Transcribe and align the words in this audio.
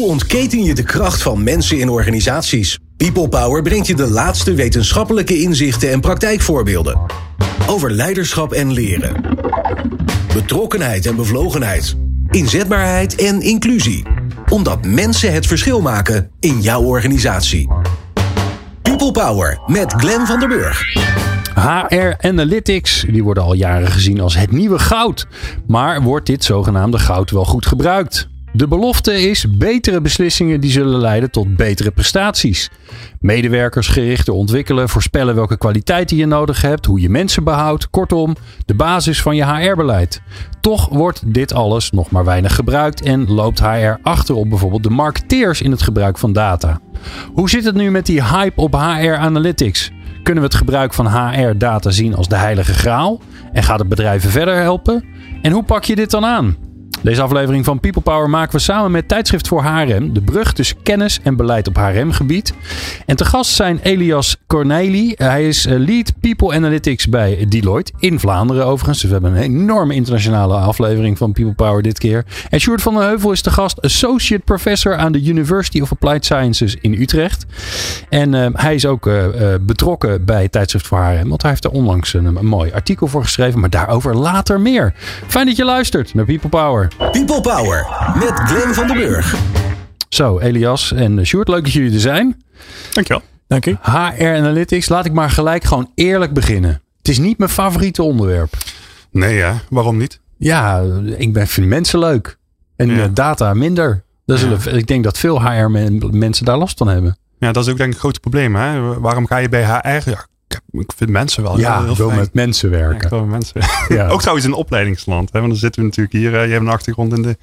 Hoe 0.00 0.08
ontketen 0.08 0.62
je 0.62 0.74
de 0.74 0.82
kracht 0.82 1.22
van 1.22 1.42
mensen 1.42 1.78
in 1.78 1.88
organisaties? 1.88 2.78
People 2.96 3.28
Power 3.28 3.62
brengt 3.62 3.86
je 3.86 3.94
de 3.94 4.10
laatste 4.10 4.54
wetenschappelijke 4.54 5.40
inzichten 5.40 5.90
en 5.90 6.00
praktijkvoorbeelden. 6.00 7.00
Over 7.66 7.90
leiderschap 7.90 8.52
en 8.52 8.72
leren. 8.72 9.36
Betrokkenheid 10.34 11.06
en 11.06 11.16
bevlogenheid. 11.16 11.96
Inzetbaarheid 12.30 13.14
en 13.14 13.40
inclusie. 13.40 14.06
Omdat 14.48 14.84
mensen 14.84 15.32
het 15.32 15.46
verschil 15.46 15.80
maken 15.80 16.30
in 16.38 16.60
jouw 16.60 16.82
organisatie. 16.82 17.68
People 18.82 19.12
Power 19.12 19.60
met 19.66 19.92
Glenn 19.92 20.26
van 20.26 20.38
der 20.38 20.48
Burg. 20.48 20.82
HR 21.54 22.26
Analytics, 22.26 23.04
die 23.08 23.24
worden 23.24 23.42
al 23.42 23.54
jaren 23.54 23.90
gezien 23.90 24.20
als 24.20 24.36
het 24.36 24.50
nieuwe 24.50 24.78
goud. 24.78 25.26
Maar 25.66 26.02
wordt 26.02 26.26
dit 26.26 26.44
zogenaamde 26.44 26.98
goud 26.98 27.30
wel 27.30 27.44
goed 27.44 27.66
gebruikt? 27.66 28.29
De 28.52 28.68
belofte 28.68 29.28
is 29.28 29.46
betere 29.50 30.00
beslissingen 30.00 30.60
die 30.60 30.70
zullen 30.70 31.00
leiden 31.00 31.30
tot 31.30 31.56
betere 31.56 31.90
prestaties. 31.90 32.70
Medewerkers 33.20 33.88
gerichter 33.88 34.34
ontwikkelen, 34.34 34.88
voorspellen 34.88 35.34
welke 35.34 35.58
kwaliteiten 35.58 36.16
je 36.16 36.26
nodig 36.26 36.62
hebt, 36.62 36.86
hoe 36.86 37.00
je 37.00 37.08
mensen 37.08 37.44
behoudt, 37.44 37.90
kortom, 37.90 38.36
de 38.66 38.74
basis 38.74 39.22
van 39.22 39.36
je 39.36 39.44
HR-beleid. 39.44 40.22
Toch 40.60 40.88
wordt 40.88 41.22
dit 41.26 41.52
alles 41.52 41.90
nog 41.90 42.10
maar 42.10 42.24
weinig 42.24 42.54
gebruikt 42.54 43.02
en 43.02 43.30
loopt 43.30 43.60
HR 43.60 43.98
achter 44.02 44.34
op 44.34 44.48
bijvoorbeeld 44.48 44.82
de 44.82 44.90
marketeers 44.90 45.62
in 45.62 45.70
het 45.70 45.82
gebruik 45.82 46.18
van 46.18 46.32
data. 46.32 46.80
Hoe 47.32 47.50
zit 47.50 47.64
het 47.64 47.74
nu 47.74 47.90
met 47.90 48.06
die 48.06 48.24
hype 48.24 48.60
op 48.60 48.72
HR 48.72 49.14
Analytics? 49.14 49.90
Kunnen 50.22 50.42
we 50.42 50.48
het 50.48 50.58
gebruik 50.58 50.94
van 50.94 51.06
HR-data 51.06 51.90
zien 51.90 52.14
als 52.14 52.28
de 52.28 52.36
heilige 52.36 52.74
graal? 52.74 53.20
En 53.52 53.62
gaat 53.62 53.78
het 53.78 53.88
bedrijven 53.88 54.30
verder 54.30 54.56
helpen? 54.56 55.04
En 55.42 55.52
hoe 55.52 55.64
pak 55.64 55.84
je 55.84 55.94
dit 55.94 56.10
dan 56.10 56.24
aan? 56.24 56.69
Deze 57.02 57.22
aflevering 57.22 57.64
van 57.64 57.80
People 57.80 58.02
Power 58.02 58.30
maken 58.30 58.52
we 58.52 58.58
samen 58.58 58.90
met 58.90 59.08
Tijdschrift 59.08 59.48
voor 59.48 59.62
HRM 59.62 60.12
de 60.12 60.20
brug 60.20 60.52
tussen 60.52 60.82
kennis 60.82 61.20
en 61.22 61.36
beleid 61.36 61.68
op 61.68 61.76
HRM-gebied. 61.76 62.54
En 63.06 63.16
te 63.16 63.24
gast 63.24 63.50
zijn 63.50 63.80
Elias 63.82 64.36
Corneli. 64.46 65.14
Hij 65.16 65.48
is 65.48 65.66
eh, 65.66 65.78
Lead 65.78 66.12
People 66.20 66.54
Analytics 66.54 67.08
bij 67.08 67.46
Deloitte 67.48 67.92
in 67.98 68.20
Vlaanderen 68.20 68.66
overigens. 68.66 69.00
Dus 69.00 69.10
we 69.10 69.12
hebben 69.12 69.36
een 69.36 69.42
enorme 69.42 69.94
internationale 69.94 70.54
aflevering 70.54 71.18
van 71.18 71.32
People 71.32 71.52
Power 71.52 71.82
dit 71.82 71.98
keer. 71.98 72.24
En 72.48 72.60
Sjoerd 72.60 72.82
van 72.82 72.94
den 72.94 73.02
Heuvel 73.02 73.32
is 73.32 73.42
de 73.42 73.50
gast 73.50 73.82
Associate 73.82 74.44
Professor 74.44 74.96
aan 74.96 75.12
de 75.12 75.24
University 75.24 75.80
of 75.80 75.92
Applied 75.92 76.24
Sciences 76.24 76.76
in 76.80 76.92
Utrecht. 76.92 77.46
En 78.08 78.32
uh, 78.32 78.46
hij 78.52 78.74
is 78.74 78.86
ook 78.86 79.06
uh, 79.06 79.24
betrokken 79.60 80.24
bij 80.24 80.48
Tijdschrift 80.48 80.86
voor 80.86 80.98
HRM, 80.98 81.28
want 81.28 81.42
hij 81.42 81.50
heeft 81.50 81.64
er 81.64 81.70
onlangs 81.70 82.14
een, 82.14 82.24
een 82.24 82.46
mooi 82.46 82.72
artikel 82.72 83.06
voor 83.06 83.22
geschreven, 83.22 83.60
maar 83.60 83.70
daarover 83.70 84.16
later 84.16 84.60
meer. 84.60 84.94
Fijn 85.26 85.46
dat 85.46 85.56
je 85.56 85.64
luistert 85.64 86.14
naar 86.14 86.24
People 86.24 86.48
Power. 86.48 86.89
People 86.96 87.40
Power 87.40 87.86
met 88.14 88.32
Glenn 88.32 88.74
van 88.74 88.86
den 88.86 88.96
Burg. 88.96 89.34
Zo, 90.08 90.38
Elias 90.38 90.92
en 90.92 91.26
Sjoerd, 91.26 91.48
leuk 91.48 91.64
dat 91.64 91.72
jullie 91.72 91.94
er 91.94 92.00
zijn. 92.00 92.42
Dankjewel. 92.92 93.22
Dank 93.46 93.66
u. 93.66 93.76
HR 93.82 94.24
Analytics, 94.24 94.88
laat 94.88 95.04
ik 95.04 95.12
maar 95.12 95.30
gelijk 95.30 95.64
gewoon 95.64 95.90
eerlijk 95.94 96.32
beginnen. 96.32 96.82
Het 96.98 97.08
is 97.08 97.18
niet 97.18 97.38
mijn 97.38 97.50
favoriete 97.50 98.02
onderwerp. 98.02 98.56
Nee, 99.10 99.36
ja. 99.36 99.60
Waarom 99.68 99.96
niet? 99.96 100.20
Ja, 100.36 100.84
ik 101.16 101.32
ben, 101.32 101.46
vind 101.46 101.66
mensen 101.66 101.98
leuk. 101.98 102.38
En 102.76 102.88
ja. 102.88 103.08
data 103.08 103.54
minder. 103.54 104.04
Dat 104.26 104.40
ja. 104.40 104.70
ik 104.70 104.86
denk 104.86 105.04
dat 105.04 105.18
veel 105.18 105.42
HR-mensen 105.42 106.44
daar 106.44 106.58
last 106.58 106.78
van 106.78 106.88
hebben. 106.88 107.18
Ja, 107.38 107.52
dat 107.52 107.64
is 107.64 107.70
ook 107.70 107.76
denk 107.76 107.88
ik 107.88 107.94
het 107.94 108.02
grote 108.02 108.20
probleem. 108.20 108.54
Hè? 108.54 109.00
Waarom 109.00 109.26
ga 109.26 109.36
je 109.36 109.48
bij 109.48 109.64
HR? 109.64 110.10
Ja, 110.10 110.26
ik 110.70 110.92
vind 110.96 111.10
mensen 111.10 111.42
wel 111.42 111.58
ja, 111.58 111.84
heel, 111.84 111.96
heel 111.96 112.10
met 112.10 112.34
mensen 112.34 112.70
werken. 112.70 113.16
Ja, 113.16 113.22
met 113.22 113.30
mensen. 113.30 113.60
Ja. 113.88 114.08
ook 114.08 114.20
trouwens 114.20 114.46
in 114.46 114.52
opleidingsland. 114.52 115.32
Hè? 115.32 115.38
Want 115.38 115.50
dan 115.50 115.60
zitten 115.60 115.80
we 115.80 115.86
natuurlijk 115.88 116.16
hier. 116.16 116.32
Uh, 116.32 116.44
je 116.44 116.52
hebt 116.52 116.64
een 116.64 116.72
achtergrond 116.72 117.12
in 117.16 117.22
de, 117.22 117.36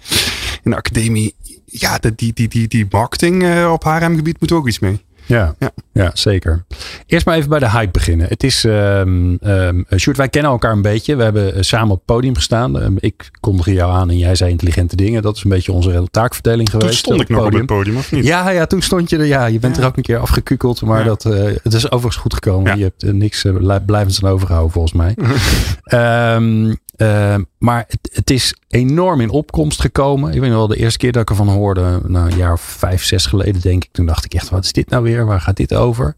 in 0.63 0.71
de 0.71 0.75
academie. 0.75 1.35
Ja, 1.65 1.97
de, 1.97 2.15
die, 2.15 2.33
die, 2.33 2.47
die, 2.47 2.67
die 2.67 2.87
marketing 2.89 3.43
uh, 3.43 3.71
op 3.71 3.83
HRM-gebied 3.83 4.39
moet 4.39 4.51
ook 4.51 4.67
iets 4.67 4.79
mee. 4.79 5.01
Ja, 5.27 5.55
ja. 5.59 5.71
ja, 5.91 6.11
zeker. 6.13 6.65
Eerst 7.05 7.25
maar 7.25 7.35
even 7.35 7.49
bij 7.49 7.59
de 7.59 7.69
hype 7.69 7.91
beginnen. 7.91 8.27
Het 8.27 8.43
is, 8.43 8.63
um, 8.63 9.37
um, 9.41 9.85
Sjoerd, 9.97 10.17
wij 10.17 10.29
kennen 10.29 10.51
elkaar 10.51 10.71
een 10.71 10.81
beetje. 10.81 11.15
We 11.15 11.23
hebben 11.23 11.65
samen 11.65 11.89
op 11.89 11.97
het 11.97 12.05
podium 12.05 12.35
gestaan. 12.35 12.83
Um, 12.83 12.95
ik 12.99 13.29
kondigde 13.39 13.73
jou 13.73 13.91
aan 13.91 14.09
en 14.09 14.17
jij 14.17 14.35
zei 14.35 14.51
intelligente 14.51 14.95
dingen. 14.95 15.21
Dat 15.21 15.35
is 15.35 15.43
een 15.43 15.49
beetje 15.49 15.71
onze 15.71 16.07
taakverdeling 16.11 16.69
geweest. 16.69 16.89
Toen 16.89 16.97
stond 16.97 17.21
ik 17.21 17.29
nog 17.29 17.45
op 17.45 17.53
het 17.53 17.65
podium, 17.65 17.97
of 17.97 18.11
niet? 18.11 18.25
Ja, 18.25 18.49
ja 18.49 18.65
toen 18.65 18.81
stond 18.81 19.09
je 19.09 19.17
er. 19.17 19.25
Ja, 19.25 19.45
je 19.45 19.59
bent 19.59 19.75
ja. 19.75 19.81
er 19.81 19.87
ook 19.87 19.97
een 19.97 20.03
keer 20.03 20.17
afgekukeld. 20.17 20.81
Maar 20.81 21.03
dat, 21.03 21.25
uh, 21.25 21.43
het 21.63 21.73
is 21.73 21.85
overigens 21.85 22.15
goed 22.15 22.33
gekomen. 22.33 22.77
Je 22.77 22.83
hebt 22.83 23.03
uh, 23.03 23.13
niks 23.13 23.43
uh, 23.43 23.75
blijvends 23.85 24.23
aan 24.23 24.29
overgehouden, 24.29 24.71
volgens 24.71 24.93
mij. 24.93 25.15
Uh, 26.97 27.35
maar 27.57 27.85
het, 27.87 28.09
het, 28.13 28.29
is 28.29 28.55
enorm 28.67 29.21
in 29.21 29.29
opkomst 29.29 29.81
gekomen. 29.81 30.33
Ik 30.33 30.39
weet 30.39 30.49
nog 30.49 30.57
wel, 30.57 30.67
de 30.67 30.77
eerste 30.77 30.97
keer 30.97 31.11
dat 31.11 31.21
ik 31.21 31.29
ervan 31.29 31.47
hoorde, 31.47 32.01
nou, 32.07 32.31
een 32.31 32.37
jaar 32.37 32.53
of 32.53 32.61
vijf, 32.61 33.03
zes 33.03 33.25
geleden 33.25 33.61
denk 33.61 33.83
ik. 33.83 33.91
Toen 33.91 34.05
dacht 34.05 34.25
ik 34.25 34.33
echt, 34.33 34.49
wat 34.49 34.63
is 34.63 34.71
dit 34.71 34.89
nou 34.89 35.03
weer? 35.03 35.25
Waar 35.25 35.41
gaat 35.41 35.57
dit 35.57 35.73
over? 35.73 36.15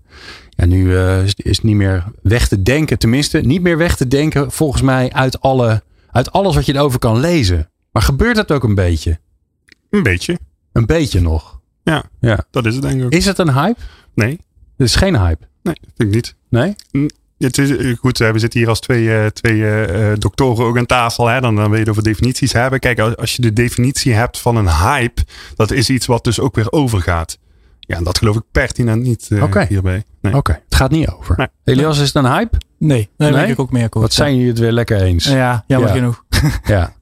Ja, 0.50 0.66
nu 0.66 0.84
uh, 0.86 1.24
is, 1.24 1.34
is 1.36 1.56
het 1.56 1.66
niet 1.66 1.76
meer 1.76 2.04
weg 2.22 2.48
te 2.48 2.62
denken. 2.62 3.00
Tenminste, 3.00 3.40
niet 3.40 3.62
meer 3.62 3.78
weg 3.78 3.96
te 3.96 4.08
denken 4.08 4.52
volgens 4.52 4.82
mij 4.82 5.12
uit, 5.12 5.42
alle, 5.42 5.84
uit 6.12 6.32
alles 6.32 6.56
wat 6.56 6.66
je 6.66 6.76
erover 6.76 7.00
kan 7.00 7.20
lezen. 7.20 7.70
Maar 7.92 8.02
gebeurt 8.02 8.36
dat 8.36 8.52
ook 8.52 8.64
een 8.64 8.76
beetje? 8.76 9.20
Een 9.90 10.04
beetje. 10.04 10.40
Een 10.72 10.86
beetje 10.86 11.22
nog? 11.22 11.60
Ja, 11.84 12.04
ja. 12.20 12.46
dat 12.52 12.66
is 12.66 12.74
het 12.74 12.84
denk 12.84 13.04
ik. 13.04 13.14
Is 13.14 13.26
het 13.26 13.38
een 13.38 13.54
hype? 13.54 13.80
Nee. 14.14 14.40
Het 14.78 14.88
is 14.88 14.96
geen 14.96 15.18
hype? 15.18 15.48
Nee, 15.64 15.76
vind 15.96 16.10
ik 16.10 16.16
niet. 16.16 16.36
Nee? 16.50 16.76
Het 17.40 17.58
is, 17.58 17.98
goed, 18.00 18.18
we 18.18 18.40
zitten 18.40 18.60
hier 18.60 18.70
als 18.70 18.80
twee, 18.80 19.04
uh, 19.04 19.26
twee 19.26 19.56
uh, 19.56 20.12
doktoren 20.18 20.66
ook 20.66 20.78
aan 20.78 20.86
tafel. 20.86 21.28
Hè? 21.28 21.42
Dan, 21.42 21.56
dan 21.56 21.66
wil 21.66 21.74
je 21.74 21.80
het 21.80 21.90
over 21.90 22.04
definities 22.04 22.54
hebben. 22.54 22.80
Kijk, 22.80 23.00
als 23.00 23.36
je 23.36 23.42
de 23.42 23.54
definitie 23.54 24.14
hebt 24.14 24.40
van 24.40 24.56
een 24.56 24.70
hype, 24.70 25.22
dat 25.56 25.72
is 25.72 25.90
iets 25.90 26.06
wat 26.06 26.24
dus 26.24 26.40
ook 26.40 26.56
weer 26.56 26.72
overgaat. 26.72 27.38
Ja, 27.80 27.96
en 27.96 28.04
dat 28.04 28.18
geloof 28.18 28.36
ik 28.36 28.44
pertinent 28.52 29.04
niet 29.04 29.28
uh, 29.30 29.44
okay. 29.44 29.66
hierbij. 29.70 30.04
Nee. 30.22 30.36
Oké, 30.36 30.38
okay. 30.38 30.62
het 30.66 30.76
gaat 30.76 30.92
niet 30.92 31.10
over. 31.10 31.38
Nee. 31.38 31.48
Elias, 31.64 32.00
is 32.00 32.06
het 32.06 32.16
een 32.16 32.32
hype? 32.32 32.58
Nee, 32.78 33.10
daar 33.18 33.32
nee? 33.32 33.42
ben 33.42 33.50
ik 33.50 33.60
ook 33.60 33.72
mee 33.72 33.84
akkoord. 33.84 34.04
Wat 34.04 34.14
zijn 34.14 34.36
jullie 34.36 34.50
het 34.50 34.60
weer 34.60 34.72
lekker 34.72 35.02
eens? 35.02 35.26
Ja, 35.26 35.64
jammer 35.68 35.90
ja. 35.90 35.96
genoeg. 35.96 36.24
ja. 36.64 36.94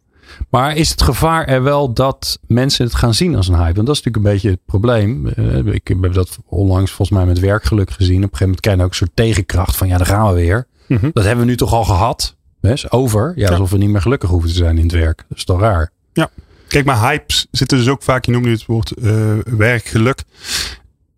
Maar 0.49 0.75
is 0.75 0.89
het 0.89 1.01
gevaar 1.01 1.47
er 1.47 1.63
wel 1.63 1.93
dat 1.93 2.39
mensen 2.47 2.85
het 2.85 2.95
gaan 2.95 3.13
zien 3.13 3.35
als 3.35 3.47
een 3.47 3.55
hype? 3.55 3.73
Want 3.73 3.87
dat 3.87 3.95
is 3.95 4.03
natuurlijk 4.03 4.25
een 4.25 4.31
beetje 4.31 4.49
het 4.49 4.65
probleem. 4.65 5.31
Uh, 5.35 5.73
ik 5.73 5.87
heb 5.87 6.13
dat 6.13 6.37
onlangs 6.45 6.91
volgens 6.91 7.17
mij 7.17 7.27
met 7.27 7.39
werkgeluk 7.39 7.91
gezien. 7.91 8.23
Op 8.23 8.31
een 8.31 8.37
gegeven 8.37 8.45
moment 8.45 8.61
krijg 8.61 8.77
je 8.77 8.83
ook 8.83 8.89
een 8.89 8.95
soort 8.95 9.15
tegenkracht 9.15 9.75
van 9.75 9.87
ja, 9.87 9.97
daar 9.97 10.07
gaan 10.07 10.27
we 10.27 10.33
weer. 10.33 10.67
Mm 10.87 10.97
-hmm. 10.97 11.11
Dat 11.13 11.23
hebben 11.23 11.45
we 11.45 11.49
nu 11.51 11.57
toch 11.57 11.73
al 11.73 11.83
gehad. 11.83 12.35
Is 12.61 12.91
over. 12.91 13.33
Ja, 13.35 13.49
alsof 13.49 13.69
we 13.69 13.77
niet 13.77 13.89
meer 13.89 14.01
gelukkig 14.01 14.29
hoeven 14.29 14.49
te 14.49 14.55
zijn 14.55 14.77
in 14.77 14.83
het 14.83 14.91
werk. 14.91 15.25
Dat 15.29 15.37
is 15.37 15.43
toch 15.43 15.59
raar? 15.59 15.91
Ja. 16.13 16.29
Kijk, 16.67 16.85
maar 16.85 16.99
hypes 16.99 17.47
zitten 17.51 17.77
dus 17.77 17.89
ook 17.89 18.03
vaak, 18.03 18.25
je 18.25 18.31
noemt 18.31 18.45
nu 18.45 18.51
het 18.51 18.65
woord 18.65 18.93
uh, 18.97 19.33
werkgeluk. 19.45 20.23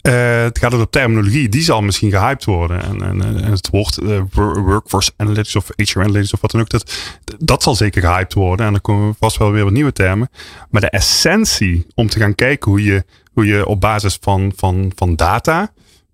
Uh, 0.02 0.42
het 0.42 0.60
gaat 0.60 0.74
op 0.74 0.92
terminologie, 0.92 1.50
die 1.50 1.62
zal 1.62 1.82
misschien 1.82 2.12
gehyped 2.12 2.46
worden. 2.46 2.84
En, 2.84 3.02
en, 3.02 3.22
en 3.22 3.52
het 3.52 3.70
woord 3.70 3.98
uh, 3.98 4.22
workforce 4.34 5.12
analytics 5.18 5.56
of 5.56 5.70
HR 5.76 6.00
analytics 6.00 6.34
of 6.34 6.42
wat 6.42 6.52
dan 6.52 6.62
ook, 6.62 6.70
dat, 6.70 6.94
dat 7.38 7.64
zal 7.64 7.76
zeker 7.76 8.02
gehyped 8.02 8.34
worden. 8.34 8.66
En 8.66 8.72
dan 8.72 8.82
komen 8.82 9.16
vast 9.20 9.38
wel 9.38 9.52
weer 9.52 9.64
wat 9.64 9.74
nieuwe 9.74 9.92
termen. 9.92 10.30
Maar 10.70 10.82
de 10.82 10.90
essentie 10.90 11.88
om 11.96 12.10
te 12.10 12.20
gaan 12.20 12.36
kijken 12.36 12.72
hoe 12.72 12.84
je, 12.84 13.04
hoe 13.34 13.46
je 13.46 13.66
op 13.66 13.82
basis 13.82 14.18
van, 14.22 14.54
van, 14.56 14.92
van 14.96 15.16
data 15.16 15.72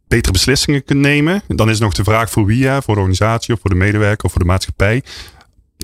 betere 0.08 0.32
beslissingen 0.32 0.84
kunt 0.84 1.00
nemen. 1.00 1.42
Dan 1.48 1.70
is 1.70 1.80
nog 1.80 1.94
de 1.94 2.04
vraag 2.04 2.30
voor 2.30 2.46
wie, 2.46 2.58
ja, 2.58 2.82
voor 2.82 2.94
de 2.94 3.00
organisatie 3.00 3.54
of 3.54 3.60
voor 3.60 3.70
de 3.70 3.76
medewerker 3.76 4.26
of 4.26 4.32
voor 4.32 4.42
de 4.42 4.48
maatschappij. 4.48 5.04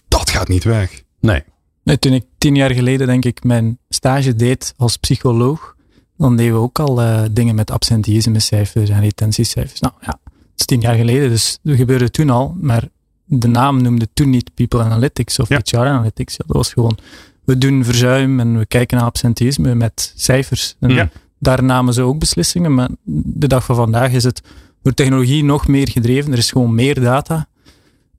Dat 0.07 0.29
gaat 0.29 0.47
niet 0.47 0.63
weg. 0.63 1.03
Nee. 1.19 1.43
nee 1.83 1.99
toen 1.99 2.13
ik 2.13 2.25
tien 2.37 2.55
jaar 2.55 2.71
geleden, 2.71 3.07
denk 3.07 3.25
ik, 3.25 3.43
mijn 3.43 3.77
stage 3.89 4.35
deed 4.35 4.73
als 4.77 4.97
psycholoog, 4.97 5.75
dan 6.21 6.35
deden 6.35 6.53
we 6.53 6.59
ook 6.59 6.79
al 6.79 7.01
uh, 7.01 7.21
dingen 7.31 7.55
met 7.55 7.71
absenteïsmecijfers 7.71 8.89
en 8.89 8.99
retentiecijfers. 8.99 9.79
Nou 9.79 9.93
ja, 10.01 10.19
dat 10.23 10.53
is 10.55 10.65
tien 10.65 10.81
jaar 10.81 10.95
geleden, 10.95 11.29
dus 11.29 11.59
dat 11.63 11.75
gebeurde 11.75 12.11
toen 12.11 12.29
al. 12.29 12.55
Maar 12.59 12.87
de 13.25 13.47
naam 13.47 13.81
noemde 13.81 14.07
toen 14.13 14.29
niet 14.29 14.53
People 14.53 14.83
Analytics 14.83 15.39
of 15.39 15.49
ja. 15.49 15.59
HR 15.63 15.77
Analytics. 15.77 16.35
Ja, 16.37 16.43
dat 16.47 16.55
was 16.55 16.73
gewoon, 16.73 16.97
we 17.43 17.57
doen 17.57 17.83
verzuim 17.83 18.39
en 18.39 18.57
we 18.57 18.65
kijken 18.65 18.97
naar 18.97 19.05
absenteïsme 19.05 19.75
met 19.75 20.13
cijfers. 20.15 20.75
En 20.79 20.89
ja. 20.89 21.09
Daar 21.39 21.63
namen 21.63 21.93
ze 21.93 22.01
ook 22.01 22.19
beslissingen, 22.19 22.73
maar 22.73 22.89
de 23.23 23.47
dag 23.47 23.65
van 23.65 23.75
vandaag 23.75 24.11
is 24.11 24.23
het 24.23 24.41
door 24.81 24.93
technologie 24.93 25.43
nog 25.43 25.67
meer 25.67 25.89
gedreven. 25.89 26.31
Er 26.31 26.37
is 26.37 26.51
gewoon 26.51 26.75
meer 26.75 27.01
data. 27.01 27.47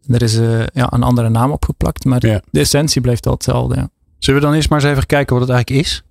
Er 0.08 0.22
is 0.22 0.36
uh, 0.36 0.66
ja, 0.72 0.92
een 0.92 1.02
andere 1.02 1.28
naam 1.28 1.50
opgeplakt, 1.50 2.04
maar 2.04 2.20
de 2.20 2.42
essentie 2.52 3.00
blijft 3.00 3.26
al 3.26 3.32
hetzelfde. 3.32 3.74
Ja. 3.74 3.90
Zullen 4.18 4.40
we 4.40 4.46
dan 4.46 4.54
eerst 4.56 4.68
maar 4.68 4.80
eens 4.80 4.90
even 4.90 5.06
kijken 5.06 5.36
wat 5.36 5.48
het 5.48 5.54
eigenlijk 5.54 5.86
is? 5.86 6.02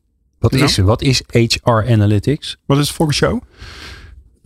Wat, 0.41 0.55
Ja. 0.55 0.63
is, 0.63 0.77
wat 0.77 1.01
is 1.01 1.23
HR 1.27 1.69
Analytics? 1.69 2.57
Wat 2.65 2.77
is 2.77 2.87
het 2.87 2.95
volgens 2.95 3.19
jou? 3.19 3.41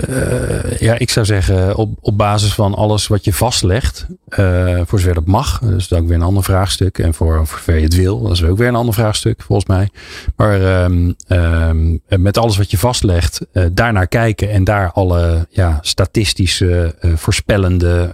Uh, 0.09 0.77
ja, 0.77 0.97
ik 0.97 1.09
zou 1.09 1.25
zeggen 1.25 1.75
op, 1.75 1.97
op 2.01 2.17
basis 2.17 2.53
van 2.53 2.73
alles 2.73 3.07
wat 3.07 3.25
je 3.25 3.33
vastlegt, 3.33 4.05
uh, 4.39 4.81
voor 4.85 4.99
zover 4.99 5.13
dat 5.13 5.25
mag. 5.25 5.59
Dus 5.59 5.87
dat 5.87 5.97
is 5.97 6.03
ook 6.03 6.07
weer 6.07 6.17
een 6.17 6.23
ander 6.23 6.43
vraagstuk. 6.43 6.99
En 6.99 7.13
voor, 7.13 7.47
voor 7.47 7.57
zover 7.57 7.75
je 7.75 7.83
het 7.83 7.95
wil, 7.95 8.21
dat 8.21 8.31
is 8.31 8.43
ook 8.43 8.57
weer 8.57 8.67
een 8.67 8.75
ander 8.75 8.93
vraagstuk 8.93 9.41
volgens 9.41 9.67
mij. 9.67 9.89
Maar 10.35 10.83
um, 10.83 11.15
um, 11.27 12.01
met 12.07 12.37
alles 12.37 12.57
wat 12.57 12.71
je 12.71 12.77
vastlegt, 12.77 13.41
uh, 13.53 13.65
daarnaar 13.71 14.07
kijken 14.07 14.51
en 14.51 14.63
daar 14.63 14.91
alle 14.91 15.47
ja, 15.49 15.77
statistische, 15.81 16.95
voorspellende 17.15 18.11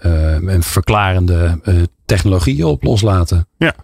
en 0.48 0.64
verklarende 0.64 1.60
technologieën 2.06 2.66
op 2.66 2.84
loslaten. 2.84 3.48
Ja. 3.58 3.76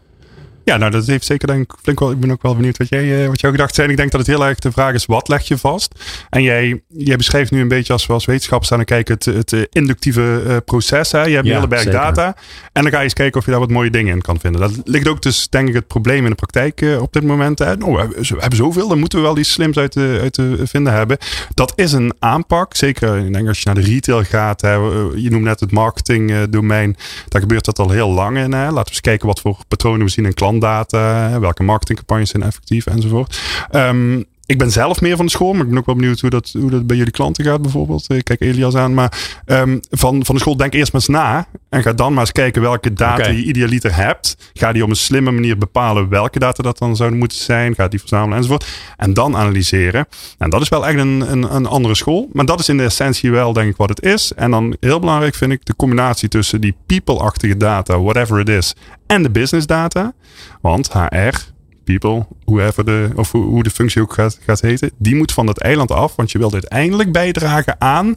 Ja, 0.67 0.77
nou 0.77 0.91
dat 0.91 1.05
heeft 1.05 1.25
zeker 1.25 1.47
denk 1.47 1.61
ik 1.61 1.77
flink 1.81 1.99
wel. 1.99 2.11
Ik 2.11 2.19
ben 2.19 2.31
ook 2.31 2.41
wel 2.41 2.55
benieuwd 2.55 2.77
wat, 2.77 2.89
jij, 2.89 3.21
uh, 3.21 3.27
wat 3.27 3.41
jouw 3.41 3.51
gedachten 3.51 3.75
zijn. 3.75 3.89
Ik 3.89 3.97
denk 3.97 4.11
dat 4.11 4.19
het 4.19 4.29
heel 4.29 4.45
erg 4.45 4.59
de 4.59 4.71
vraag 4.71 4.93
is, 4.93 5.05
wat 5.05 5.27
leg 5.27 5.47
je 5.47 5.57
vast? 5.57 5.99
En 6.29 6.43
jij, 6.43 6.81
jij 6.87 7.15
beschrijft 7.15 7.51
nu 7.51 7.61
een 7.61 7.67
beetje 7.67 7.93
als 7.93 8.05
we 8.05 8.13
als 8.13 8.25
wetenschappers 8.25 8.67
staan 8.67 8.79
en 8.79 8.85
kijken 8.85 9.13
het, 9.13 9.25
het 9.25 9.51
uh, 9.51 9.61
inductieve 9.69 10.43
uh, 10.47 10.55
proces. 10.65 11.11
Hè? 11.11 11.23
Je 11.23 11.35
hebt 11.35 11.47
een 11.47 11.53
hele 11.53 11.67
berg 11.67 11.81
zeker. 11.81 11.99
data. 11.99 12.35
En 12.71 12.81
dan 12.83 12.91
ga 12.91 12.97
je 12.97 13.03
eens 13.03 13.13
kijken 13.13 13.39
of 13.39 13.45
je 13.45 13.51
daar 13.51 13.59
wat 13.59 13.69
mooie 13.69 13.89
dingen 13.89 14.13
in 14.13 14.21
kan 14.21 14.39
vinden. 14.39 14.61
Dat 14.61 14.71
ligt 14.83 15.07
ook 15.07 15.21
dus 15.21 15.49
denk 15.49 15.67
ik 15.67 15.73
het 15.73 15.87
probleem 15.87 16.23
in 16.23 16.29
de 16.29 16.35
praktijk 16.35 16.85
op 16.99 17.13
dit 17.13 17.23
moment. 17.23 17.59
Hè? 17.59 17.73
Oh, 17.73 17.93
we, 17.93 17.99
hebben, 17.99 18.21
we 18.21 18.39
hebben 18.39 18.57
zoveel, 18.57 18.87
dan 18.87 18.99
moeten 18.99 19.19
we 19.19 19.25
wel 19.25 19.37
iets 19.37 19.51
slims 19.51 19.77
uit 19.77 19.91
te, 19.91 20.19
uit 20.21 20.33
te 20.33 20.61
vinden 20.63 20.93
hebben. 20.93 21.17
Dat 21.53 21.73
is 21.75 21.91
een 21.91 22.13
aanpak. 22.19 22.75
Zeker 22.75 23.17
ik 23.17 23.33
denk 23.33 23.47
als 23.47 23.59
je 23.59 23.65
naar 23.65 23.75
de 23.75 23.89
retail 23.89 24.23
gaat. 24.23 24.61
Hè? 24.61 24.73
Je 25.15 25.27
noemt 25.29 25.43
net 25.43 25.59
het 25.59 25.71
marketingdomein. 25.71 26.95
Daar 27.27 27.41
gebeurt 27.41 27.65
dat 27.65 27.79
al 27.79 27.89
heel 27.89 28.09
lang 28.09 28.37
in. 28.37 28.53
Hè? 28.53 28.63
Laten 28.63 28.83
we 28.83 28.89
eens 28.89 29.01
kijken 29.01 29.27
wat 29.27 29.41
voor 29.41 29.57
patronen 29.67 30.05
we 30.05 30.11
zien 30.11 30.25
in 30.25 30.33
klantdata. 30.59 31.39
Welke 31.39 31.63
marketingcampagnes 31.63 32.30
zijn 32.30 32.44
effectief 32.44 32.86
enzovoort. 32.86 33.42
Um, 33.71 34.25
ik 34.48 34.57
ben 34.57 34.71
zelf 34.71 35.01
meer 35.01 35.15
van 35.15 35.25
de 35.25 35.31
school, 35.31 35.54
maar 35.54 35.62
ik 35.62 35.69
ben 35.69 35.77
ook 35.77 35.86
wel 35.86 35.95
benieuwd 35.95 36.19
hoe 36.19 36.30
dat, 36.30 36.56
hoe 36.59 36.69
dat 36.69 36.88
bij 36.88 36.98
jullie 36.98 37.12
klanten 37.12 37.45
gaat 37.45 37.62
bijvoorbeeld. 37.62 38.09
Ik 38.09 38.24
kijk 38.24 38.42
Elias 38.42 38.75
aan, 38.75 38.94
maar 38.94 39.42
um, 39.45 39.80
van, 39.89 40.25
van 40.25 40.36
de 40.36 40.42
school 40.42 40.57
denk 40.57 40.74
eerst 40.74 40.92
maar 40.92 41.01
eens 41.01 41.09
na. 41.09 41.48
En 41.69 41.81
ga 41.81 41.94
dan 41.94 42.12
maar 42.12 42.21
eens 42.21 42.31
kijken 42.31 42.62
welke 42.62 42.94
data 42.94 43.21
okay. 43.21 43.36
je 43.36 43.44
idealiter 43.44 43.95
hebt. 43.95 44.51
Ga 44.54 44.71
die 44.71 44.83
op 44.83 44.89
een 44.89 44.95
slimme 44.95 45.31
manier 45.31 45.57
bepalen 45.57 46.09
welke 46.09 46.39
data 46.39 46.63
dat 46.63 46.77
dan 46.77 46.95
zouden 46.95 47.19
moeten 47.19 47.38
zijn. 47.38 47.75
Ga 47.75 47.88
die 47.88 48.00
verzamelen 48.00 48.38
enzovoort. 48.38 48.68
En 48.98 49.13
dan 49.13 49.36
analyseren. 49.36 50.07
En 50.38 50.50
dat 50.50 50.62
is 50.62 50.69
wel 50.69 50.88
echt 50.88 51.00
een, 51.00 51.31
een, 51.31 51.56
een 51.56 51.65
andere 51.65 51.95
school. 51.95 52.30
Maar 52.33 52.45
dat 52.45 52.60
is 52.60 52.69
in 52.69 52.77
de 52.77 52.83
essentie 52.83 53.31
wel 53.31 53.53
denk 53.53 53.69
ik 53.69 53.77
wat 53.77 53.89
het 53.89 54.03
is. 54.03 54.31
En 54.36 54.51
dan 54.51 54.75
heel 54.80 55.00
belangrijk 55.00 55.36
vind 55.36 55.51
ik 55.51 55.65
de 55.65 55.75
combinatie 55.75 56.30
tussen 56.30 56.62
die 56.62 56.75
people-achtige 56.86 57.57
data, 57.57 58.00
whatever 58.00 58.39
it 58.39 58.50
is, 58.50 58.75
en 59.07 59.24
de 59.24 59.30
business 59.30 59.68
data. 59.68 60.13
Want 60.62 60.94
HR, 60.94 61.38
people, 61.83 62.25
whoever 62.45 62.86
de, 62.86 63.09
of 63.15 63.31
hoe 63.31 63.63
de 63.63 63.69
functie 63.69 64.01
ook 64.01 64.13
gaat, 64.13 64.39
gaat 64.45 64.62
heten, 64.62 64.92
die 64.98 65.15
moet 65.15 65.31
van 65.31 65.45
dat 65.45 65.57
eiland 65.57 65.92
af. 65.92 66.15
Want 66.15 66.31
je 66.31 66.38
wilt 66.38 66.54
uiteindelijk 66.54 67.12
bijdragen 67.12 67.81
aan 67.81 68.15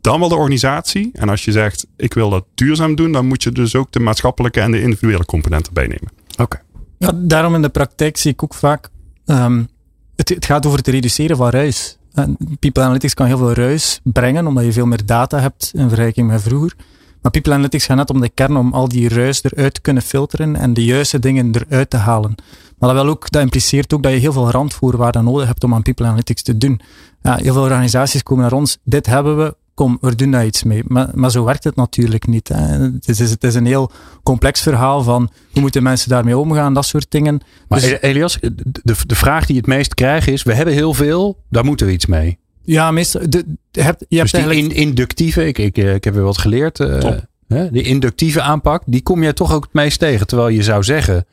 dan 0.00 0.20
wel 0.20 0.28
de 0.28 0.34
organisatie. 0.34 1.10
En 1.12 1.28
als 1.28 1.44
je 1.44 1.52
zegt, 1.52 1.86
ik 1.96 2.14
wil 2.14 2.30
dat 2.30 2.44
duurzaam 2.54 2.94
doen, 2.94 3.12
dan 3.12 3.26
moet 3.26 3.42
je 3.42 3.52
dus 3.52 3.74
ook 3.74 3.92
de 3.92 4.00
maatschappelijke 4.00 4.60
en 4.60 4.70
de 4.70 4.82
individuele 4.82 5.24
componenten 5.24 5.72
bijnemen. 5.72 6.10
Oké. 6.38 6.60
Ja, 6.98 7.12
daarom 7.14 7.54
in 7.54 7.62
de 7.62 7.68
praktijk 7.68 8.16
zie 8.16 8.32
ik 8.32 8.42
ook 8.42 8.54
vaak, 8.54 8.88
um, 9.26 9.68
het, 10.16 10.28
het, 10.28 10.44
gaat 10.44 10.66
over 10.66 10.78
het 10.78 10.88
reduceren 10.88 11.36
van 11.36 11.50
ruis. 11.50 11.98
En 12.12 12.36
People 12.58 12.82
Analytics 12.82 13.14
kan 13.14 13.26
heel 13.26 13.38
veel 13.38 13.52
ruis 13.52 14.00
brengen, 14.02 14.46
omdat 14.46 14.64
je 14.64 14.72
veel 14.72 14.86
meer 14.86 15.06
data 15.06 15.40
hebt 15.40 15.70
in 15.74 15.88
vergelijking 15.88 16.28
met 16.28 16.42
vroeger. 16.42 16.74
Maar 17.22 17.32
People 17.32 17.52
Analytics 17.52 17.84
gaat 17.84 17.96
net 17.96 18.10
om 18.10 18.20
de 18.20 18.28
kern 18.28 18.56
om 18.56 18.72
al 18.72 18.88
die 18.88 19.08
ruis 19.08 19.44
eruit 19.44 19.74
te 19.74 19.80
kunnen 19.80 20.02
filteren 20.02 20.56
en 20.56 20.74
de 20.74 20.84
juiste 20.84 21.18
dingen 21.18 21.54
eruit 21.54 21.90
te 21.90 21.96
halen. 21.96 22.34
Maar 22.78 22.94
dat, 22.94 23.02
wel 23.02 23.12
ook, 23.12 23.30
dat 23.30 23.42
impliceert 23.42 23.94
ook 23.94 24.02
dat 24.02 24.12
je 24.12 24.18
heel 24.18 24.32
veel 24.32 24.50
randvoorwaarden 24.50 25.24
nodig 25.24 25.46
hebt 25.46 25.64
om 25.64 25.74
aan 25.74 25.82
People 25.82 26.06
Analytics 26.06 26.42
te 26.42 26.58
doen. 26.58 26.80
Ja, 27.22 27.36
heel 27.36 27.52
veel 27.52 27.62
organisaties 27.62 28.22
komen 28.22 28.44
naar 28.44 28.52
ons, 28.52 28.78
dit 28.84 29.06
hebben 29.06 29.36
we, 29.36 29.56
kom, 29.74 29.98
we 30.00 30.14
doen 30.14 30.30
daar 30.30 30.46
iets 30.46 30.62
mee. 30.62 30.82
Maar, 30.86 31.10
maar 31.14 31.30
zo 31.30 31.44
werkt 31.44 31.64
het 31.64 31.76
natuurlijk 31.76 32.26
niet. 32.26 32.48
Hè. 32.48 32.78
Het, 32.78 33.08
is, 33.08 33.18
het 33.30 33.44
is 33.44 33.54
een 33.54 33.66
heel 33.66 33.90
complex 34.22 34.60
verhaal 34.60 35.02
van 35.02 35.30
hoe 35.52 35.60
moeten 35.60 35.82
mensen 35.82 36.08
daarmee 36.08 36.38
omgaan, 36.38 36.74
dat 36.74 36.84
soort 36.84 37.06
dingen. 37.08 37.40
Maar 37.68 37.80
dus, 37.80 38.00
Elias, 38.00 38.38
de, 38.82 38.94
de 39.06 39.14
vraag 39.14 39.46
die 39.46 39.54
je 39.54 39.60
het 39.60 39.70
meest 39.70 39.94
krijgt 39.94 40.28
is, 40.28 40.42
we 40.42 40.54
hebben 40.54 40.74
heel 40.74 40.94
veel, 40.94 41.38
daar 41.50 41.64
moeten 41.64 41.86
we 41.86 41.92
iets 41.92 42.06
mee. 42.06 42.38
Ja, 42.64 42.90
meestal. 42.90 43.20
De, 43.28 43.44
hebt, 43.70 44.04
je 44.08 44.20
dus 44.20 44.32
hebt 44.32 44.48
die 44.48 44.56
in, 44.56 44.70
inductieve, 44.70 45.46
ik, 45.46 45.58
ik, 45.58 45.76
ik 45.76 46.04
heb 46.04 46.14
weer 46.14 46.22
wat 46.22 46.38
geleerd. 46.38 46.78
Uh, 46.78 46.98
de 47.46 47.82
inductieve 47.82 48.40
aanpak, 48.40 48.82
die 48.86 49.02
kom 49.02 49.22
je 49.22 49.32
toch 49.32 49.52
ook 49.52 49.62
het 49.62 49.72
meest 49.72 49.98
tegen. 49.98 50.26
Terwijl 50.26 50.48
je 50.48 50.62
zou 50.62 50.82
zeggen, 50.82 51.26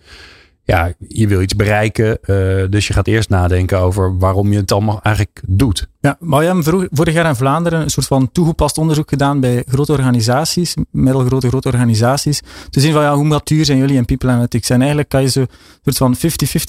ja, 0.70 0.94
je 1.08 1.28
wil 1.28 1.42
iets 1.42 1.56
bereiken. 1.56 2.18
Uh, 2.22 2.64
dus 2.70 2.88
je 2.88 2.94
gaat 2.94 3.08
eerst 3.08 3.30
nadenken 3.30 3.80
over 3.80 4.18
waarom 4.18 4.52
je 4.52 4.58
het 4.58 4.72
allemaal 4.72 5.00
eigenlijk 5.02 5.42
doet. 5.48 5.88
Ja, 6.00 6.18
hebben 6.30 6.88
vorig 6.92 7.14
jaar 7.14 7.26
in 7.26 7.36
Vlaanderen 7.36 7.82
een 7.82 7.90
soort 7.90 8.08
van 8.08 8.32
toegepast 8.32 8.78
onderzoek 8.78 9.10
gedaan 9.10 9.40
bij 9.40 9.64
grote 9.68 9.92
organisaties, 9.92 10.74
middelgrote 10.92 11.48
grote 11.48 11.68
organisaties. 11.68 12.42
Te 12.70 12.80
zien 12.80 12.94
van 12.94 13.02
ja, 13.02 13.16
hoe 13.16 13.26
matuur 13.26 13.66
zijn 13.66 13.78
jullie 13.78 13.96
in 13.96 14.06
People 14.06 14.30
Analytics? 14.30 14.70
En 14.70 14.80
eigenlijk 14.80 15.10
kan 15.10 15.22
je 15.22 15.30
ze 15.30 15.48
soort 15.84 15.98
van 15.98 16.16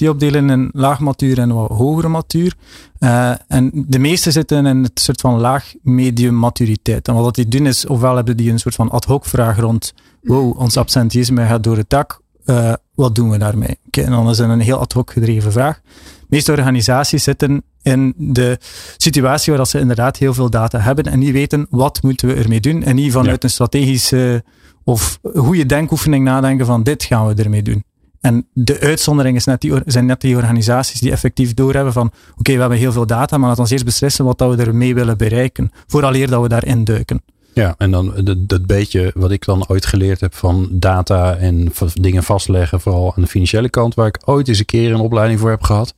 50-50 0.04 0.08
opdelen 0.08 0.50
in 0.50 0.68
laag 0.72 1.00
matuur 1.00 1.38
en 1.38 1.54
wat 1.54 1.70
hogere 1.70 2.08
matuur. 2.08 2.54
Uh, 2.98 3.32
en 3.48 3.70
de 3.74 3.98
meeste 3.98 4.30
zitten 4.30 4.66
in 4.66 4.82
het 4.82 5.00
soort 5.00 5.20
van 5.20 5.40
laag-medium 5.40 6.34
maturiteit. 6.34 7.08
En 7.08 7.14
wat 7.14 7.34
die 7.34 7.48
doen 7.48 7.66
is, 7.66 7.86
ofwel 7.86 8.16
hebben 8.16 8.36
die 8.36 8.52
een 8.52 8.58
soort 8.58 8.74
van 8.74 8.90
ad 8.90 9.04
hoc 9.04 9.24
vraag 9.24 9.58
rond, 9.58 9.94
wow, 10.22 10.58
ons 10.58 10.76
absenteïsme 10.76 11.46
gaat 11.46 11.62
door 11.62 11.76
het 11.76 11.90
dak. 11.90 12.20
Uh, 12.44 12.72
wat 12.94 13.14
doen 13.14 13.30
we 13.30 13.38
daarmee? 13.38 13.78
En 13.90 14.10
dan 14.10 14.30
is 14.30 14.38
het 14.38 14.48
een 14.48 14.60
heel 14.60 14.78
ad 14.78 14.92
hoc 14.92 15.10
gedreven 15.12 15.52
vraag. 15.52 15.80
De 15.82 16.26
meeste 16.28 16.52
organisaties 16.52 17.22
zitten 17.22 17.62
in 17.82 18.14
de 18.16 18.58
situatie 18.96 19.56
waar 19.56 19.66
ze 19.66 19.78
inderdaad 19.78 20.16
heel 20.16 20.34
veel 20.34 20.50
data 20.50 20.78
hebben 20.78 21.04
en 21.04 21.18
niet 21.18 21.32
weten 21.32 21.66
wat 21.70 22.02
moeten 22.02 22.28
we 22.28 22.34
ermee 22.34 22.60
doen 22.60 22.82
en 22.82 22.94
niet 22.94 23.12
vanuit 23.12 23.44
een 23.44 23.50
strategische 23.50 24.44
of 24.84 25.18
goede 25.34 25.66
denkoefening 25.66 26.24
nadenken 26.24 26.66
van 26.66 26.82
dit 26.82 27.04
gaan 27.04 27.26
we 27.26 27.42
ermee 27.42 27.62
doen. 27.62 27.84
En 28.20 28.46
de 28.52 28.80
uitzondering 28.80 29.36
is 29.36 29.44
net 29.44 29.60
die, 29.60 29.72
zijn 29.84 30.06
net 30.06 30.20
die 30.20 30.36
organisaties 30.36 31.00
die 31.00 31.10
effectief 31.10 31.54
doorhebben 31.54 31.92
van 31.92 32.12
oké, 32.36 32.52
we 32.52 32.60
hebben 32.60 32.78
heel 32.78 32.92
veel 32.92 33.06
data, 33.06 33.38
maar 33.38 33.48
laten 33.48 33.64
we 33.64 33.70
eerst 33.70 33.84
beslissen 33.84 34.24
wat 34.24 34.38
dat 34.38 34.54
we 34.54 34.62
ermee 34.62 34.94
willen 34.94 35.16
bereiken, 35.16 35.70
vooraleer 35.86 36.28
dat 36.28 36.42
we 36.42 36.48
daarin 36.48 36.84
duiken. 36.84 37.22
Ja, 37.52 37.74
en 37.78 37.90
dan 37.90 38.14
dat, 38.40 38.66
beetje 38.66 39.10
wat 39.14 39.30
ik 39.30 39.44
dan 39.44 39.68
ooit 39.68 39.86
geleerd 39.86 40.20
heb 40.20 40.34
van 40.34 40.68
data 40.70 41.36
en 41.36 41.72
dingen 41.94 42.22
vastleggen, 42.22 42.80
vooral 42.80 43.12
aan 43.16 43.22
de 43.22 43.28
financiële 43.28 43.68
kant, 43.68 43.94
waar 43.94 44.06
ik 44.06 44.18
ooit 44.24 44.48
eens 44.48 44.58
een 44.58 44.64
keer 44.64 44.92
een 44.92 45.00
opleiding 45.00 45.40
voor 45.40 45.50
heb 45.50 45.62
gehad. 45.62 45.94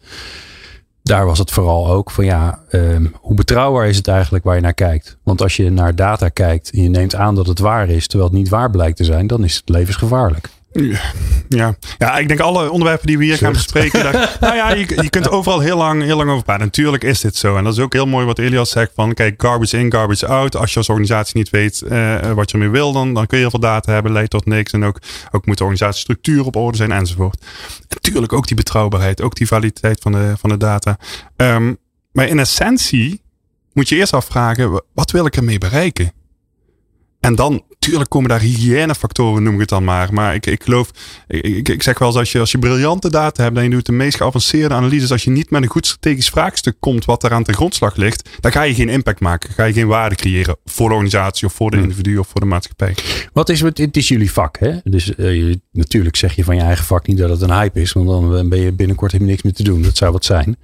Daar 1.03 1.27
was 1.27 1.39
het 1.39 1.51
vooral 1.51 1.89
ook 1.89 2.11
van 2.11 2.25
ja, 2.25 2.59
um, 2.71 3.15
hoe 3.21 3.35
betrouwbaar 3.35 3.89
is 3.89 3.97
het 3.97 4.09
eigenlijk 4.09 4.45
waar 4.45 4.55
je 4.55 4.61
naar 4.61 4.75
kijkt? 4.75 5.17
Want 5.23 5.43
als 5.43 5.57
je 5.57 5.71
naar 5.71 5.95
data 5.95 6.29
kijkt 6.29 6.71
en 6.71 6.83
je 6.83 6.89
neemt 6.89 7.15
aan 7.15 7.35
dat 7.35 7.47
het 7.47 7.59
waar 7.59 7.89
is, 7.89 8.07
terwijl 8.07 8.31
het 8.31 8.39
niet 8.39 8.49
waar 8.49 8.71
blijkt 8.71 8.97
te 8.97 9.05
zijn, 9.05 9.27
dan 9.27 9.45
is 9.45 9.57
het 9.57 9.69
levensgevaarlijk. 9.69 10.49
Ja. 11.49 11.77
ja, 11.99 12.19
ik 12.19 12.29
denk 12.29 12.41
alle 12.41 12.71
onderwerpen 12.71 13.07
die 13.07 13.19
we 13.19 13.25
hier 13.25 13.37
gaan 13.37 13.53
bespreken. 13.53 14.03
Dat, 14.03 14.13
nou 14.41 14.55
ja, 14.55 14.71
je, 14.71 15.03
je 15.03 15.11
kunt 15.11 15.31
overal 15.31 15.61
heel 15.61 15.77
lang, 15.77 16.03
heel 16.03 16.17
lang 16.17 16.31
over 16.31 16.45
praten. 16.45 16.65
Natuurlijk 16.65 17.05
is 17.05 17.21
dit 17.21 17.37
zo. 17.37 17.57
En 17.57 17.65
dat 17.65 17.73
is 17.73 17.79
ook 17.79 17.93
heel 17.93 18.07
mooi 18.07 18.27
wat 18.27 18.39
Elias 18.39 18.71
zegt. 18.71 18.93
Van 18.95 19.15
kijk, 19.15 19.43
garbage 19.43 19.79
in, 19.79 19.93
garbage 19.93 20.27
out. 20.27 20.57
Als 20.57 20.73
je 20.73 20.79
als 20.79 20.89
organisatie 20.89 21.37
niet 21.37 21.51
weet 21.51 21.83
uh, 21.85 22.33
wat 22.33 22.51
je 22.51 22.57
ermee 22.57 22.73
wil, 22.73 22.93
dan, 22.93 23.15
dan 23.15 23.27
kun 23.27 23.37
je 23.37 23.43
heel 23.43 23.51
veel 23.51 23.69
data 23.69 23.93
hebben. 23.93 24.13
Leidt 24.13 24.31
tot 24.31 24.47
niks. 24.47 24.73
En 24.73 24.85
ook, 24.85 24.99
ook 25.31 25.47
moet 25.47 25.59
de 25.59 25.65
organisatiestructuur 25.65 26.45
op 26.45 26.57
orde 26.57 26.77
zijn 26.77 26.93
enzovoort. 26.93 27.45
natuurlijk 27.89 28.33
ook 28.33 28.47
die 28.47 28.57
betrouwbaarheid. 28.57 29.23
Ook 29.23 29.35
die 29.35 29.47
validiteit 29.47 30.01
van 30.01 30.13
de, 30.13 30.35
van 30.39 30.51
de 30.51 30.57
data. 30.57 30.99
Um, 31.37 31.79
maar 32.13 32.29
in 32.29 32.39
essentie 32.39 33.23
moet 33.73 33.89
je 33.89 33.97
eerst 33.97 34.13
afvragen. 34.13 34.83
Wat 34.93 35.11
wil 35.11 35.27
ik 35.27 35.37
ermee 35.37 35.59
bereiken? 35.59 36.13
En 37.21 37.35
dan, 37.35 37.63
tuurlijk 37.83 38.11
komen 38.11 38.29
daar 38.29 38.41
hygiënefactoren, 38.41 39.43
noem 39.43 39.55
ik 39.55 39.61
het 39.61 39.69
dan 39.69 39.85
maar. 39.85 40.13
Maar 40.13 40.35
ik, 40.35 40.47
ik 40.47 40.63
geloof, 40.63 40.91
ik, 41.29 41.69
ik 41.69 41.83
zeg 41.83 41.99
wel 41.99 42.09
eens, 42.09 42.17
als 42.17 42.33
je, 42.33 42.39
als 42.39 42.51
je 42.51 42.59
briljante 42.59 43.11
data 43.11 43.43
hebt 43.43 43.57
en 43.57 43.63
je 43.63 43.71
doet 43.71 43.87
de 43.87 43.93
meest 43.93 44.17
geavanceerde 44.17 44.75
analyses, 44.75 45.13
als 45.13 45.25
je 45.25 45.31
niet 45.31 45.51
met 45.51 45.63
een 45.63 45.69
goed 45.69 45.87
strategisch 45.87 46.29
vraagstuk 46.29 46.77
komt 46.81 47.05
wat 47.05 47.23
er 47.23 47.33
aan 47.33 47.43
de 47.43 47.53
grondslag 47.53 47.97
ligt, 47.97 48.29
dan 48.41 48.53
ga 48.53 48.63
je 48.63 48.75
geen 48.75 48.89
impact 48.89 49.21
maken. 49.21 49.51
ga 49.53 49.65
je 49.65 49.73
geen 49.73 49.87
waarde 49.87 50.15
creëren 50.15 50.57
voor 50.65 50.89
de 50.89 50.95
organisatie 50.95 51.47
of 51.47 51.53
voor 51.53 51.71
de 51.71 51.77
individu 51.77 52.19
of 52.19 52.29
voor 52.29 52.41
de 52.41 52.47
maatschappij. 52.47 52.95
Wat 53.33 53.49
is 53.49 53.61
het? 53.61 53.79
Het 53.79 53.97
is 53.97 54.09
jullie 54.09 54.33
vak, 54.33 54.59
hè? 54.59 54.77
Dus 54.85 55.13
uh, 55.17 55.55
natuurlijk 55.73 56.17
zeg 56.17 56.37
je 56.37 56.45
van 56.45 56.57
je 56.57 56.63
eigen 56.63 56.85
vak 56.85 57.07
niet 57.07 57.19
dat 57.19 57.31
het 57.31 57.41
een 57.41 57.53
hype 57.53 57.81
is, 57.81 57.93
want 57.93 58.09
dan 58.09 58.49
ben 58.49 58.61
je 58.61 58.73
binnenkort 58.73 59.13
helemaal 59.13 59.33
niks 59.33 59.45
meer 59.45 59.55
te 59.55 59.63
doen. 59.63 59.83
Dat 59.83 59.97
zou 59.97 60.13
wat 60.13 60.25
zijn. 60.25 60.57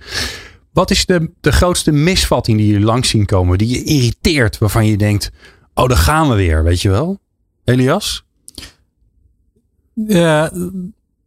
Wat 0.72 0.90
is 0.90 1.06
de, 1.06 1.30
de 1.40 1.52
grootste 1.52 1.92
misvatting 1.92 2.58
die 2.58 2.66
jullie 2.66 2.84
langs 2.84 3.08
zien 3.08 3.26
komen, 3.26 3.58
die 3.58 3.68
je 3.68 3.82
irriteert, 3.82 4.58
waarvan 4.58 4.86
je 4.86 4.96
denkt, 4.96 5.30
Oh, 5.78 5.88
daar 5.88 5.96
gaan 5.96 6.28
we 6.28 6.34
weer, 6.34 6.62
weet 6.62 6.82
je 6.82 6.90
wel? 6.90 7.18
Elias? 7.64 8.24
Ja, 9.94 10.52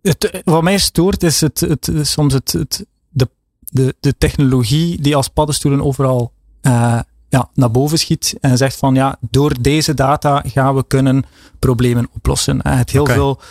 het, 0.01 0.41
wat 0.43 0.63
mij 0.63 0.77
stoort 0.77 1.23
is 1.23 1.41
het, 1.41 1.59
het, 1.59 1.91
soms 2.01 2.33
het, 2.33 2.51
het, 2.51 2.85
de, 3.09 3.29
de, 3.59 3.95
de 3.99 4.17
technologie 4.17 5.01
die 5.01 5.15
als 5.15 5.27
paddenstoelen 5.27 5.83
overal 5.83 6.33
uh, 6.61 6.99
ja, 7.29 7.49
naar 7.53 7.71
boven 7.71 7.97
schiet 7.99 8.35
en 8.41 8.57
zegt 8.57 8.75
van 8.75 8.95
ja, 8.95 9.17
door 9.29 9.61
deze 9.61 9.93
data 9.93 10.43
gaan 10.47 10.75
we 10.75 10.83
kunnen 10.87 11.25
problemen 11.59 12.09
oplossen. 12.13 12.67
Het 12.67 12.91
heel 12.91 13.05
veel 13.05 13.41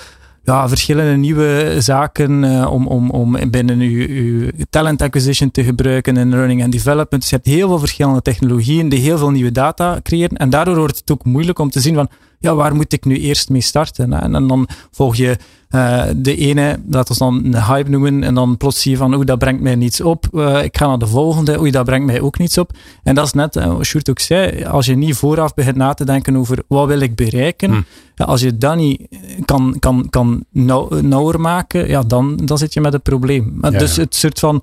ja, 0.51 0.69
verschillende 0.69 1.17
nieuwe 1.17 1.77
zaken 1.79 2.43
uh, 2.43 2.73
om, 2.73 2.87
om, 2.87 3.11
om 3.11 3.51
binnen 3.51 3.81
uw, 3.81 4.51
talent 4.71 5.03
acquisition 5.03 5.51
te 5.51 5.65
gebruiken 5.65 6.17
en 6.17 6.29
learning 6.29 6.63
and 6.63 6.73
development. 6.73 7.23
Dus 7.23 7.31
je 7.31 7.37
hebt 7.37 7.49
heel 7.49 7.69
veel 7.69 7.79
verschillende 7.79 8.23
technologieën 8.23 8.89
die 8.89 9.01
heel 9.01 9.19
veel 9.19 9.31
nieuwe 9.31 9.53
data 9.53 10.01
creëren. 10.03 10.37
En 10.37 10.51
daardoor 10.51 10.77
wordt 10.77 10.99
het 10.99 11.11
ook 11.11 11.25
moeilijk 11.25 11.59
om 11.59 11.71
te 11.71 11.81
zien 11.81 11.95
van, 11.95 12.09
ja, 12.41 12.55
waar 12.55 12.75
moet 12.75 12.93
ik 12.93 13.05
nu 13.05 13.19
eerst 13.19 13.49
mee 13.49 13.61
starten? 13.61 14.13
En, 14.13 14.35
en 14.35 14.47
dan 14.47 14.69
volg 14.91 15.17
je 15.17 15.37
uh, 15.71 16.05
de 16.17 16.37
ene, 16.37 16.81
dat 16.83 17.11
is 17.11 17.19
dan 17.19 17.45
een 17.45 17.63
hype 17.63 17.91
noemen, 17.91 18.23
en 18.23 18.35
dan 18.35 18.57
plots 18.57 18.81
zie 18.81 18.91
je 18.91 18.97
van, 18.97 19.15
oeh, 19.15 19.25
dat 19.27 19.39
brengt 19.39 19.63
mij 19.63 19.75
niets 19.75 20.01
op. 20.01 20.27
Uh, 20.33 20.63
ik 20.63 20.77
ga 20.77 20.87
naar 20.87 20.99
de 20.99 21.07
volgende, 21.07 21.61
oei, 21.61 21.71
dat 21.71 21.85
brengt 21.85 22.07
mij 22.07 22.21
ook 22.21 22.39
niets 22.39 22.59
op. 22.59 22.73
En 23.03 23.15
dat 23.15 23.27
is 23.27 23.33
net, 23.33 23.57
uh, 23.57 23.67
wat 23.67 23.85
Sjoerd 23.85 24.11
ook 24.11 24.19
zei, 24.19 24.65
als 24.65 24.87
je 24.87 24.97
niet 24.97 25.17
vooraf 25.17 25.55
begint 25.55 25.77
na 25.77 25.95
te 25.95 26.05
denken 26.05 26.37
over 26.37 26.63
wat 26.69 26.87
wil 26.87 27.01
ik 27.01 27.15
bereiken, 27.15 27.71
hm. 27.71 27.81
ja, 28.15 28.25
als 28.25 28.41
je 28.41 28.57
dat 28.57 28.77
niet 28.77 29.09
kan, 29.45 29.77
kan, 29.79 30.07
kan 30.11 30.45
nauw, 30.51 30.89
nauwer 31.01 31.41
maken, 31.41 31.89
ja, 31.89 32.03
dan, 32.03 32.37
dan 32.37 32.59
zit 32.59 32.73
je 32.73 32.81
met 32.81 32.95
een 32.95 33.03
probleem. 33.03 33.59
Ja, 33.63 33.71
dus 33.71 33.97
het 33.97 34.15
soort 34.15 34.39
van, 34.39 34.63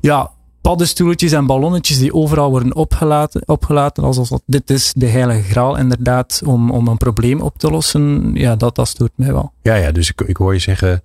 ja, 0.00 0.30
paddenstoeltjes 0.68 1.32
en 1.32 1.46
ballonnetjes 1.46 1.98
die 1.98 2.14
overal 2.14 2.50
worden 2.50 2.74
opgelaten, 2.74 3.42
opgelaten 3.46 4.04
alsof 4.04 4.40
dit 4.46 4.70
is 4.70 4.92
de 4.96 5.06
heilige 5.06 5.42
graal 5.42 5.76
inderdaad 5.76 6.42
om, 6.44 6.70
om 6.70 6.88
een 6.88 6.96
probleem 6.96 7.40
op 7.40 7.58
te 7.58 7.70
lossen. 7.70 8.30
Ja, 8.34 8.56
dat, 8.56 8.74
dat 8.74 8.88
stoort 8.88 9.12
mij 9.14 9.32
wel. 9.32 9.52
Ja, 9.62 9.74
ja 9.74 9.92
dus 9.92 10.10
ik, 10.10 10.20
ik 10.20 10.36
hoor 10.36 10.52
je 10.52 10.58
zeggen, 10.58 11.02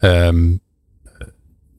um, 0.00 0.60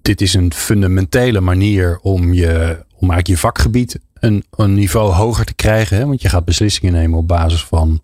dit 0.01 0.21
is 0.21 0.33
een 0.33 0.53
fundamentele 0.53 1.39
manier 1.39 1.99
om, 2.01 2.33
je, 2.33 2.85
om 2.93 3.09
eigenlijk 3.09 3.27
je 3.27 3.37
vakgebied 3.37 3.99
een, 4.13 4.43
een 4.51 4.73
niveau 4.73 5.13
hoger 5.13 5.45
te 5.45 5.53
krijgen. 5.53 5.97
Hè? 5.97 6.05
Want 6.05 6.21
je 6.21 6.29
gaat 6.29 6.45
beslissingen 6.45 6.93
nemen 6.93 7.17
op 7.17 7.27
basis 7.27 7.63
van, 7.65 8.01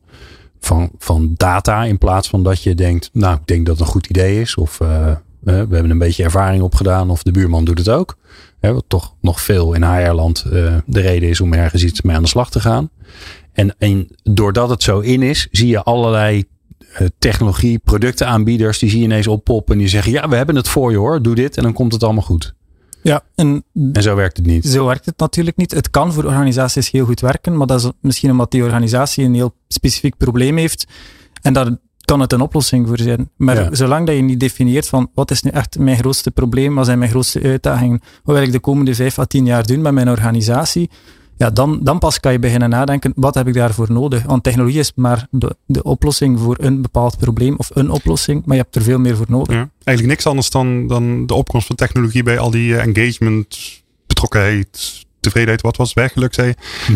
van, 0.60 0.90
van 0.98 1.34
data 1.38 1.84
in 1.84 1.98
plaats 1.98 2.30
van 2.30 2.44
dat 2.44 2.64
je 2.64 2.76
denkt, 2.76 3.10
nou 3.14 3.36
ik 3.36 3.48
denk 3.48 3.66
dat 3.66 3.78
het 3.78 3.88
een 3.88 3.94
goed 3.94 4.08
idee 4.08 4.42
is 4.42 4.56
of 4.56 4.80
uh, 4.80 5.12
we 5.54 5.74
hebben 5.74 5.90
een 5.90 5.98
beetje 5.98 6.24
ervaring 6.24 6.62
opgedaan 6.62 7.10
of 7.10 7.24
de 7.24 7.32
buurman 7.32 7.66
doet 7.66 7.78
het 7.78 7.90
ook. 7.90 8.18
Wat 8.60 8.84
toch 8.88 9.16
nog 9.22 9.42
veel 9.42 9.74
in 9.74 9.84
HR-land 9.84 10.46
uh, 10.48 10.78
de 10.86 11.00
reden 11.00 11.30
is 11.30 11.42
om 11.42 11.54
ergens 11.54 11.84
iets 11.84 12.02
mee 12.02 12.16
aan 12.16 12.22
de 12.22 12.28
slag 12.28 12.50
te 12.50 12.60
gaan. 12.60 12.90
En, 13.54 13.76
en 13.78 14.08
doordat 14.24 14.70
het 14.70 14.84
zo 14.84 15.00
in 15.00 15.22
is, 15.22 15.48
zie 15.52 15.68
je 15.68 15.84
allerlei 15.84 16.44
uh, 17.02 17.08
technologie, 17.20 17.80
productenaanbieders, 17.80 18.80
die 18.80 18.90
zie 18.90 19.00
je 19.00 19.06
ineens 19.06 19.28
oppoppen 19.28 19.74
en 19.74 19.80
die 19.80 19.90
zeggen, 19.90 20.12
ja, 20.12 20.30
we 20.30 20.36
hebben 20.36 20.56
het 20.56 20.68
voor 20.68 20.92
je 20.92 20.98
hoor, 20.98 21.22
doe 21.22 21.36
dit 21.36 21.58
en 21.58 21.64
dan 21.64 21.74
komt 21.74 21.94
het 21.94 22.04
allemaal 22.04 22.24
goed. 22.24 22.54
Ja, 23.02 23.24
en, 23.36 23.64
en 23.94 24.02
zo 24.02 24.16
werkt 24.16 24.38
het 24.38 24.46
niet. 24.46 24.66
Zo 24.66 24.86
werkt 24.86 25.06
het 25.06 25.20
natuurlijk 25.20 25.58
niet. 25.58 25.72
Het 25.72 25.90
kan 25.90 26.14
voor 26.14 26.24
organisaties 26.24 26.92
heel 26.92 27.06
goed 27.06 27.20
werken, 27.20 27.58
maar 27.58 27.68
dat 27.68 27.84
is 27.84 27.92
misschien 28.02 28.32
omdat 28.32 28.52
die 28.52 28.64
organisatie 28.64 29.26
een 29.26 29.34
heel 29.34 29.56
specifiek 29.68 30.18
probleem 30.18 30.58
heeft. 30.58 30.88
En 31.42 31.54
dat 31.54 31.80
kan 32.08 32.20
het 32.20 32.34
een 32.34 32.42
oplossing 32.42 32.88
voor 32.88 33.00
zijn. 33.00 33.30
Maar 33.38 33.68
zolang 33.72 34.06
dat 34.06 34.16
je 34.16 34.22
niet 34.22 34.40
definieert 34.40 34.88
van 34.88 35.10
wat 35.14 35.32
is 35.32 35.42
nu 35.42 35.50
echt 35.50 35.80
mijn 35.80 35.98
grootste 35.98 36.32
probleem, 36.32 36.76
wat 36.76 36.86
zijn 36.86 37.00
mijn 37.00 37.12
grootste 37.12 37.42
uitdagingen, 37.42 38.02
wat 38.24 38.36
wil 38.36 38.46
ik 38.46 38.52
de 38.52 38.60
komende 38.60 38.96
vijf 38.96 39.20
à 39.20 39.26
tien 39.26 39.46
jaar 39.46 39.66
doen 39.66 39.82
met 39.82 39.94
mijn 39.94 40.10
organisatie, 40.10 40.90
ja, 41.38 41.50
dan, 41.50 41.80
dan 41.84 42.00
pas 42.00 42.20
kan 42.20 42.32
je 42.32 42.40
beginnen 42.40 42.70
nadenken, 42.70 43.14
wat 43.16 43.36
heb 43.36 43.48
ik 43.48 43.54
daarvoor 43.54 43.92
nodig? 43.92 44.24
Want 44.24 44.44
technologie 44.44 44.80
is 44.80 44.92
maar 44.96 45.28
de, 45.32 45.56
de 45.66 45.84
oplossing 45.84 46.40
voor 46.40 46.56
een 46.60 46.82
bepaald 46.82 47.18
probleem 47.18 47.56
of 47.58 47.70
een 47.74 47.90
oplossing, 47.90 48.46
maar 48.46 48.56
je 48.56 48.62
hebt 48.62 48.76
er 48.76 48.82
veel 48.82 49.00
meer 49.00 49.16
voor 49.16 49.26
nodig. 49.30 49.56
Ja, 49.56 49.70
eigenlijk 49.84 50.18
niks 50.18 50.26
anders 50.26 50.50
dan, 50.50 50.88
dan 50.88 51.26
de 51.26 51.34
opkomst 51.34 51.68
van 51.68 51.76
technologie 51.76 52.24
bij 52.24 52.40
al 52.40 52.52
die 52.52 52.76
eh, 52.76 52.86
engagement, 52.86 53.58
betrokkenheid, 54.08 55.06
tevredenheid, 55.20 55.62
wat 55.62 55.78
was 55.78 55.94
weggeluk, 55.94 56.34
zei 56.34 56.54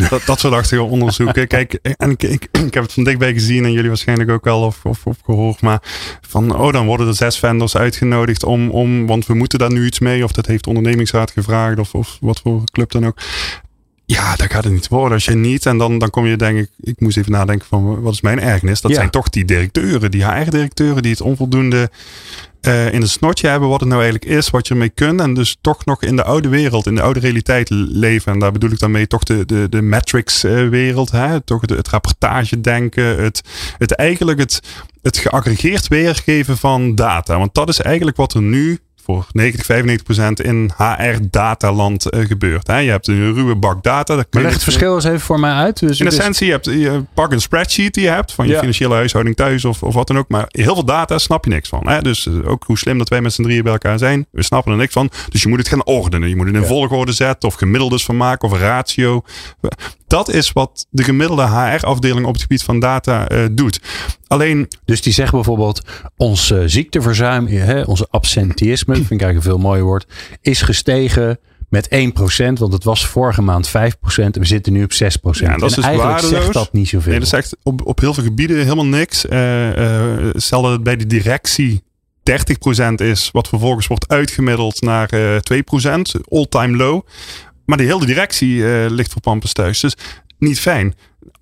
dat, 0.09 0.21
dat 0.25 0.39
soort 0.39 0.53
achtige 0.53 0.81
onderzoeken. 0.81 1.47
Kijk, 1.57 1.73
en 1.73 2.09
ik, 2.09 2.23
ik, 2.23 2.47
ik, 2.51 2.73
heb 2.73 2.83
het 2.83 2.93
van 2.93 3.03
dichtbij 3.03 3.33
gezien 3.33 3.65
en 3.65 3.71
jullie 3.71 3.89
waarschijnlijk 3.89 4.29
ook 4.29 4.43
wel 4.43 4.61
of, 4.61 4.85
of, 4.85 5.05
of 5.05 5.17
gehoord. 5.25 5.61
Maar 5.61 5.81
van, 6.21 6.55
oh, 6.55 6.73
dan 6.73 6.85
worden 6.85 7.07
er 7.07 7.15
zes 7.15 7.39
vendors 7.39 7.77
uitgenodigd 7.77 8.43
om, 8.43 8.69
om, 8.69 9.07
want 9.07 9.25
we 9.25 9.33
moeten 9.33 9.59
daar 9.59 9.71
nu 9.71 9.85
iets 9.85 9.99
mee. 9.99 10.23
Of 10.23 10.31
dat 10.31 10.45
heeft 10.45 10.63
de 10.63 10.69
ondernemingsraad 10.69 11.31
gevraagd 11.31 11.79
of, 11.79 11.93
of 11.93 12.17
wat 12.21 12.39
voor 12.43 12.63
club 12.71 12.91
dan 12.91 13.05
ook. 13.05 13.17
Ja, 14.11 14.35
dat 14.35 14.51
gaat 14.51 14.63
het 14.63 14.73
niet 14.73 14.87
worden 14.87 15.13
als 15.13 15.25
je 15.25 15.35
niet. 15.35 15.65
En 15.65 15.77
dan, 15.77 15.97
dan 15.97 16.09
kom 16.09 16.25
je 16.25 16.35
denk 16.35 16.57
ik, 16.57 16.69
ik 16.79 16.99
moest 16.99 17.17
even 17.17 17.31
nadenken 17.31 17.67
van 17.67 18.01
wat 18.01 18.13
is 18.13 18.21
mijn 18.21 18.39
ergernis. 18.39 18.81
Dat 18.81 18.93
zijn 18.93 19.09
toch 19.09 19.29
die 19.29 19.45
directeuren, 19.45 20.11
die 20.11 20.25
HR-directeuren 20.25 21.01
die 21.01 21.11
het 21.11 21.21
onvoldoende 21.21 21.89
uh, 22.61 22.93
in 22.93 23.01
een 23.01 23.07
snotje 23.07 23.47
hebben 23.47 23.69
wat 23.69 23.79
het 23.79 23.89
nou 23.89 24.01
eigenlijk 24.01 24.31
is, 24.31 24.49
wat 24.49 24.67
je 24.67 24.73
ermee 24.73 24.89
kunt. 24.89 25.19
En 25.19 25.33
dus 25.33 25.57
toch 25.61 25.85
nog 25.85 26.03
in 26.03 26.15
de 26.15 26.23
oude 26.23 26.49
wereld, 26.49 26.87
in 26.87 26.95
de 26.95 27.01
oude 27.01 27.19
realiteit 27.19 27.69
leven. 27.69 28.33
En 28.33 28.39
daar 28.39 28.51
bedoel 28.51 28.71
ik 28.71 28.79
dan 28.79 28.91
mee 28.91 29.07
toch 29.07 29.23
de, 29.23 29.45
de, 29.45 29.67
de 29.69 29.81
metrics 29.81 30.43
uh, 30.43 30.69
wereld. 30.69 31.11
Hè? 31.11 31.41
Toch 31.41 31.65
de, 31.65 31.75
het 31.75 31.89
rapportage 31.89 32.61
denken. 32.61 33.23
Het, 33.23 33.41
het 33.77 33.91
eigenlijk 33.91 34.39
het, 34.39 34.59
het 35.01 35.17
geaggregeerd 35.17 35.87
weergeven 35.87 36.57
van 36.57 36.95
data. 36.95 37.37
Want 37.37 37.53
dat 37.53 37.69
is 37.69 37.79
eigenlijk 37.79 38.17
wat 38.17 38.33
er 38.33 38.41
nu 38.41 38.79
voor 39.03 39.25
90, 39.31 39.65
95 39.65 40.05
procent 40.05 40.41
in 40.41 40.72
HR-dataland 40.77 42.13
uh, 42.13 42.25
gebeurt. 42.25 42.67
Hè? 42.67 42.77
Je 42.77 42.89
hebt 42.89 43.08
een 43.08 43.34
ruwe 43.34 43.55
bak 43.55 43.84
data. 43.84 44.15
Maar 44.15 44.41
leg 44.41 44.53
het 44.53 44.63
verschil 44.63 44.96
eens 44.96 45.03
even 45.03 45.20
voor 45.20 45.39
mij 45.39 45.51
uit. 45.51 45.79
Dus 45.79 46.00
in 46.00 46.08
essentie, 46.08 46.46
je, 46.46 46.51
hebt, 46.51 46.65
je 46.65 47.03
pak 47.13 47.31
een 47.31 47.41
spreadsheet 47.41 47.93
die 47.93 48.03
je 48.03 48.10
hebt 48.10 48.34
van 48.34 48.48
je 48.48 48.58
financiële 48.58 48.93
huishouding 48.93 49.36
thuis 49.36 49.65
of, 49.65 49.84
of 49.84 49.93
wat 49.93 50.08
dan 50.08 50.17
ook. 50.17 50.29
Maar 50.29 50.46
heel 50.48 50.74
veel 50.74 50.86
data 50.86 51.17
snap 51.17 51.43
je 51.43 51.50
niks 51.50 51.70
van. 51.70 51.88
Hè? 51.88 52.01
Dus 52.01 52.25
uh, 52.25 52.50
ook 52.50 52.63
hoe 52.63 52.77
slim 52.77 52.98
dat 52.98 53.10
wij 53.10 53.22
met 53.22 53.34
z'n 53.34 53.43
drieën 53.43 53.63
bij 53.63 53.72
elkaar 53.72 53.98
zijn. 53.98 54.25
We 54.31 54.43
snappen 54.43 54.72
er 54.72 54.77
niks 54.77 54.93
van. 54.93 55.10
Dus 55.29 55.41
je 55.41 55.48
moet 55.48 55.60
het 55.60 55.67
gaan 55.67 55.86
ordenen. 55.86 56.29
Je 56.29 56.36
moet 56.36 56.48
het 56.48 56.55
in 56.55 56.65
volgorde 56.65 57.12
zetten 57.12 57.50
of 57.50 57.55
gemiddeldes 57.55 58.05
van 58.05 58.17
maken 58.17 58.50
of 58.50 58.60
ratio 58.60 59.24
dat 60.12 60.29
is 60.29 60.51
wat 60.51 60.88
de 60.89 61.03
gemiddelde 61.03 61.48
HR-afdeling 61.48 62.25
op 62.25 62.34
het 62.34 62.41
gebied 62.41 62.63
van 62.63 62.79
data 62.79 63.31
uh, 63.31 63.46
doet. 63.51 63.79
Alleen. 64.27 64.67
Dus 64.86 65.01
die 65.01 65.13
zeggen 65.13 65.36
bijvoorbeeld: 65.36 65.81
ons 66.17 66.51
uh, 66.51 66.63
ziekteverzuim, 66.65 67.48
hè, 67.48 67.81
onze 67.81 68.08
absenteïsme, 68.10 68.90
vind 68.98 69.12
ik 69.12 69.21
eigenlijk 69.21 69.45
een 69.45 69.51
veel 69.51 69.69
mooier 69.69 69.83
woord, 69.83 70.05
is 70.41 70.62
gestegen 70.62 71.39
met 71.69 71.88
1%, 71.88 72.53
want 72.53 72.74
het 72.74 72.83
was 72.83 73.05
vorige 73.05 73.41
maand 73.41 73.69
5% 73.69 73.71
en 74.15 74.31
we 74.31 74.45
zitten 74.45 74.74
nu 74.74 74.83
op 74.83 74.91
6%. 74.91 74.95
Ja, 74.95 75.07
dat 75.07 75.31
is 75.31 75.41
en 75.41 75.57
dus 75.60 75.75
eigenlijk 75.75 75.98
waardeloos. 75.98 76.29
zegt 76.29 76.53
dat 76.53 76.74
niet 76.74 76.88
zoveel. 76.88 77.12
Nee, 77.12 77.19
dat 77.19 77.29
zegt 77.29 77.57
op, 77.63 77.86
op 77.86 78.00
heel 78.00 78.13
veel 78.13 78.24
gebieden 78.24 78.57
helemaal 78.57 78.86
niks. 78.86 79.25
Uh, 79.25 79.77
uh, 79.77 80.29
stel 80.33 80.62
dat 80.62 80.71
het 80.71 80.83
bij 80.83 80.95
de 80.95 81.07
directie 81.07 81.83
30% 82.81 82.93
is, 82.95 83.29
wat 83.31 83.48
vervolgens 83.48 83.88
wordt 83.88 84.07
uitgemiddeld 84.07 84.81
naar 84.81 85.13
uh, 85.13 85.38
2%, 85.88 86.21
all-time 86.29 86.77
low. 86.77 87.01
Maar 87.65 87.77
de 87.77 87.83
hele 87.83 88.05
directie 88.05 88.89
ligt 88.89 89.12
voor 89.12 89.21
Pampus 89.21 89.53
thuis. 89.53 89.79
Dus 89.79 89.95
niet 90.38 90.60
fijn. 90.60 90.95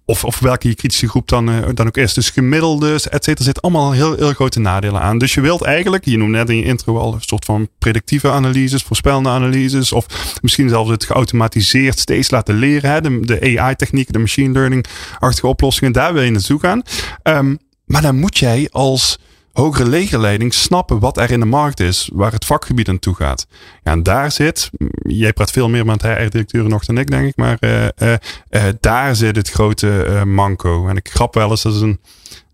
Of, 0.06 0.24
of 0.26 0.40
welke 0.40 0.68
je 0.68 0.76
kritische 0.76 1.10
groep 1.10 1.28
dan, 1.28 1.50
uh, 1.50 1.68
dan 1.74 1.88
ook 1.88 1.98
is. 1.98 2.14
Dus 2.14 2.30
gemiddeldes, 2.30 3.10
et 3.10 3.24
cetera, 3.24 3.46
zit 3.46 3.62
allemaal 3.62 3.92
heel, 3.92 4.16
heel 4.16 4.34
grote 4.34 4.60
nadelen 4.60 5.02
aan. 5.02 5.18
Dus 5.18 5.34
je 5.34 5.42
wilt 5.42 5.62
eigenlijk, 5.62 6.06
je 6.06 6.18
noemde 6.18 6.38
net 6.38 6.50
in 6.50 6.56
je 6.56 6.64
intro 6.64 6.98
al 6.98 7.14
een 7.14 7.22
soort 7.22 7.46
van 7.46 7.70
predictieve 7.80 8.32
analyses, 8.32 8.84
voorspellende 8.84 9.30
analyses. 9.30 9.92
Of 9.92 10.06
misschien 10.42 10.70
zelfs 10.70 10.90
het 10.90 11.06
geautomatiseerd 11.06 12.00
steeds 12.00 12.30
laten 12.30 12.56
leren. 12.56 12.92
Hè? 12.92 13.02
De, 13.02 13.20
de 13.20 13.60
AI-technieken, 13.60 14.14
de 14.14 14.20
machine 14.20 14.54
learning-achtige 14.54 15.48
oplossingen, 15.48 15.94
daar 15.94 16.14
wil 16.14 16.24
je 16.24 16.32
naartoe 16.32 16.60
gaan. 16.60 16.82
Um, 17.24 17.60
maar 17.86 18.02
dan 18.02 18.20
moet 18.20 18.38
jij 18.38 18.68
als 18.72 19.18
hogere 19.54 19.90
legerleiding 19.90 20.54
snappen 20.54 21.00
wat 21.00 21.18
er 21.18 21.32
in 21.32 21.40
de 21.40 21.46
markt 21.46 21.80
is, 21.80 22.10
waar 22.14 22.32
het 22.32 22.46
vakgebied 22.46 22.90
aan 22.90 23.00
toe 23.00 23.16
gaat. 23.16 23.48
Ja, 23.84 23.92
en 23.92 24.04
daar 24.04 24.32
zit, 24.32 24.70
jij 25.02 25.34
praat 25.34 25.52
veel 25.52 25.70
meer 25.70 25.86
met 25.86 26.02
HR-directeuren 26.02 26.70
nog 26.70 26.86
dan 26.86 26.98
ik, 26.98 27.10
denk 27.10 27.28
ik, 27.28 27.36
maar 27.36 27.58
uh, 27.60 27.88
uh, 27.98 28.14
uh, 28.50 28.64
daar 28.80 29.16
zit 29.16 29.36
het 29.36 29.50
grote 29.50 30.24
manco. 30.26 30.88
En 30.88 30.96
ik 30.96 31.10
grap 31.10 31.34
wel 31.34 31.50
eens, 31.50 31.62
dat 31.62 31.74
is 31.74 31.82
een 31.82 32.00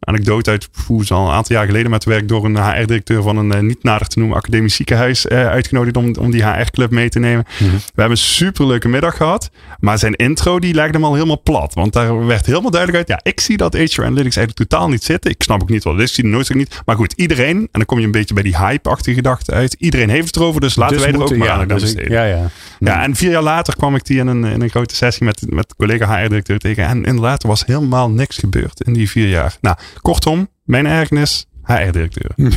anekdote 0.05 0.49
uit 0.49 0.69
Voes 0.71 1.11
al 1.11 1.27
een 1.27 1.33
aantal 1.33 1.55
jaar 1.55 1.65
geleden. 1.65 1.91
Met 1.91 2.03
werk 2.03 2.27
door 2.27 2.45
een 2.45 2.57
HR-directeur 2.57 3.21
van 3.21 3.37
een 3.37 3.55
uh, 3.55 3.59
niet 3.59 3.83
nader 3.83 4.07
te 4.07 4.19
noemen 4.19 4.37
academisch 4.37 4.75
ziekenhuis 4.75 5.25
uh, 5.25 5.47
uitgenodigd 5.47 5.97
om, 5.97 6.15
om 6.15 6.31
die 6.31 6.45
HR-club 6.45 6.91
mee 6.91 7.09
te 7.09 7.19
nemen. 7.19 7.45
Mhm. 7.59 7.71
We 7.71 7.79
hebben 8.01 8.11
een 8.11 8.17
superleuke 8.17 8.87
middag 8.87 9.17
gehad. 9.17 9.49
Maar 9.79 9.99
zijn 9.99 10.13
intro 10.13 10.59
die 10.59 10.73
legde 10.73 10.93
hem 10.93 11.03
al 11.05 11.13
helemaal 11.13 11.41
plat. 11.43 11.73
Want 11.73 11.93
daar 11.93 12.25
werd 12.25 12.45
helemaal 12.45 12.71
duidelijk 12.71 13.09
uit. 13.09 13.19
Ja, 13.19 13.31
ik 13.31 13.39
zie 13.39 13.57
dat 13.57 13.73
HR 13.73 14.01
Analytics 14.01 14.35
eigenlijk 14.35 14.69
totaal 14.69 14.89
niet 14.89 15.03
zitten. 15.03 15.31
Ik 15.31 15.43
snap 15.43 15.61
ook 15.61 15.69
niet 15.69 15.83
wat 15.83 15.93
het 15.93 16.01
is. 16.01 16.09
Ik 16.09 16.15
zie 16.15 16.23
het 16.23 16.33
nooit 16.33 16.51
ook 16.51 16.57
niet. 16.57 16.81
Maar 16.85 16.95
goed, 16.95 17.13
iedereen. 17.13 17.57
En 17.57 17.69
dan 17.71 17.85
kom 17.85 17.99
je 17.99 18.05
een 18.05 18.11
beetje 18.11 18.33
bij 18.33 18.43
die 18.43 18.57
hype-achtige 18.57 19.15
gedachte 19.15 19.51
uit. 19.51 19.75
Iedereen 19.79 20.09
heeft 20.09 20.25
het 20.25 20.35
erover. 20.35 20.61
Dus 20.61 20.75
laten 20.75 20.95
dus 20.95 21.05
wij 21.05 21.13
er 21.13 21.23
ook 21.23 21.35
maar 21.35 21.49
aan 21.49 21.67
dus 21.67 21.81
besteden. 21.81 22.11
Ja, 22.11 22.23
ja. 22.23 22.49
ja, 22.79 23.03
en 23.03 23.15
vier 23.15 23.31
jaar 23.31 23.43
later 23.43 23.75
kwam 23.75 23.95
ik 23.95 24.05
die 24.05 24.19
in 24.19 24.27
een, 24.27 24.43
in 24.43 24.61
een 24.61 24.69
grote 24.69 24.95
sessie 24.95 25.25
met, 25.25 25.45
met 25.49 25.75
collega 25.77 26.17
HR-directeur 26.17 26.59
tegen. 26.59 26.85
En 26.85 27.03
inderdaad, 27.03 27.43
er 27.43 27.49
was 27.49 27.65
helemaal 27.65 28.09
niks 28.09 28.37
gebeurd 28.37 28.81
in 28.81 28.93
die 28.93 29.09
vier 29.09 29.27
jaar. 29.27 29.57
Nou, 29.61 29.77
Kortom, 30.01 30.49
mijn 30.63 30.85
ergernis, 30.85 31.45
HR-directeur. 31.63 32.31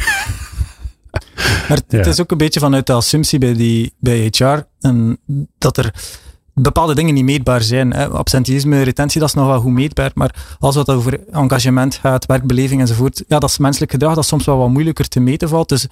maar 1.68 1.78
het 1.88 2.06
is 2.06 2.20
ook 2.20 2.30
een 2.30 2.38
beetje 2.38 2.60
vanuit 2.60 2.86
de 2.86 2.92
assumptie 2.92 3.38
bij, 3.38 3.54
die, 3.54 3.94
bij 3.98 4.28
HR 4.30 4.58
en 4.80 5.18
dat 5.58 5.76
er 5.76 5.94
bepaalde 6.60 6.94
dingen 6.94 7.14
niet 7.14 7.24
meetbaar 7.24 7.62
zijn. 7.62 7.92
Hè. 7.92 8.08
Absenteïsme, 8.08 8.82
retentie, 8.82 9.20
dat 9.20 9.28
is 9.28 9.34
nog 9.34 9.46
wel 9.46 9.60
goed 9.60 9.72
meetbaar. 9.72 10.10
Maar 10.14 10.56
als 10.58 10.74
het 10.74 10.90
over 10.90 11.20
engagement 11.30 11.94
gaat, 11.94 12.26
werkbeleving 12.26 12.80
enzovoort, 12.80 13.24
ja, 13.28 13.38
dat 13.38 13.50
is 13.50 13.58
menselijk 13.58 13.90
gedrag 13.90 14.14
dat 14.14 14.26
soms 14.26 14.44
wel 14.44 14.56
wat 14.56 14.68
moeilijker 14.68 15.08
te 15.08 15.20
meten 15.20 15.48
valt. 15.48 15.68
Dus 15.68 15.86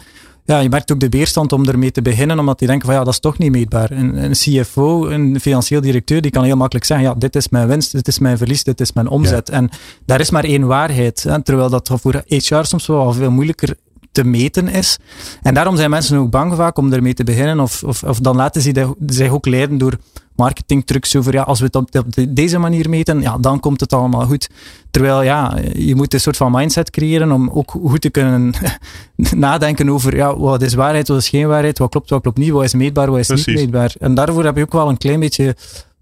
ja, 0.44 0.58
je 0.58 0.68
merkt 0.68 0.92
ook 0.92 1.00
de 1.00 1.08
weerstand 1.08 1.52
om 1.52 1.68
ermee 1.68 1.90
te 1.90 2.02
beginnen, 2.02 2.38
omdat 2.38 2.58
die 2.58 2.68
denken 2.68 2.86
van 2.86 2.96
ja, 2.96 3.04
dat 3.04 3.12
is 3.12 3.20
toch 3.20 3.38
niet 3.38 3.50
meetbaar. 3.50 3.90
Een, 3.90 4.24
een 4.24 4.32
CFO, 4.32 5.06
een 5.06 5.40
financieel 5.40 5.80
directeur, 5.80 6.20
die 6.20 6.30
kan 6.30 6.44
heel 6.44 6.56
makkelijk 6.56 6.86
zeggen, 6.86 7.06
ja, 7.06 7.14
dit 7.14 7.36
is 7.36 7.48
mijn 7.48 7.68
winst, 7.68 7.92
dit 7.92 8.08
is 8.08 8.18
mijn 8.18 8.38
verlies, 8.38 8.64
dit 8.64 8.80
is 8.80 8.92
mijn 8.92 9.08
omzet. 9.08 9.50
En 9.50 9.70
daar 10.04 10.20
is 10.20 10.30
maar 10.30 10.44
één 10.44 10.66
waarheid. 10.66 11.22
Hè, 11.22 11.42
terwijl 11.42 11.70
dat 11.70 11.90
voor 11.94 12.22
HR 12.26 12.62
soms 12.62 12.86
wel 12.86 13.12
veel 13.12 13.30
moeilijker 13.30 13.76
te 14.12 14.24
meten 14.24 14.68
is. 14.68 14.98
En 15.42 15.54
daarom 15.54 15.76
zijn 15.76 15.90
mensen 15.90 16.18
ook 16.18 16.30
bang 16.30 16.54
vaak 16.54 16.78
om 16.78 16.92
ermee 16.92 17.14
te 17.14 17.24
beginnen, 17.24 17.60
of, 17.60 17.82
of, 17.82 18.02
of 18.02 18.20
dan 18.20 18.36
laten 18.36 18.62
ze 18.62 18.94
zich 19.06 19.30
ook 19.30 19.46
leiden 19.46 19.78
door 19.78 19.98
marketingtrucs 20.36 21.16
over, 21.16 21.32
ja, 21.32 21.42
als 21.42 21.58
we 21.58 21.64
het 21.64 21.74
op, 21.74 21.88
op 21.94 22.06
deze 22.28 22.58
manier 22.58 22.88
meten, 22.88 23.20
ja, 23.20 23.38
dan 23.38 23.60
komt 23.60 23.80
het 23.80 23.92
allemaal 23.92 24.26
goed. 24.26 24.48
Terwijl, 24.90 25.22
ja, 25.22 25.58
je 25.74 25.94
moet 25.94 26.14
een 26.14 26.20
soort 26.20 26.36
van 26.36 26.52
mindset 26.52 26.90
creëren 26.90 27.32
om 27.32 27.50
ook 27.50 27.70
goed 27.70 28.00
te 28.00 28.10
kunnen 28.10 28.54
nadenken 29.36 29.90
over, 29.90 30.16
ja, 30.16 30.38
wat 30.38 30.62
is 30.62 30.74
waarheid, 30.74 31.08
wat 31.08 31.18
is 31.18 31.28
geen 31.28 31.48
waarheid, 31.48 31.78
wat 31.78 31.90
klopt, 31.90 32.10
wat 32.10 32.22
klopt 32.22 32.38
niet, 32.38 32.50
wat 32.50 32.64
is 32.64 32.74
meetbaar, 32.74 33.10
wat 33.10 33.18
is 33.18 33.28
niet 33.28 33.46
meetbaar. 33.46 33.94
En 33.98 34.14
daarvoor 34.14 34.44
heb 34.44 34.56
je 34.56 34.62
ook 34.62 34.72
wel 34.72 34.88
een 34.88 34.98
klein 34.98 35.20
beetje 35.20 35.56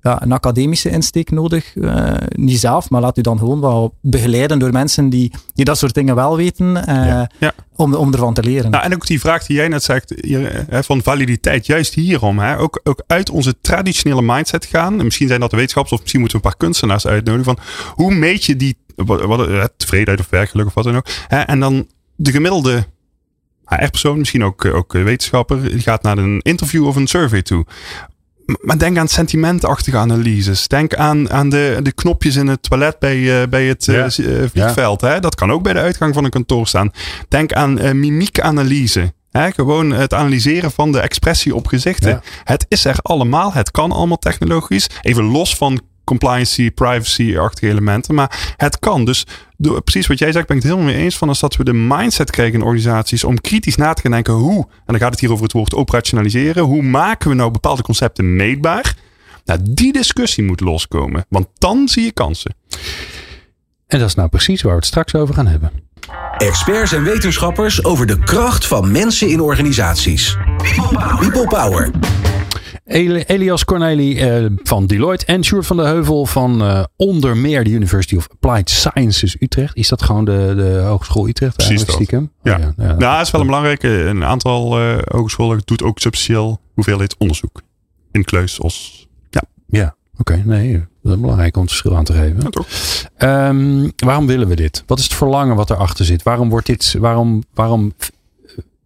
ja, 0.05 0.23
een 0.23 0.33
academische 0.33 0.91
insteek 0.91 1.31
nodig. 1.31 1.75
Uh, 1.75 2.15
niet 2.29 2.59
zelf, 2.59 2.91
maar 2.91 3.01
laat 3.01 3.19
u 3.19 3.21
dan 3.21 3.39
gewoon 3.39 3.61
wel 3.61 3.95
begeleiden 4.01 4.59
door 4.59 4.73
mensen 4.73 5.09
die, 5.09 5.33
die 5.55 5.65
dat 5.65 5.79
soort 5.79 5.95
dingen 5.95 6.15
wel 6.15 6.37
weten. 6.37 6.67
Uh, 6.67 7.23
ja. 7.39 7.53
Om, 7.77 7.95
om 7.95 8.13
ervan 8.13 8.35
te 8.35 8.43
leren. 8.43 8.71
Nou, 8.71 8.85
en 8.85 8.95
ook 8.95 9.07
die 9.07 9.21
vraag 9.21 9.47
die 9.47 9.57
jij 9.57 9.69
net 9.69 9.83
zegt 9.83 10.15
hier, 10.21 10.65
hè, 10.69 10.85
van 10.85 11.03
validiteit, 11.03 11.67
juist 11.67 11.95
hierom. 11.95 12.39
Hè, 12.39 12.59
ook, 12.59 12.81
ook 12.83 13.03
uit 13.07 13.31
onze 13.31 13.61
traditionele 13.61 14.23
mindset 14.23 14.65
gaan. 14.65 14.99
En 14.99 15.05
misschien 15.05 15.29
zijn 15.29 15.41
dat 15.41 15.51
de 15.51 15.57
wetenschappers 15.57 15.95
of 15.95 16.01
misschien 16.01 16.21
moeten 16.21 16.39
we 16.39 16.45
een 16.45 16.51
paar 16.51 16.61
kunstenaars 16.61 17.07
uitnodigen. 17.07 17.45
Van 17.45 17.59
hoe 17.95 18.15
meet 18.15 18.45
je 18.45 18.57
die 18.57 18.77
wat, 18.97 19.21
wat, 19.21 19.71
tevredenheid 19.77 20.21
of 20.21 20.31
werkgeluk 20.31 20.67
of 20.67 20.75
wat 20.75 20.85
dan 20.85 20.97
ook. 20.97 21.07
Hè, 21.29 21.41
en 21.41 21.61
dan 21.61 21.87
de 22.17 22.31
gemiddelde 22.31 22.87
HR-persoon, 23.65 24.19
misschien 24.19 24.45
ook, 24.45 24.65
ook 24.65 24.93
wetenschapper, 24.93 25.63
die 25.63 25.81
gaat 25.81 26.03
naar 26.03 26.19
een 26.19 26.41
interview 26.41 26.87
of 26.87 26.97
een 26.97 27.07
survey 27.07 27.43
toe. 27.43 27.67
Maar 28.61 28.79
denk 28.79 28.99
aan 28.99 29.09
sentimentachtige 29.09 29.97
analyses. 29.97 30.69
Denk 30.69 30.95
aan, 30.95 31.31
aan 31.31 31.49
de, 31.49 31.79
de 31.83 31.93
knopjes 31.93 32.37
in 32.37 32.47
het 32.47 32.63
toilet 32.63 32.99
bij, 32.99 33.17
uh, 33.17 33.49
bij 33.49 33.67
het 33.67 33.87
uh, 33.87 34.05
vliegveld. 34.49 35.01
Hè? 35.01 35.21
Dat 35.21 35.35
kan 35.35 35.53
ook 35.53 35.63
bij 35.63 35.73
de 35.73 35.79
uitgang 35.79 36.15
van 36.15 36.25
een 36.25 36.31
kantoor 36.31 36.67
staan. 36.67 36.91
Denk 37.29 37.53
aan 37.53 37.81
uh, 37.81 37.93
mimiekanalyse. 37.93 39.13
Hè? 39.31 39.53
Gewoon 39.53 39.91
het 39.91 40.15
analyseren 40.15 40.71
van 40.71 40.93
de 40.93 41.01
expressie 41.01 41.55
op 41.55 41.67
gezichten. 41.67 42.23
Het 42.45 42.67
is 42.69 42.85
er 42.85 42.97
allemaal. 43.03 43.53
Het 43.53 43.71
kan 43.71 43.93
allemaal 43.93 44.19
technologisch. 44.19 44.87
Even 45.03 45.25
los 45.25 45.57
van 45.57 45.81
compliancy, 46.05 46.71
privacy-achtige 46.71 47.69
elementen. 47.69 48.15
Maar 48.15 48.55
het 48.57 48.79
kan. 48.79 49.05
Dus 49.05 49.27
door, 49.57 49.83
precies 49.83 50.07
wat 50.07 50.19
jij 50.19 50.33
zegt, 50.33 50.47
ben 50.47 50.57
ik 50.57 50.63
het 50.63 50.73
helemaal 50.73 50.93
mee 50.93 51.05
eens. 51.05 51.17
Van 51.17 51.29
als 51.29 51.41
dat 51.41 51.57
we 51.57 51.65
de 51.65 51.73
mindset 51.73 52.31
krijgen 52.31 52.55
in 52.55 52.63
organisaties 52.63 53.25
om 53.25 53.41
kritisch 53.41 53.77
na 53.77 53.93
te 53.93 54.03
gaan 54.03 54.11
denken 54.11 54.35
hoe, 54.35 54.65
en 54.65 54.83
dan 54.87 54.99
gaat 54.99 55.11
het 55.11 55.21
hier 55.21 55.33
over 55.33 55.45
het 55.45 55.53
woord 55.53 55.75
operationaliseren. 55.75 56.65
Hoe 56.65 56.83
maken 56.83 57.29
we 57.29 57.35
nou 57.35 57.51
bepaalde 57.51 57.83
concepten 57.83 58.37
meetbaar? 58.37 58.95
Nou, 59.45 59.61
die 59.63 59.93
discussie 59.93 60.45
moet 60.45 60.61
loskomen. 60.61 61.27
Want 61.29 61.47
dan 61.59 61.89
zie 61.89 62.05
je 62.05 62.13
kansen. 62.13 62.55
En 63.87 63.99
dat 63.99 64.09
is 64.09 64.15
nou 64.15 64.29
precies 64.29 64.63
waar 64.63 64.73
we 64.73 64.79
het 64.79 64.87
straks 64.87 65.15
over 65.15 65.35
gaan 65.35 65.47
hebben. 65.47 65.71
Experts 66.37 66.93
en 66.93 67.03
wetenschappers 67.03 67.85
over 67.85 68.07
de 68.07 68.19
kracht 68.19 68.67
van 68.67 68.93
mensen 68.93 69.29
in 69.29 69.41
organisaties. 69.41 70.37
People 71.19 71.47
Power. 71.47 71.91
Elias 72.85 73.65
Corneli 73.65 74.43
uh, 74.43 74.51
van 74.63 74.87
Deloitte 74.87 75.27
en 75.27 75.45
Sjoerd 75.45 75.67
van 75.67 75.77
de 75.77 75.83
Heuvel 75.83 76.27
van 76.27 76.63
uh, 76.63 76.85
onder 76.97 77.37
meer 77.37 77.65
de 77.65 77.71
University 77.71 78.17
of 78.17 78.29
Applied 78.31 78.71
Sciences 78.71 79.37
Utrecht. 79.41 79.77
Is 79.77 79.89
dat 79.89 80.03
gewoon 80.03 80.25
de, 80.25 80.53
de 80.57 80.83
Hogeschool 80.87 81.29
Utrecht? 81.29 81.57
Precies 81.57 81.85
dat. 81.85 81.95
Stiekem? 81.95 82.31
Ja. 82.43 82.55
Oh, 82.55 82.59
ja, 82.59 82.73
ja. 82.77 82.85
Nou, 82.85 82.99
dat 82.99 83.27
is 83.27 83.31
wel 83.31 83.41
een 83.41 83.47
belangrijke. 83.47 83.89
Een 83.89 84.25
aantal 84.25 84.81
uh, 84.81 84.99
hogescholen 85.05 85.63
doet 85.65 85.83
ook 85.83 85.99
substantieel 85.99 86.61
hoeveelheid 86.75 87.17
onderzoek. 87.19 87.63
In 88.13 88.25
Kleus 88.25 88.61
als... 88.61 89.09
Ja. 89.31 89.43
Ja, 89.67 89.97
oké. 90.19 90.33
Okay, 90.33 90.43
nee, 90.47 90.85
dat 91.03 91.15
is 91.15 91.21
belangrijk 91.21 91.57
om 91.57 91.63
het 91.63 91.71
verschil 91.71 91.97
aan 91.97 92.05
te 92.05 92.13
geven. 92.13 92.41
Ja, 92.43 92.51
toch? 92.51 92.67
Um, 93.19 93.93
waarom 93.97 94.27
willen 94.27 94.49
we 94.49 94.57
dit? 94.57 94.83
Wat 94.87 94.99
is 94.99 95.05
het 95.05 95.15
verlangen 95.15 95.57
wat 95.57 95.71
erachter 95.71 96.05
zit? 96.05 96.23
Waarom 96.23 96.49
wordt 96.49 96.67
dit... 96.67 96.97
Waarom, 96.99 97.43
waarom 97.55 97.93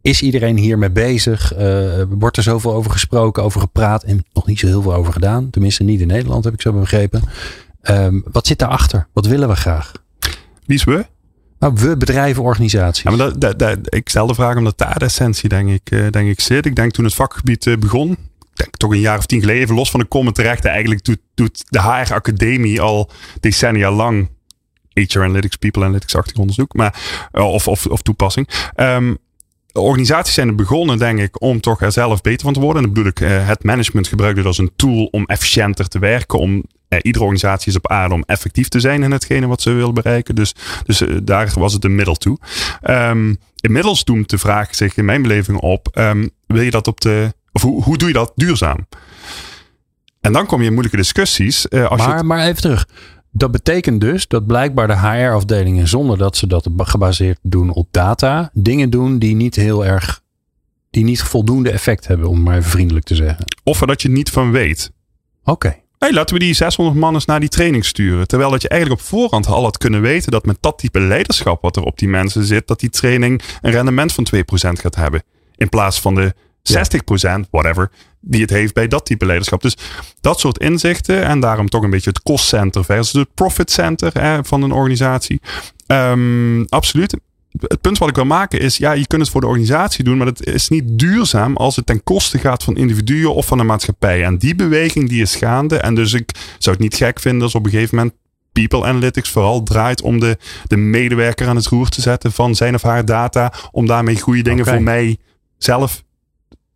is 0.08 0.22
iedereen 0.22 0.56
hiermee 0.56 0.90
bezig? 0.90 1.58
Uh, 1.58 2.02
wordt 2.08 2.36
er 2.36 2.42
zoveel 2.42 2.72
over 2.72 2.90
gesproken, 2.90 3.42
over 3.42 3.60
gepraat 3.60 4.02
en 4.02 4.24
nog 4.32 4.46
niet 4.46 4.58
zo 4.58 4.66
heel 4.66 4.82
veel 4.82 4.94
over 4.94 5.12
gedaan? 5.12 5.50
Tenminste, 5.50 5.84
niet 5.84 6.00
in 6.00 6.06
Nederland 6.06 6.44
heb 6.44 6.52
ik 6.52 6.60
zo 6.60 6.72
begrepen. 6.72 7.22
Um, 7.82 8.24
wat 8.32 8.46
zit 8.46 8.58
daarachter? 8.58 9.06
Wat 9.12 9.26
willen 9.26 9.48
we 9.48 9.56
graag? 9.56 9.92
Wie 10.66 10.76
is 10.76 10.84
we? 10.84 11.06
Nou, 11.58 11.72
we 11.76 11.96
bedrijven, 11.96 12.42
organisaties. 12.42 13.02
Ja, 13.02 13.10
maar 13.10 13.18
dat, 13.18 13.40
dat, 13.40 13.58
dat, 13.58 13.78
ik 13.94 14.08
stel 14.08 14.26
de 14.26 14.34
vraag 14.34 14.56
omdat 14.56 14.78
daar 14.78 14.98
de 14.98 15.04
essentie 15.04 15.48
denk 15.48 15.70
ik, 15.70 15.90
uh, 15.90 16.10
denk 16.10 16.28
ik 16.30 16.40
zit. 16.40 16.66
Ik 16.66 16.76
denk 16.76 16.92
toen 16.92 17.04
het 17.04 17.14
vakgebied 17.14 17.66
uh, 17.66 17.76
begon, 17.76 18.16
denk 18.54 18.76
toch 18.76 18.90
een 18.90 19.00
jaar 19.00 19.18
of 19.18 19.26
tien 19.26 19.40
geleden, 19.40 19.62
even 19.62 19.74
los 19.74 19.90
van 19.90 20.00
de 20.00 20.08
comment 20.08 20.34
terecht, 20.34 20.64
eigenlijk 20.64 21.04
doet, 21.04 21.20
doet 21.34 21.64
de 21.68 21.82
HR 21.82 22.14
Academie 22.14 22.80
al 22.80 23.10
decennia 23.40 23.90
lang 23.90 24.28
HR 24.92 25.20
Analytics, 25.20 25.56
People 25.56 25.84
Analytics-achtig 25.84 26.36
onderzoek, 26.36 26.74
maar, 26.74 27.28
of, 27.32 27.68
of, 27.68 27.86
of 27.86 28.02
toepassing. 28.02 28.48
Um, 28.76 29.18
organisaties 29.80 30.34
zijn 30.34 30.48
er 30.48 30.54
begonnen, 30.54 30.98
denk 30.98 31.18
ik, 31.18 31.42
om 31.42 31.60
toch 31.60 31.80
er 31.80 31.92
zelf 31.92 32.20
beter 32.20 32.44
van 32.44 32.52
te 32.52 32.60
worden. 32.60 32.82
En 32.82 32.92
dan 32.92 32.94
bedoel 32.94 33.10
ik, 33.10 33.20
eh, 33.20 33.46
het 33.46 33.64
management 33.64 34.08
gebruikt 34.08 34.36
het 34.36 34.46
als 34.46 34.58
een 34.58 34.72
tool 34.76 35.04
om 35.04 35.24
efficiënter 35.26 35.88
te 35.88 35.98
werken. 35.98 36.38
Om 36.38 36.64
eh, 36.88 36.98
iedere 37.02 37.24
organisatie 37.24 37.68
is 37.70 37.76
op 37.76 37.88
aarde 37.88 38.14
om 38.14 38.22
effectief 38.26 38.68
te 38.68 38.80
zijn 38.80 39.02
in 39.02 39.10
hetgene 39.10 39.46
wat 39.46 39.62
ze 39.62 39.72
wil 39.72 39.92
bereiken. 39.92 40.34
Dus, 40.34 40.54
dus 40.84 41.00
eh, 41.00 41.16
daar 41.22 41.52
was 41.54 41.72
het 41.72 41.84
een 41.84 41.94
middel 41.94 42.14
toe. 42.14 42.38
Um, 42.82 43.36
inmiddels 43.60 44.04
doemt 44.04 44.30
de 44.30 44.38
vraag 44.38 44.74
zich 44.74 44.96
in 44.96 45.04
mijn 45.04 45.22
beleving 45.22 45.58
op: 45.58 45.88
um, 45.98 46.30
wil 46.46 46.62
je 46.62 46.70
dat 46.70 46.86
op 46.86 47.00
de. 47.00 47.34
Of 47.52 47.62
hoe, 47.62 47.82
hoe 47.82 47.98
doe 47.98 48.08
je 48.08 48.14
dat 48.14 48.32
duurzaam? 48.34 48.86
En 50.20 50.32
dan 50.32 50.46
kom 50.46 50.60
je 50.60 50.66
in 50.66 50.72
moeilijke 50.72 50.98
discussies. 50.98 51.66
Uh, 51.70 51.86
als 51.86 52.06
maar, 52.06 52.16
je 52.16 52.22
maar 52.22 52.46
even 52.46 52.62
terug. 52.62 52.88
Dat 53.30 53.50
betekent 53.50 54.00
dus 54.00 54.28
dat 54.28 54.46
blijkbaar 54.46 54.86
de 54.86 54.98
HR-afdelingen, 54.98 55.88
zonder 55.88 56.18
dat 56.18 56.36
ze 56.36 56.46
dat 56.46 56.68
gebaseerd 56.76 57.38
doen 57.42 57.70
op 57.70 57.88
data, 57.90 58.50
dingen 58.52 58.90
doen 58.90 59.18
die 59.18 59.34
niet 59.34 59.54
heel 59.54 59.84
erg, 59.84 60.22
die 60.90 61.04
niet 61.04 61.22
voldoende 61.22 61.70
effect 61.70 62.06
hebben, 62.06 62.28
om 62.28 62.42
maar 62.42 62.56
even 62.56 62.70
vriendelijk 62.70 63.04
te 63.04 63.14
zeggen. 63.14 63.44
Of 63.64 63.78
dat 63.78 64.02
je 64.02 64.08
niet 64.08 64.30
van 64.30 64.50
weet. 64.50 64.92
Oké. 65.40 65.50
Okay. 65.50 65.82
Hey, 65.98 66.12
laten 66.12 66.34
we 66.34 66.40
die 66.40 66.54
600 66.54 66.96
man 66.96 67.14
eens 67.14 67.24
naar 67.24 67.40
die 67.40 67.48
training 67.48 67.84
sturen. 67.84 68.28
Terwijl 68.28 68.50
dat 68.50 68.62
je 68.62 68.68
eigenlijk 68.68 69.00
op 69.00 69.06
voorhand 69.06 69.46
al 69.46 69.62
had 69.62 69.78
kunnen 69.78 70.00
weten 70.00 70.30
dat 70.30 70.46
met 70.46 70.56
dat 70.60 70.78
type 70.78 71.00
leiderschap 71.00 71.62
wat 71.62 71.76
er 71.76 71.82
op 71.82 71.98
die 71.98 72.08
mensen 72.08 72.44
zit, 72.44 72.66
dat 72.66 72.80
die 72.80 72.90
training 72.90 73.42
een 73.60 73.70
rendement 73.70 74.12
van 74.12 74.26
2% 74.36 74.38
gaat 74.80 74.94
hebben. 74.94 75.22
In 75.56 75.68
plaats 75.68 76.00
van 76.00 76.14
de 76.14 76.34
60%, 76.62 77.50
whatever, 77.50 77.90
die 78.20 78.40
het 78.40 78.50
heeft 78.50 78.74
bij 78.74 78.88
dat 78.88 79.04
type 79.04 79.26
leiderschap. 79.26 79.62
Dus 79.62 79.76
dat 80.20 80.40
soort 80.40 80.58
inzichten 80.58 81.24
en 81.24 81.40
daarom 81.40 81.68
toch 81.68 81.82
een 81.82 81.90
beetje 81.90 82.10
het 82.10 82.22
cost 82.22 82.46
center 82.46 82.84
versus 82.84 83.12
het 83.12 83.34
profit 83.34 83.70
center 83.70 84.12
hè, 84.20 84.44
van 84.44 84.62
een 84.62 84.72
organisatie. 84.72 85.40
Um, 85.86 86.64
absoluut. 86.64 87.16
Het 87.58 87.80
punt 87.80 87.98
wat 87.98 88.08
ik 88.08 88.14
wil 88.14 88.24
maken 88.24 88.60
is, 88.60 88.76
ja, 88.76 88.92
je 88.92 89.06
kunt 89.06 89.22
het 89.22 89.30
voor 89.30 89.40
de 89.40 89.46
organisatie 89.46 90.04
doen, 90.04 90.16
maar 90.16 90.26
het 90.26 90.46
is 90.46 90.68
niet 90.68 90.84
duurzaam 90.86 91.56
als 91.56 91.76
het 91.76 91.86
ten 91.86 92.02
koste 92.02 92.38
gaat 92.38 92.62
van 92.64 92.76
individuen 92.76 93.34
of 93.34 93.46
van 93.46 93.58
de 93.58 93.64
maatschappij. 93.64 94.24
En 94.24 94.38
die 94.38 94.54
beweging 94.54 95.08
die 95.08 95.22
is 95.22 95.36
gaande. 95.36 95.76
En 95.76 95.94
dus 95.94 96.12
ik 96.12 96.30
zou 96.58 96.76
het 96.76 96.84
niet 96.84 96.94
gek 96.94 97.20
vinden 97.20 97.42
als 97.42 97.54
op 97.54 97.64
een 97.64 97.70
gegeven 97.70 97.96
moment 97.96 98.14
People 98.52 98.84
Analytics 98.84 99.30
vooral 99.30 99.62
draait 99.62 100.02
om 100.02 100.20
de, 100.20 100.38
de 100.66 100.76
medewerker 100.76 101.48
aan 101.48 101.56
het 101.56 101.66
roer 101.66 101.88
te 101.88 102.00
zetten 102.00 102.32
van 102.32 102.54
zijn 102.54 102.74
of 102.74 102.82
haar 102.82 103.04
data, 103.04 103.52
om 103.70 103.86
daarmee 103.86 104.20
goede 104.20 104.42
dingen 104.42 104.60
okay. 104.60 104.74
voor 104.74 104.82
mij 104.82 105.16
zelf 105.58 106.02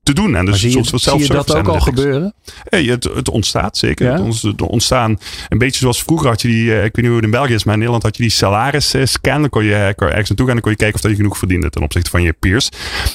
te 0.02 0.12
doen. 0.12 0.36
En 0.36 0.44
dus 0.44 0.60
zie 0.60 0.76
je, 0.76 0.98
zie 0.98 1.18
je 1.18 1.26
dat 1.26 1.54
ook 1.54 1.68
al 1.68 1.80
gebeuren? 1.80 2.34
Hey, 2.64 2.84
het, 2.84 3.04
het 3.04 3.28
ontstaat 3.28 3.76
zeker. 3.76 4.06
Ja? 4.06 4.24
Het, 4.24 4.62
ontstaan 4.62 5.18
een 5.48 5.58
beetje 5.58 5.80
zoals 5.80 6.02
vroeger 6.02 6.28
had 6.28 6.42
je 6.42 6.48
die, 6.48 6.74
ik 6.74 6.80
weet 6.80 6.96
niet 6.96 7.06
hoe 7.06 7.14
het 7.14 7.24
in 7.24 7.30
België 7.30 7.54
is, 7.54 7.64
maar 7.64 7.72
in 7.72 7.78
Nederland 7.78 8.04
had 8.04 8.16
je 8.16 8.22
die 8.22 8.32
salaris-scan. 8.32 9.40
Dan 9.40 9.50
kon 9.50 9.64
je 9.64 9.74
ergens 9.74 10.28
naartoe 10.28 10.36
gaan 10.36 10.48
en 10.48 10.52
dan 10.52 10.60
kon 10.60 10.70
je 10.70 10.76
kijken 10.76 10.94
of 10.94 11.00
dat 11.00 11.10
je 11.10 11.16
genoeg 11.16 11.38
verdiende 11.38 11.70
ten 11.70 11.82
opzichte 11.82 12.10
van 12.10 12.22
je 12.22 12.32
peers. 12.32 12.68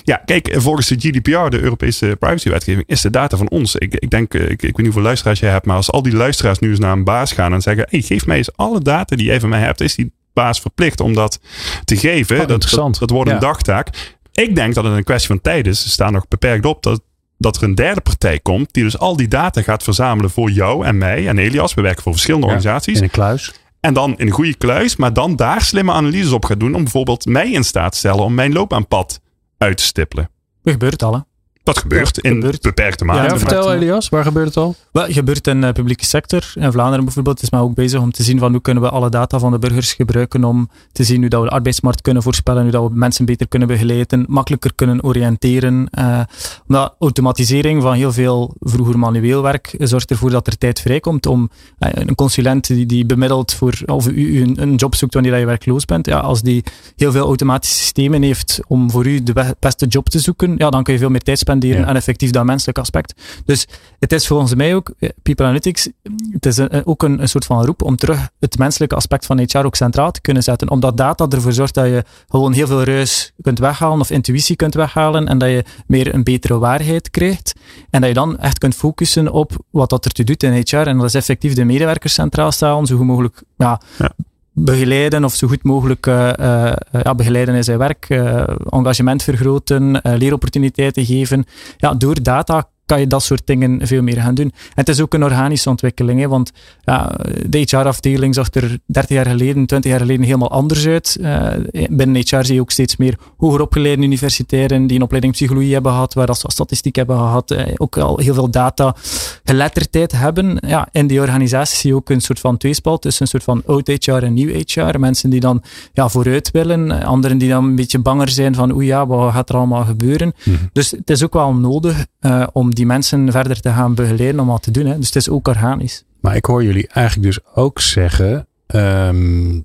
Ja, 0.03 0.21
kijk, 0.25 0.55
volgens 0.57 0.87
de 0.87 0.95
GDPR, 0.99 1.49
de 1.49 1.59
Europese 1.59 2.15
privacywetgeving, 2.19 2.87
is 2.87 3.01
de 3.01 3.09
data 3.09 3.37
van 3.37 3.49
ons. 3.49 3.75
Ik, 3.75 3.95
ik 3.95 4.09
denk, 4.09 4.33
ik, 4.33 4.49
ik 4.49 4.61
weet 4.61 4.77
niet 4.77 4.85
hoeveel 4.85 5.01
luisteraars 5.01 5.39
jij 5.39 5.51
hebt, 5.51 5.65
maar 5.65 5.75
als 5.75 5.91
al 5.91 6.01
die 6.01 6.15
luisteraars 6.15 6.59
nu 6.59 6.69
eens 6.69 6.79
naar 6.79 6.93
een 6.93 7.03
baas 7.03 7.31
gaan 7.31 7.53
en 7.53 7.61
zeggen, 7.61 7.87
hey, 7.89 8.01
geef 8.01 8.25
mij 8.25 8.37
eens 8.37 8.55
alle 8.55 8.81
data 8.81 9.15
die 9.15 9.25
jij 9.25 9.39
van 9.39 9.49
mij 9.49 9.59
hebt, 9.59 9.81
is 9.81 9.95
die 9.95 10.11
baas 10.37 10.59
verplicht 10.59 10.99
om 10.99 11.13
dat 11.13 11.39
te 11.83 11.97
geven. 11.97 12.41
Oh, 12.41 12.47
dat, 12.47 12.69
dat, 12.69 12.97
dat, 12.99 13.09
wordt 13.09 13.29
een 13.29 13.35
ja. 13.35 13.41
dagtaak. 13.41 14.16
Ik 14.43 14.55
denk 14.55 14.73
dat 14.73 14.83
het 14.83 14.93
een 14.93 15.03
kwestie 15.03 15.27
van 15.27 15.41
tijd 15.41 15.67
is. 15.67 15.81
Ze 15.81 15.89
staan 15.89 16.13
nog 16.13 16.27
beperkt 16.27 16.65
op 16.65 16.83
dat, 16.83 17.01
dat 17.37 17.57
er 17.57 17.63
een 17.63 17.75
derde 17.75 18.01
partij 18.01 18.39
komt. 18.39 18.73
die 18.73 18.83
dus 18.83 18.97
al 18.97 19.15
die 19.15 19.27
data 19.27 19.61
gaat 19.61 19.83
verzamelen 19.83 20.31
voor 20.31 20.49
jou 20.49 20.85
en 20.85 20.97
mij 20.97 21.27
en 21.27 21.37
Elias. 21.37 21.73
We 21.73 21.81
werken 21.81 22.03
voor 22.03 22.11
verschillende 22.11 22.47
ja, 22.47 22.53
organisaties. 22.53 22.97
In 22.97 23.03
een 23.03 23.09
kluis. 23.09 23.53
En 23.79 23.93
dan 23.93 24.17
in 24.17 24.25
een 24.27 24.33
goede 24.33 24.55
kluis, 24.55 24.95
maar 24.95 25.13
dan 25.13 25.35
daar 25.35 25.61
slimme 25.61 25.91
analyses 25.91 26.31
op 26.31 26.45
gaat 26.45 26.59
doen. 26.59 26.75
om 26.75 26.83
bijvoorbeeld 26.83 27.25
mij 27.25 27.51
in 27.51 27.63
staat 27.63 27.91
te 27.91 27.97
stellen 27.97 28.23
om 28.23 28.33
mijn 28.33 28.53
loopbaanpad 28.53 29.21
uit 29.57 29.77
te 29.77 29.83
stippelen. 29.83 30.29
Dat 30.63 30.73
gebeurt 30.73 31.03
al, 31.03 31.13
hè? 31.13 31.19
Dat 31.67 31.77
gebeurt 31.77 32.17
in 32.17 32.33
gebeurt. 32.33 32.61
beperkte 32.61 33.05
mate. 33.05 33.29
Ja, 33.29 33.37
vertel 33.37 33.73
Elias, 33.73 34.09
waar 34.09 34.23
gebeurt 34.23 34.47
het 34.47 34.57
al? 34.57 34.75
Wel, 34.91 35.03
het 35.03 35.13
gebeurt 35.13 35.47
in 35.47 35.61
de 35.61 35.71
publieke 35.71 36.05
sector. 36.05 36.51
In 36.55 36.71
Vlaanderen 36.71 37.05
bijvoorbeeld 37.05 37.41
is 37.41 37.49
men 37.49 37.59
ook 37.59 37.73
bezig 37.73 38.01
om 38.01 38.11
te 38.11 38.23
zien 38.23 38.39
van 38.39 38.51
hoe 38.51 38.61
kunnen 38.61 38.83
we 38.83 38.89
alle 38.89 39.09
data 39.09 39.39
van 39.39 39.51
de 39.51 39.59
burgers 39.59 39.93
gebruiken 39.93 40.43
om 40.43 40.69
te 40.91 41.03
zien 41.03 41.19
hoe 41.19 41.29
dat 41.29 41.41
we 41.41 41.47
de 41.47 41.53
arbeidsmarkt 41.53 42.01
kunnen 42.01 42.23
voorspellen, 42.23 42.61
hoe 42.61 42.71
dat 42.71 42.89
we 42.89 42.97
mensen 42.97 43.25
beter 43.25 43.47
kunnen 43.47 43.67
begeleiden, 43.67 44.25
makkelijker 44.27 44.71
kunnen 44.75 45.03
oriënteren. 45.03 45.89
Uh, 45.99 46.19
omdat 46.67 46.95
automatisering 46.99 47.81
van 47.81 47.93
heel 47.93 48.11
veel 48.11 48.55
vroeger 48.59 48.99
manueel 48.99 49.41
werk 49.41 49.75
zorgt 49.79 50.11
ervoor 50.11 50.29
dat 50.29 50.47
er 50.47 50.57
tijd 50.57 50.81
vrijkomt 50.81 51.25
om 51.25 51.49
uh, 51.79 51.89
een 51.93 52.15
consulent 52.15 52.67
die, 52.67 52.85
die 52.85 53.05
bemiddelt 53.05 53.53
voor, 53.53 53.73
of 53.85 54.07
u 54.07 54.41
een, 54.41 54.61
een 54.61 54.75
job 54.75 54.95
zoekt 54.95 55.13
wanneer 55.13 55.37
je 55.37 55.45
werkloos 55.45 55.85
bent, 55.85 56.05
ja, 56.05 56.19
als 56.19 56.41
die 56.41 56.63
heel 56.95 57.11
veel 57.11 57.25
automatische 57.25 57.75
systemen 57.75 58.21
heeft 58.21 58.59
om 58.67 58.91
voor 58.91 59.05
u 59.05 59.23
de 59.23 59.55
beste 59.59 59.85
job 59.85 60.09
te 60.09 60.19
zoeken, 60.19 60.55
ja, 60.57 60.69
dan 60.69 60.83
kun 60.83 60.93
je 60.93 60.99
veel 60.99 61.09
meer 61.09 61.21
tijd 61.21 61.37
spenderen 61.37 61.55
Ja. 61.65 61.85
en 61.85 61.95
effectief 61.95 62.31
dat 62.31 62.45
menselijk 62.45 62.77
aspect. 62.77 63.21
Dus 63.45 63.67
het 63.99 64.11
is 64.11 64.27
volgens 64.27 64.55
mij 64.55 64.75
ook, 64.75 64.93
eh, 64.99 65.09
People 65.21 65.45
Analytics, 65.45 65.89
het 66.31 66.45
is 66.45 66.57
een, 66.57 66.85
ook 66.85 67.03
een, 67.03 67.21
een 67.21 67.29
soort 67.29 67.45
van 67.45 67.65
roep 67.65 67.81
om 67.81 67.95
terug 67.95 68.29
het 68.39 68.57
menselijke 68.57 68.95
aspect 68.95 69.25
van 69.25 69.39
HR 69.39 69.57
ook 69.57 69.75
centraal 69.75 70.11
te 70.11 70.21
kunnen 70.21 70.43
zetten. 70.43 70.69
Omdat 70.69 70.97
data 70.97 71.27
ervoor 71.27 71.53
zorgt 71.53 71.73
dat 71.73 71.85
je 71.85 72.03
gewoon 72.27 72.53
heel 72.53 72.67
veel 72.67 72.83
ruis 72.83 73.33
kunt 73.41 73.59
weghalen 73.59 73.99
of 73.99 74.09
intuïtie 74.09 74.55
kunt 74.55 74.73
weghalen 74.73 75.27
en 75.27 75.37
dat 75.37 75.49
je 75.49 75.63
meer 75.87 76.13
een 76.13 76.23
betere 76.23 76.57
waarheid 76.57 77.09
krijgt. 77.09 77.53
En 77.89 77.99
dat 77.99 78.09
je 78.09 78.15
dan 78.15 78.39
echt 78.39 78.57
kunt 78.57 78.75
focussen 78.75 79.31
op 79.31 79.51
wat 79.69 79.89
dat 79.89 80.05
ertoe 80.05 80.25
doet 80.25 80.43
in 80.43 80.63
HR. 80.65 80.75
En 80.75 80.97
dat 80.97 81.05
is 81.05 81.13
effectief 81.13 81.53
de 81.53 81.63
medewerkers 81.63 82.13
centraal 82.13 82.51
stellen, 82.51 82.85
zo 82.85 82.97
goed 82.97 83.05
mogelijk 83.05 83.43
ja, 83.57 83.81
Ja. 83.97 84.11
Begeleiden 84.59 85.23
of 85.23 85.33
zo 85.33 85.47
goed 85.47 85.63
mogelijk 85.63 86.07
eh, 86.07 86.29
eh, 86.69 86.75
ja, 87.03 87.15
begeleiden 87.15 87.55
in 87.55 87.63
zijn 87.63 87.77
werk, 87.77 88.05
eh, 88.09 88.43
engagement 88.69 89.23
vergroten, 89.23 89.99
leeropportuniteiten 90.03 91.05
geven. 91.05 91.45
Ja, 91.77 91.93
door 91.93 92.21
data 92.21 92.69
kan 92.87 92.99
je 92.99 93.07
dat 93.07 93.23
soort 93.23 93.41
dingen 93.45 93.87
veel 93.87 94.01
meer 94.01 94.21
gaan 94.21 94.35
doen. 94.35 94.45
En 94.45 94.73
het 94.73 94.89
is 94.89 95.01
ook 95.01 95.13
een 95.13 95.23
organische 95.23 95.69
ontwikkeling, 95.69 96.19
hè, 96.19 96.27
want 96.27 96.51
ja, 96.83 97.15
de 97.45 97.57
HR-afdeling 97.57 98.35
zag 98.35 98.53
er 98.53 98.77
30 98.85 99.15
jaar 99.15 99.25
geleden, 99.25 99.65
20 99.65 99.91
jaar 99.91 99.99
geleden 99.99 100.25
helemaal 100.25 100.51
anders 100.51 100.87
uit. 100.87 101.17
Eh, 101.21 101.47
binnen 101.89 102.15
HR 102.15 102.43
zie 102.43 102.53
je 102.53 102.61
ook 102.61 102.71
steeds 102.71 102.97
meer 102.97 103.17
hoger 103.37 103.61
opgeleide 103.61 104.03
universitairen 104.03 104.87
die 104.87 104.97
een 104.97 105.03
opleiding 105.03 105.33
psychologie 105.33 105.73
hebben 105.73 105.91
gehad, 105.91 106.13
waar 106.13 106.25
dat 106.25 106.39
ze 106.39 106.45
statistiek 106.49 106.95
hebben 106.95 107.17
gehad, 107.17 107.51
eh, 107.51 107.73
ook 107.77 107.97
al 107.97 108.17
heel 108.17 108.33
veel 108.33 108.49
data 108.49 108.95
geletterdheid 109.43 110.11
hebben. 110.11 110.57
Ja, 110.67 110.87
in 110.91 111.07
die 111.07 111.19
organisatie 111.19 111.77
zie 111.77 111.89
je 111.89 111.95
ook 111.95 112.09
een 112.09 112.21
soort 112.21 112.39
van 112.39 112.57
tweespal 112.57 112.99
tussen 112.99 113.21
een 113.21 113.27
soort 113.27 113.43
van 113.43 113.63
oud 113.65 113.87
HR 113.87 114.11
en 114.11 114.33
nieuw 114.33 114.63
HR. 114.65 114.99
Mensen 114.99 115.29
die 115.29 115.39
dan 115.39 115.63
ja, 115.93 116.09
vooruit 116.09 116.51
willen, 116.51 117.03
anderen 117.03 117.37
die 117.37 117.49
dan 117.49 117.63
een 117.63 117.75
beetje 117.75 117.99
banger 117.99 118.29
zijn 118.29 118.55
van 118.55 118.71
oeh 118.71 118.85
ja, 118.85 119.07
wat 119.07 119.33
gaat 119.33 119.49
er 119.49 119.55
allemaal 119.55 119.83
gebeuren. 119.83 120.33
Mhm. 120.43 120.57
Dus 120.73 120.91
het 120.91 121.09
is 121.09 121.23
ook 121.23 121.33
wel 121.33 121.53
nodig 121.53 122.05
om 122.53 122.75
die 122.77 122.85
mensen 122.85 123.31
verder 123.31 123.59
te 123.61 123.69
gaan 123.69 123.93
begeleiden 123.95 124.39
om 124.41 124.47
wat 124.47 124.63
te 124.63 124.71
doen. 124.71 124.85
Hè. 124.85 124.97
Dus 124.97 125.05
het 125.05 125.15
is 125.15 125.29
ook 125.29 125.47
organisch. 125.47 126.03
Maar 126.21 126.35
ik 126.35 126.45
hoor 126.45 126.63
jullie 126.63 126.87
eigenlijk 126.87 127.27
dus 127.27 127.45
ook 127.55 127.79
zeggen, 127.79 128.47
ehm, 128.67 129.61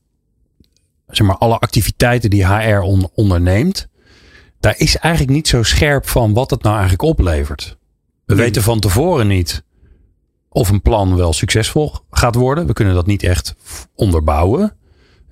zeg 1.07 1.27
maar, 1.27 1.37
alle 1.37 1.59
activiteiten 1.59 2.31
die 2.31 2.46
HR 2.46 2.79
on- 2.81 3.11
onderneemt, 3.14 3.88
daar 4.61 4.75
is 4.79 4.96
eigenlijk 4.96 5.35
niet 5.35 5.48
zo 5.48 5.62
scherp 5.62 6.09
van 6.09 6.33
wat 6.33 6.51
het 6.51 6.62
nou 6.62 6.72
eigenlijk 6.75 7.03
oplevert. 7.03 7.77
We 8.25 8.35
Nee. 8.35 8.44
weten 8.44 8.62
van 8.62 8.81
tevoren 8.81 9.27
niet 9.27 9.64
of 10.48 10.68
een 10.68 10.83
plan 10.83 11.16
wel 11.16 11.33
succesvol 11.33 11.92
gaat 12.11 12.35
worden. 12.35 12.66
We 12.66 12.72
kunnen 12.72 12.94
dat 12.94 13.07
niet 13.07 13.22
echt 13.22 13.55
onderbouwen. 13.94 14.77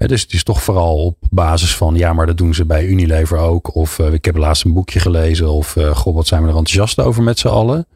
Dus 0.07 0.23
het 0.23 0.33
is 0.33 0.43
toch 0.43 0.63
vooral 0.63 1.05
op 1.05 1.17
basis 1.31 1.77
van, 1.77 1.95
ja, 1.95 2.13
maar 2.13 2.27
dat 2.27 2.39
doen 2.39 2.55
ze 2.55 2.65
bij 2.65 2.87
Unilever 2.87 3.39
ook. 3.39 3.75
Of 3.75 3.99
eh, 3.99 4.13
ik 4.13 4.25
heb 4.25 4.37
laatst 4.37 4.65
een 4.65 4.73
boekje 4.73 5.01
gelezen. 5.01 5.51
Of, 5.51 5.77
eh 5.77 5.97
god, 5.97 6.15
wat 6.15 6.27
zijn 6.27 6.43
we 6.43 6.49
er 6.49 6.57
enthousiast 6.57 7.01
over 7.01 7.23
met 7.23 7.39
z'n 7.39 7.49
allen. 7.49 7.87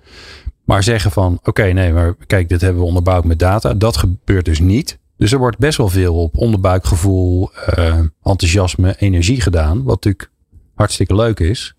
Maar 0.64 0.82
zeggen 0.82 1.10
van, 1.10 1.40
oké, 1.42 1.62
nee, 1.62 1.92
maar 1.92 2.14
kijk, 2.26 2.48
dit 2.48 2.60
hebben 2.60 2.80
we 2.80 2.86
onderbouwd 2.86 3.24
met 3.24 3.38
data. 3.38 3.74
Dat 3.74 3.96
gebeurt 3.96 4.44
dus 4.44 4.60
niet. 4.60 4.98
Dus 5.16 5.32
er 5.32 5.38
wordt 5.38 5.58
best 5.58 5.78
wel 5.78 5.88
veel 5.88 6.14
op 6.14 6.38
onderbuikgevoel, 6.38 7.50
eh, 7.52 7.98
enthousiasme, 8.22 8.94
energie 8.98 9.40
gedaan. 9.40 9.76
Wat 9.82 9.94
natuurlijk 9.94 10.30
hartstikke 10.74 11.14
leuk 11.14 11.40
is. 11.40 11.74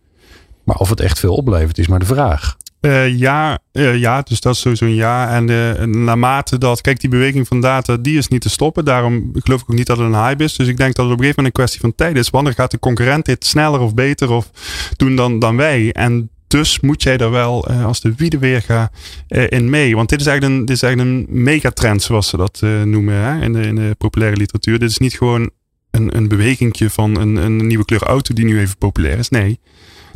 Maar 0.64 0.76
of 0.76 0.90
het 0.90 1.00
echt 1.00 1.20
veel 1.20 1.36
oplevert, 1.36 1.78
is 1.78 1.88
maar 1.88 2.00
de 2.00 2.06
vraag. 2.06 2.58
Eh, 2.86 3.17
ja, 3.17 3.60
eh, 3.71 3.98
ja, 3.98 4.21
dus 4.21 4.39
dat 4.39 4.54
is 4.54 4.60
sowieso 4.60 4.86
een 4.86 4.95
ja. 4.95 5.30
En 5.30 5.50
eh, 5.50 5.86
naarmate 5.86 6.58
dat, 6.58 6.82
kijk, 6.82 7.00
die 7.00 7.10
beweging 7.10 7.48
van 7.48 7.62
data, 7.62 7.98
die 7.98 8.17
is 8.17 8.28
niet 8.28 8.41
te 8.41 8.50
stoppen. 8.50 8.86
Daarom 8.86 9.32
geloof 9.34 9.62
ik 9.62 9.69
ook 9.69 9.76
niet 9.76 9.88
dat 9.88 9.98
het 9.98 10.08
een 10.08 10.15
hype 10.15 10.43
is. 10.43 10.56
Dus 10.56 10.67
ik 10.67 10.78
denk 10.78 10.95
dat 10.95 11.06
het 11.06 11.13
op 11.13 11.19
een 11.19 11.26
gegeven 11.26 11.43
moment 11.43 11.45
een 11.45 11.63
kwestie 11.63 11.80
van 11.80 11.95
tijd 11.95 12.17
is. 12.17 12.30
Wanneer 12.30 12.54
gaat 12.54 12.71
de 12.71 12.80
concurrent 12.80 13.26
dit 13.26 13.45
sneller 13.45 13.80
of 13.80 13.93
beter 13.93 14.32
of 14.32 14.52
doen 14.95 15.15
dan, 15.15 15.39
dan 15.39 15.58
wij? 15.58 15.91
En 15.91 16.30
dus 16.48 16.80
moet 16.80 17.04
jij 17.04 17.17
er 17.17 17.32
wel 17.32 17.67
als 17.67 18.02
de 18.02 18.13
wiedeweerga 18.15 18.91
eh 19.28 19.45
in 19.50 19.69
mee. 19.69 19.95
Want 19.95 20.10
dit 20.10 20.19
is 20.19 20.28
eigenlijk 20.28 20.60
een, 20.60 20.65
dit 20.65 20.76
is 20.76 20.84
eigenlijk 20.84 21.30
een 21.30 21.43
megatrend, 21.43 22.02
zoals 22.02 22.28
ze 22.28 22.38
dat 22.38 22.62
noemen 22.84 23.15
hè, 23.15 23.41
in, 23.41 23.54
de, 23.54 23.62
in 23.62 23.76
de 23.76 23.95
populaire 23.98 24.38
literatuur. 24.38 24.80
Dit 24.80 24.89
is 24.89 24.98
niet 24.98 25.13
gewoon 25.13 25.50
een, 25.91 26.15
een 26.15 26.28
bewegingje 26.28 26.89
van 26.89 27.19
een, 27.19 27.36
een 27.36 27.67
nieuwe 27.67 27.86
kleur 27.86 28.04
auto 28.04 28.34
die 28.34 28.45
nu 28.45 28.60
even 28.60 28.78
populair 28.78 29.17
is. 29.17 29.30
Nee, 29.30 29.60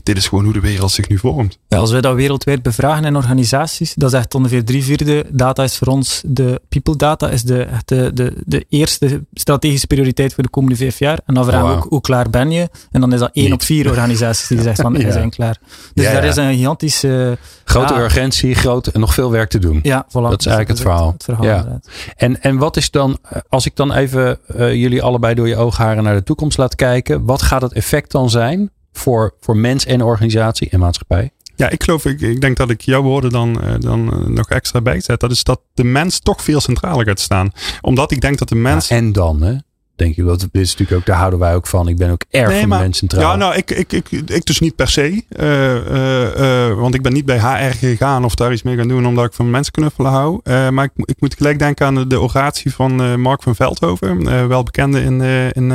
dit 0.03 0.17
is 0.17 0.27
gewoon 0.27 0.43
hoe 0.43 0.53
de 0.53 0.59
wereld 0.59 0.91
zich 0.91 1.07
nu 1.09 1.17
vormt. 1.17 1.57
Ja, 1.67 1.77
als 1.77 1.91
wij 1.91 2.01
dat 2.01 2.15
wereldwijd 2.15 2.61
bevragen 2.61 3.05
in 3.05 3.15
organisaties, 3.15 3.93
dat 3.93 4.13
is 4.13 4.19
echt 4.19 4.35
ongeveer 4.35 4.63
drie 4.65 4.83
vierde 4.83 5.25
data 5.31 5.63
is 5.63 5.77
voor 5.77 5.87
ons 5.87 6.21
de 6.25 6.61
people 6.69 6.95
data, 6.95 7.29
is 7.29 7.43
de, 7.43 7.67
de, 7.85 8.11
de, 8.13 8.33
de 8.45 8.65
eerste 8.69 9.23
strategische 9.33 9.87
prioriteit 9.87 10.33
voor 10.33 10.43
de 10.43 10.49
komende 10.49 10.75
vijf 10.75 10.99
jaar. 10.99 11.19
En 11.25 11.33
dan 11.33 11.45
vragen 11.45 11.67
we 11.67 11.75
ook 11.75 11.85
hoe 11.89 12.01
klaar 12.01 12.29
ben 12.29 12.51
je? 12.51 12.69
En 12.91 13.01
dan 13.01 13.13
is 13.13 13.19
dat 13.19 13.29
één 13.33 13.43
Niet. 13.45 13.53
op 13.53 13.61
vier 13.63 13.89
organisaties 13.89 14.47
die 14.47 14.61
zegt 14.61 14.81
van 14.81 14.93
Ja. 14.97 15.01
wij 15.03 15.11
zijn 15.11 15.29
klaar. 15.29 15.57
Dus 15.93 16.05
Ja, 16.05 16.11
daar 16.13 16.23
ja. 16.23 16.29
is 16.29 16.35
een 16.35 16.53
gigantische... 16.53 17.37
Grote 17.63 17.93
Ja. 17.93 17.99
urgentie, 17.99 18.55
groot 18.55 18.87
en 18.87 18.99
nog 18.99 19.13
veel 19.13 19.31
werk 19.31 19.49
te 19.49 19.59
doen. 19.59 19.79
Ja, 19.83 20.05
voilà. 20.07 20.11
Dat 20.11 20.39
is 20.39 20.45
eigenlijk 20.45 20.67
het 20.67 20.79
verhaal. 20.79 21.11
Het 21.11 21.23
verhaal 21.23 21.45
Ja. 21.45 21.79
En, 22.15 22.41
en 22.41 22.57
wat 22.57 22.77
is 22.77 22.91
dan, 22.91 23.17
eh, 23.29 23.37
als 23.49 23.65
ik 23.65 23.75
dan 23.75 23.93
even 23.93 24.39
eh, 24.47 24.73
jullie 24.73 25.03
allebei 25.03 25.33
door 25.35 25.47
je 25.47 25.55
oogharen 25.57 26.03
naar 26.03 26.15
de 26.15 26.23
toekomst 26.23 26.57
laat 26.57 26.75
kijken. 26.75 27.25
Wat 27.25 27.41
gaat 27.41 27.61
het 27.61 27.73
effect 27.73 28.11
dan 28.11 28.29
zijn 28.29 28.71
voor, 28.91 29.33
voor 29.39 29.57
mens 29.57 29.85
en 29.85 30.01
organisatie 30.01 30.69
en 30.69 30.79
maatschappij? 30.79 31.31
Ja, 31.55 31.69
ik 31.69 31.83
geloof, 31.83 32.05
ik, 32.05 32.21
ik 32.21 32.41
denk 32.41 32.57
dat 32.57 32.69
ik 32.69 32.81
jouw 32.81 33.01
woorden 33.01 33.31
dan, 33.31 33.61
eh, 33.61 33.73
dan 33.79 34.13
eh, 34.13 34.19
nog 34.19 34.49
extra 34.49 34.81
bijzet. 34.81 35.19
Dat 35.19 35.31
is 35.31 35.43
dat 35.43 35.61
de 35.73 35.83
mens 35.83 36.19
toch 36.19 36.41
veel 36.43 36.59
centraler 36.59 37.05
gaat 37.05 37.19
staan. 37.19 37.51
Omdat 37.81 38.11
ik 38.11 38.21
denk 38.21 38.37
dat 38.37 38.49
de 38.49 38.55
mens. 38.55 38.87
Ja, 38.87 38.95
en 38.95 39.11
dan, 39.11 39.41
hè? 39.41 39.55
Denk 39.99 40.15
je, 40.15 40.23
dat 40.23 40.39
dit 40.39 40.49
is 40.51 40.71
natuurlijk 40.71 40.99
ook, 40.99 41.05
daar 41.05 41.17
houden 41.17 41.39
wij 41.39 41.55
ook 41.55 41.67
van. 41.67 41.87
Ik 41.87 41.97
ben 41.97 42.09
ook 42.11 42.23
erg 42.29 42.49
Nee, 42.49 42.59
van 42.59 42.69
maar- 42.69 42.77
de 42.77 42.83
mens 42.83 42.97
centraal. 42.97 43.21
Ja, 43.31 43.35
nou, 43.35 43.55
ik, 43.55 43.71
ik, 43.71 43.91
ik, 43.93 44.09
ik 44.11 44.45
dus 44.45 44.59
niet 44.59 44.75
per 44.75 44.87
se. 44.89 45.23
Eh, 45.29 45.75
eh, 45.75 46.67
eh, 46.69 46.77
want 46.77 46.95
ik 46.95 47.01
ben 47.01 47.13
niet 47.13 47.25
bij 47.25 47.39
HR 47.39 47.75
gegaan 47.77 48.25
of 48.25 48.35
daar 48.35 48.51
iets 48.51 48.63
mee 48.63 48.77
gaan 48.77 48.87
doen 48.87 49.05
omdat 49.05 49.25
ik 49.25 49.33
van 49.33 49.49
mensenknuffelen 49.49 50.11
hou. 50.11 50.39
Eh, 50.43 50.69
maar 50.69 50.83
ik, 50.85 50.91
ik 50.95 51.15
moet 51.19 51.35
gelijk 51.35 51.59
denken 51.59 51.85
aan 51.85 51.95
de, 51.95 52.07
de 52.07 52.19
oratie 52.19 52.73
van 52.73 53.21
Mark 53.21 53.43
van 53.43 53.55
Veldhoven. 53.55 54.47
wel 54.47 54.63
bekende 54.63 55.01
in, 55.03 55.21
in 55.51 55.67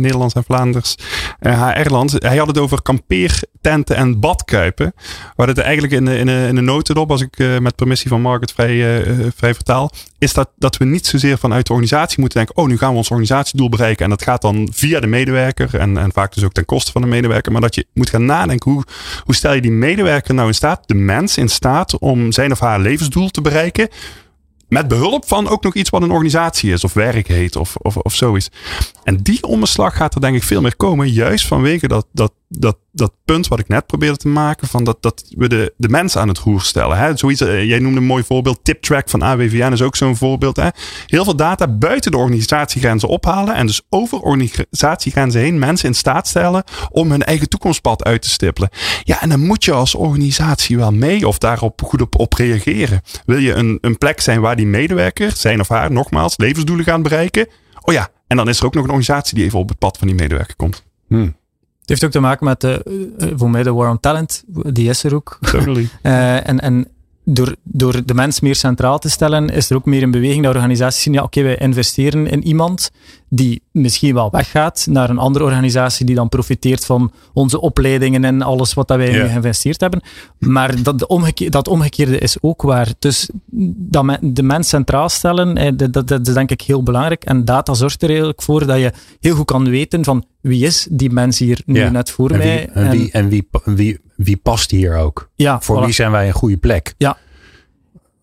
Nederlands 0.00 0.34
en 0.34 0.44
Vlaanders 0.44 0.94
HR-land. 1.40 2.12
Hij 2.18 2.36
had 2.36 2.46
het 2.46 2.58
over 2.58 2.82
kampeertenten 2.82 3.96
en 3.96 4.20
badkuipen. 4.20 4.94
Waar 5.36 5.48
het 5.48 5.58
eigenlijk 5.58 5.92
in 5.92 6.04
de, 6.04 6.18
in 6.18 6.26
de, 6.26 6.44
in 6.48 6.54
de 6.54 6.60
notendop, 6.60 7.10
als 7.10 7.20
ik 7.20 7.58
met 7.60 7.76
permissie 7.76 8.08
van 8.10 8.20
Mark 8.20 8.40
het 8.40 8.52
vrij, 8.52 9.04
vrij 9.36 9.54
vertaal, 9.54 9.90
is 10.22 10.32
dat, 10.32 10.50
dat 10.56 10.76
we 10.76 10.84
niet 10.84 11.06
zozeer 11.06 11.38
vanuit 11.38 11.66
de 11.66 11.72
organisatie 11.72 12.20
moeten 12.20 12.38
denken, 12.38 12.56
oh, 12.56 12.68
nu 12.68 12.78
gaan 12.78 12.90
we 12.90 12.96
ons 12.96 13.10
organisatiedoel 13.10 13.68
bereiken. 13.68 14.04
En 14.04 14.10
dat 14.10 14.22
gaat 14.22 14.42
dan 14.42 14.68
via 14.72 15.00
de 15.00 15.06
medewerker 15.06 15.74
en, 15.78 15.96
en 15.96 16.12
vaak 16.12 16.34
dus 16.34 16.44
ook 16.44 16.52
ten 16.52 16.64
koste 16.64 16.92
van 16.92 17.00
de 17.00 17.06
medewerker. 17.06 17.52
Maar 17.52 17.60
dat 17.60 17.74
je 17.74 17.86
moet 17.94 18.10
gaan 18.10 18.24
nadenken, 18.24 18.70
hoe, 18.70 18.84
hoe 19.24 19.34
stel 19.34 19.54
je 19.54 19.60
die 19.60 19.70
medewerker 19.70 20.34
nou 20.34 20.48
in 20.48 20.54
staat, 20.54 20.82
de 20.86 20.94
mens 20.94 21.36
in 21.36 21.48
staat, 21.48 21.98
om 21.98 22.32
zijn 22.32 22.52
of 22.52 22.60
haar 22.60 22.80
levensdoel 22.80 23.28
te 23.28 23.40
bereiken. 23.40 23.88
Met 24.68 24.88
behulp 24.88 25.28
van 25.28 25.48
ook 25.48 25.62
nog 25.62 25.74
iets 25.74 25.90
wat 25.90 26.02
een 26.02 26.10
organisatie 26.10 26.72
is, 26.72 26.84
of 26.84 26.92
werk 26.92 27.28
heet, 27.28 27.56
of, 27.56 27.76
of, 27.76 27.96
of 27.96 28.14
zoiets. 28.14 28.50
En 29.04 29.16
die 29.16 29.42
omslag 29.42 29.96
gaat 29.96 30.14
er 30.14 30.20
denk 30.20 30.36
ik 30.36 30.42
veel 30.42 30.60
meer 30.60 30.76
komen, 30.76 31.10
juist 31.10 31.46
vanwege 31.46 31.88
dat, 31.88 32.06
dat, 32.12 32.32
dat, 32.48 32.76
dat 32.92 33.12
punt 33.24 33.48
wat 33.48 33.58
ik 33.58 33.68
net 33.68 33.86
probeerde 33.86 34.16
te 34.16 34.28
maken, 34.28 34.68
van 34.68 34.84
dat, 34.84 35.02
dat 35.02 35.24
we 35.36 35.48
de, 35.48 35.74
de 35.76 35.88
mens 35.88 36.16
aan 36.16 36.28
het 36.28 36.38
roer 36.38 36.60
stellen. 36.60 36.98
Hè? 36.98 37.16
Zoiets, 37.16 37.40
eh, 37.40 37.64
jij 37.64 37.78
noemde 37.78 37.98
een 37.98 38.06
mooi 38.06 38.24
voorbeeld, 38.24 38.58
TipTrack 38.62 39.08
van 39.08 39.22
AWVN 39.22 39.72
is 39.72 39.82
ook 39.82 39.96
zo'n 39.96 40.16
voorbeeld. 40.16 40.56
Hè? 40.56 40.68
Heel 41.06 41.24
veel 41.24 41.36
data 41.36 41.68
buiten 41.68 42.10
de 42.10 42.16
organisatiegrenzen 42.16 43.08
ophalen 43.08 43.54
en 43.54 43.66
dus 43.66 43.82
over 43.88 44.18
organisatiegrenzen 44.18 45.40
heen 45.40 45.58
mensen 45.58 45.88
in 45.88 45.94
staat 45.94 46.28
stellen 46.28 46.64
om 46.90 47.10
hun 47.10 47.22
eigen 47.22 47.48
toekomstpad 47.48 48.04
uit 48.04 48.22
te 48.22 48.30
stippelen. 48.30 48.70
Ja, 49.04 49.20
en 49.20 49.28
dan 49.28 49.46
moet 49.46 49.64
je 49.64 49.72
als 49.72 49.94
organisatie 49.94 50.76
wel 50.76 50.92
mee 50.92 51.28
of 51.28 51.38
daarop 51.38 51.82
goed 51.82 52.00
op, 52.00 52.18
op 52.18 52.32
reageren. 52.32 53.00
Wil 53.26 53.38
je 53.38 53.54
een, 53.54 53.78
een 53.80 53.98
plek 53.98 54.20
zijn 54.20 54.40
waar 54.40 54.56
die 54.56 54.66
medewerker, 54.66 55.32
zijn 55.36 55.60
of 55.60 55.68
haar, 55.68 55.92
nogmaals, 55.92 56.36
levensdoelen 56.36 56.84
gaan 56.84 57.02
bereiken? 57.02 57.48
Oh 57.84 57.94
ja, 57.94 58.08
en 58.32 58.38
dan 58.38 58.48
is 58.48 58.58
er 58.58 58.66
ook 58.66 58.74
nog 58.74 58.84
een 58.84 58.90
organisatie 58.90 59.34
die 59.34 59.44
even 59.44 59.58
op 59.58 59.68
het 59.68 59.78
pad 59.78 59.98
van 59.98 60.06
die 60.06 60.16
medewerker 60.16 60.56
komt. 60.56 60.84
Hm. 61.08 61.20
Het 61.80 61.88
heeft 61.90 62.04
ook 62.04 62.10
te 62.10 62.20
maken 62.20 62.44
met 62.44 62.60
de, 62.60 63.32
voor 63.36 63.50
mij 63.50 63.62
de 63.62 63.72
war 63.72 63.90
on 63.90 64.00
talent, 64.00 64.44
die 64.46 64.88
is 64.88 65.04
er 65.04 65.14
ook. 65.14 65.38
Totally. 65.40 65.88
Eh, 66.02 66.48
en 66.48 66.60
en 66.60 66.88
door, 67.24 67.56
door 67.62 68.04
de 68.04 68.14
mens 68.14 68.40
meer 68.40 68.54
centraal 68.54 68.98
te 68.98 69.10
stellen, 69.10 69.48
is 69.48 69.70
er 69.70 69.76
ook 69.76 69.84
meer 69.84 70.02
een 70.02 70.10
beweging 70.10 70.44
dat 70.44 70.54
organisaties 70.54 71.02
zien, 71.02 71.12
ja 71.12 71.22
oké, 71.22 71.42
wij 71.42 71.56
investeren 71.56 72.26
in 72.26 72.46
iemand 72.46 72.90
die 73.34 73.62
misschien 73.70 74.14
wel 74.14 74.30
weggaat 74.30 74.86
naar 74.90 75.10
een 75.10 75.18
andere 75.18 75.44
organisatie 75.44 76.06
die 76.06 76.14
dan 76.14 76.28
profiteert 76.28 76.84
van 76.86 77.12
onze 77.32 77.60
opleidingen 77.60 78.24
en 78.24 78.42
alles 78.42 78.74
wat 78.74 78.88
dat 78.88 78.96
wij 78.96 79.12
Ja. 79.12 79.22
in 79.22 79.28
geïnvesteerd 79.30 79.80
hebben. 79.80 80.00
Maar 80.38 80.82
dat, 80.82 80.98
de 80.98 81.06
omgeke- 81.06 81.50
dat 81.50 81.68
omgekeerde 81.68 82.18
is 82.18 82.36
ook 82.40 82.62
waar. 82.62 82.88
Dus 82.98 83.30
dat 83.76 84.04
me- 84.04 84.18
de 84.32 84.42
mens 84.42 84.68
centraal 84.68 85.08
stellen, 85.08 85.56
eh, 85.56 85.72
dat, 85.76 85.92
dat, 85.92 86.08
dat 86.08 86.26
is 86.28 86.34
denk 86.34 86.50
ik 86.50 86.60
heel 86.60 86.82
belangrijk. 86.82 87.24
En 87.24 87.44
data 87.44 87.74
zorgt 87.74 88.02
er 88.02 88.08
eigenlijk 88.08 88.42
voor 88.42 88.66
dat 88.66 88.78
je 88.78 88.92
heel 89.20 89.34
goed 89.34 89.46
kan 89.46 89.68
weten 89.70 90.04
van 90.04 90.24
wie 90.40 90.66
is 90.66 90.86
die 90.90 91.10
mens 91.10 91.38
hier 91.38 91.60
nu 91.66 91.78
Ja. 91.80 91.90
net 91.90 92.10
voor 92.10 92.30
En, 92.30 92.38
mij. 92.38 92.68
en, 92.68 92.90
wie, 92.90 93.10
en 93.12 93.28
wie, 93.28 93.48
wie, 93.64 93.98
wie 94.16 94.36
past 94.36 94.70
hier 94.70 94.96
ook? 94.96 95.30
ja, 95.34 95.60
Voor 95.60 95.80
voilà. 95.80 95.84
wie 95.84 95.94
zijn 95.94 96.10
wij 96.10 96.26
een 96.26 96.32
goede 96.32 96.56
plek? 96.56 96.94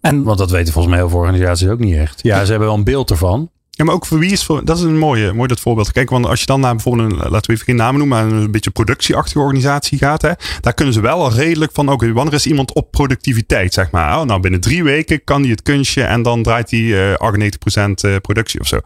En 0.02 0.24
Want 0.24 0.38
dat 0.38 0.52
weten 0.52 0.74
volgens 0.74 0.94
mij 0.94 1.04
heel 1.04 1.12
veel 1.12 1.20
organisaties 1.20 1.68
ook 1.68 1.80
niet 1.80 1.96
echt. 1.96 2.20
Ja, 2.24 2.44
ze 2.44 2.50
hebben 2.50 2.68
wel 2.70 2.78
een 2.78 2.84
beeld 2.84 3.10
ervan. 3.10 3.50
Ja, 3.80 3.86
maar 3.86 3.94
ook 3.94 4.06
voor 4.06 4.20
wie 4.20 4.32
is 4.32 4.44
voor. 4.44 4.66
Dat 4.66 4.78
is 4.78 4.84
een 4.84 4.98
mooie, 4.98 5.34
mooi 5.34 5.48
dat 5.48 5.60
voorbeeld. 5.60 5.92
Kijk, 5.92 6.10
want 6.10 6.26
als 6.26 6.40
je 6.40 6.46
dan 6.46 6.60
naar 6.60 6.76
bijvoorbeeld 6.76 7.12
een, 7.12 7.18
laten 7.18 7.48
we 7.48 7.54
even 7.54 7.66
geen 7.66 7.76
namen 7.76 8.00
noemen, 8.00 8.28
maar 8.28 8.38
een 8.38 8.52
beetje 8.52 8.70
productieachtige 8.70 9.40
organisatie 9.40 9.98
gaat, 9.98 10.22
hè, 10.22 10.32
daar 10.62 10.74
kunnen 10.74 10.94
ze 10.94 11.02
wel 11.02 11.22
al 11.22 11.34
redelijk 11.34 11.72
van. 11.74 11.90
Oké, 11.90 12.14
wanneer 12.14 12.34
is 12.34 12.46
iemand 12.46 12.74
op 12.74 12.92
productiviteit, 12.92 13.74
zeg 13.74 13.92
maar. 13.92 14.20
Oh, 14.20 14.26
nou, 14.26 14.40
binnen 14.40 14.60
drie 14.60 14.84
weken 14.84 15.24
kan 15.24 15.42
hij 15.42 15.50
het 15.50 15.62
kunstje 15.62 16.04
en 16.04 16.22
dan 16.22 16.44
draait 16.44 16.72
hij 16.72 16.80
uh, 16.80 18.18
98% 18.18 18.22
productie 18.22 18.60
of 18.60 18.68
zo. 18.68 18.80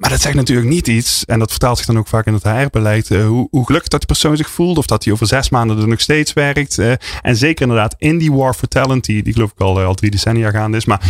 Maar 0.00 0.10
dat 0.10 0.20
zegt 0.20 0.34
natuurlijk 0.34 0.68
niet 0.68 0.88
iets, 0.88 1.24
en 1.24 1.38
dat 1.38 1.50
vertaalt 1.50 1.76
zich 1.76 1.86
dan 1.86 1.98
ook 1.98 2.08
vaak 2.08 2.26
in 2.26 2.34
het 2.34 2.42
HR-beleid, 2.42 3.10
uh, 3.10 3.26
hoe, 3.26 3.48
hoe, 3.50 3.66
gelukkig 3.66 3.90
dat 3.90 4.00
die 4.00 4.08
persoon 4.08 4.36
zich 4.36 4.50
voelt, 4.50 4.78
of 4.78 4.86
dat 4.86 5.04
hij 5.04 5.12
over 5.12 5.26
zes 5.26 5.50
maanden 5.50 5.78
er 5.78 5.88
nog 5.88 6.00
steeds 6.00 6.32
werkt. 6.32 6.78
Uh, 6.78 6.92
en 7.22 7.36
zeker 7.36 7.62
inderdaad 7.62 7.94
in 7.98 8.18
die 8.18 8.32
war 8.32 8.54
for 8.54 8.68
talent, 8.68 9.04
die, 9.04 9.22
die 9.22 9.32
geloof 9.32 9.50
ik 9.50 9.60
al, 9.60 9.80
uh, 9.80 9.86
al 9.86 9.94
drie 9.94 10.10
decennia 10.10 10.50
gaande 10.50 10.76
is, 10.76 10.84
maar, 10.84 11.00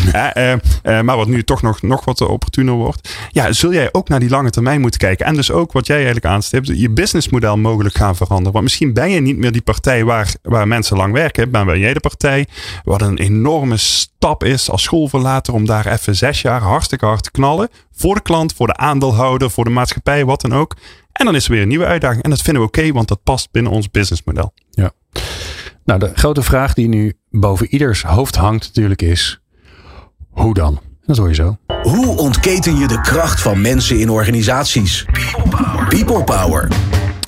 maar 1.04 1.16
wat 1.16 1.26
nu 1.26 1.42
toch 1.42 1.62
nog, 1.62 1.82
nog 1.82 2.04
wat 2.04 2.20
opportuner 2.20 2.74
wordt. 2.74 3.14
Ja, 3.30 3.52
zul 3.52 3.72
jij 3.72 3.88
ook 3.92 4.08
naar 4.08 4.20
die 4.20 4.28
lange 4.28 4.50
termijn 4.50 4.80
moeten 4.80 5.00
kijken. 5.00 5.26
En 5.26 5.34
dus 5.34 5.50
ook 5.50 5.72
wat 5.72 5.86
jij 5.86 5.96
eigenlijk 5.96 6.26
aanstipt, 6.26 6.66
je 6.66 6.90
businessmodel 6.90 7.56
mogelijk 7.56 7.94
gaan 7.94 8.16
veranderen. 8.16 8.52
Want 8.52 8.64
misschien 8.64 8.92
ben 8.92 9.10
je 9.10 9.20
niet 9.20 9.36
meer 9.36 9.52
die 9.52 9.62
partij 9.62 10.04
waar, 10.04 10.34
waar 10.42 10.68
mensen 10.68 10.96
lang 10.96 11.12
werken, 11.12 11.50
maar 11.50 11.64
ben 11.64 11.78
jij 11.78 11.94
de 11.94 12.00
partij 12.00 12.46
wat 12.84 13.02
een 13.02 13.18
enorme 13.18 13.76
stap 14.22 14.44
is 14.44 14.70
als 14.70 14.82
schoolverlater 14.82 15.54
om 15.54 15.66
daar 15.66 15.86
even 15.86 16.16
zes 16.16 16.42
jaar 16.42 16.60
hartstikke 16.60 17.06
hard 17.06 17.22
te 17.22 17.30
knallen. 17.30 17.68
Voor 17.92 18.14
de 18.14 18.22
klant, 18.22 18.52
voor 18.52 18.66
de 18.66 18.76
aandeelhouder, 18.76 19.50
voor 19.50 19.64
de 19.64 19.70
maatschappij, 19.70 20.24
wat 20.24 20.40
dan 20.40 20.54
ook. 20.54 20.76
En 21.12 21.24
dan 21.24 21.34
is 21.34 21.44
er 21.44 21.50
weer 21.52 21.62
een 21.62 21.68
nieuwe 21.68 21.84
uitdaging. 21.84 22.22
En 22.22 22.30
dat 22.30 22.42
vinden 22.42 22.62
we 22.62 22.68
oké, 22.68 22.92
want 22.92 23.08
dat 23.08 23.22
past 23.22 23.50
binnen 23.50 23.72
ons 23.72 23.90
businessmodel. 23.90 24.52
Ja. 24.70 24.90
Nou, 25.84 26.00
de 26.00 26.10
grote 26.14 26.42
vraag 26.42 26.74
die 26.74 26.88
nu 26.88 27.16
boven 27.30 27.66
ieders 27.66 28.02
hoofd 28.02 28.36
hangt 28.36 28.66
natuurlijk 28.66 29.02
is: 29.02 29.40
hoe 30.30 30.54
dan? 30.54 30.80
Dat 31.06 31.16
hoor 31.16 31.28
je 31.28 31.34
zo. 31.34 31.56
Hoe 31.82 32.16
ontketen 32.16 32.76
je 32.76 32.86
de 32.86 33.00
kracht 33.00 33.40
van 33.40 33.60
mensen 33.60 33.98
in 33.98 34.10
organisaties? 34.10 35.04
People 35.04 35.48
Power. 35.48 35.86
People 35.88 36.24
Power. 36.24 36.68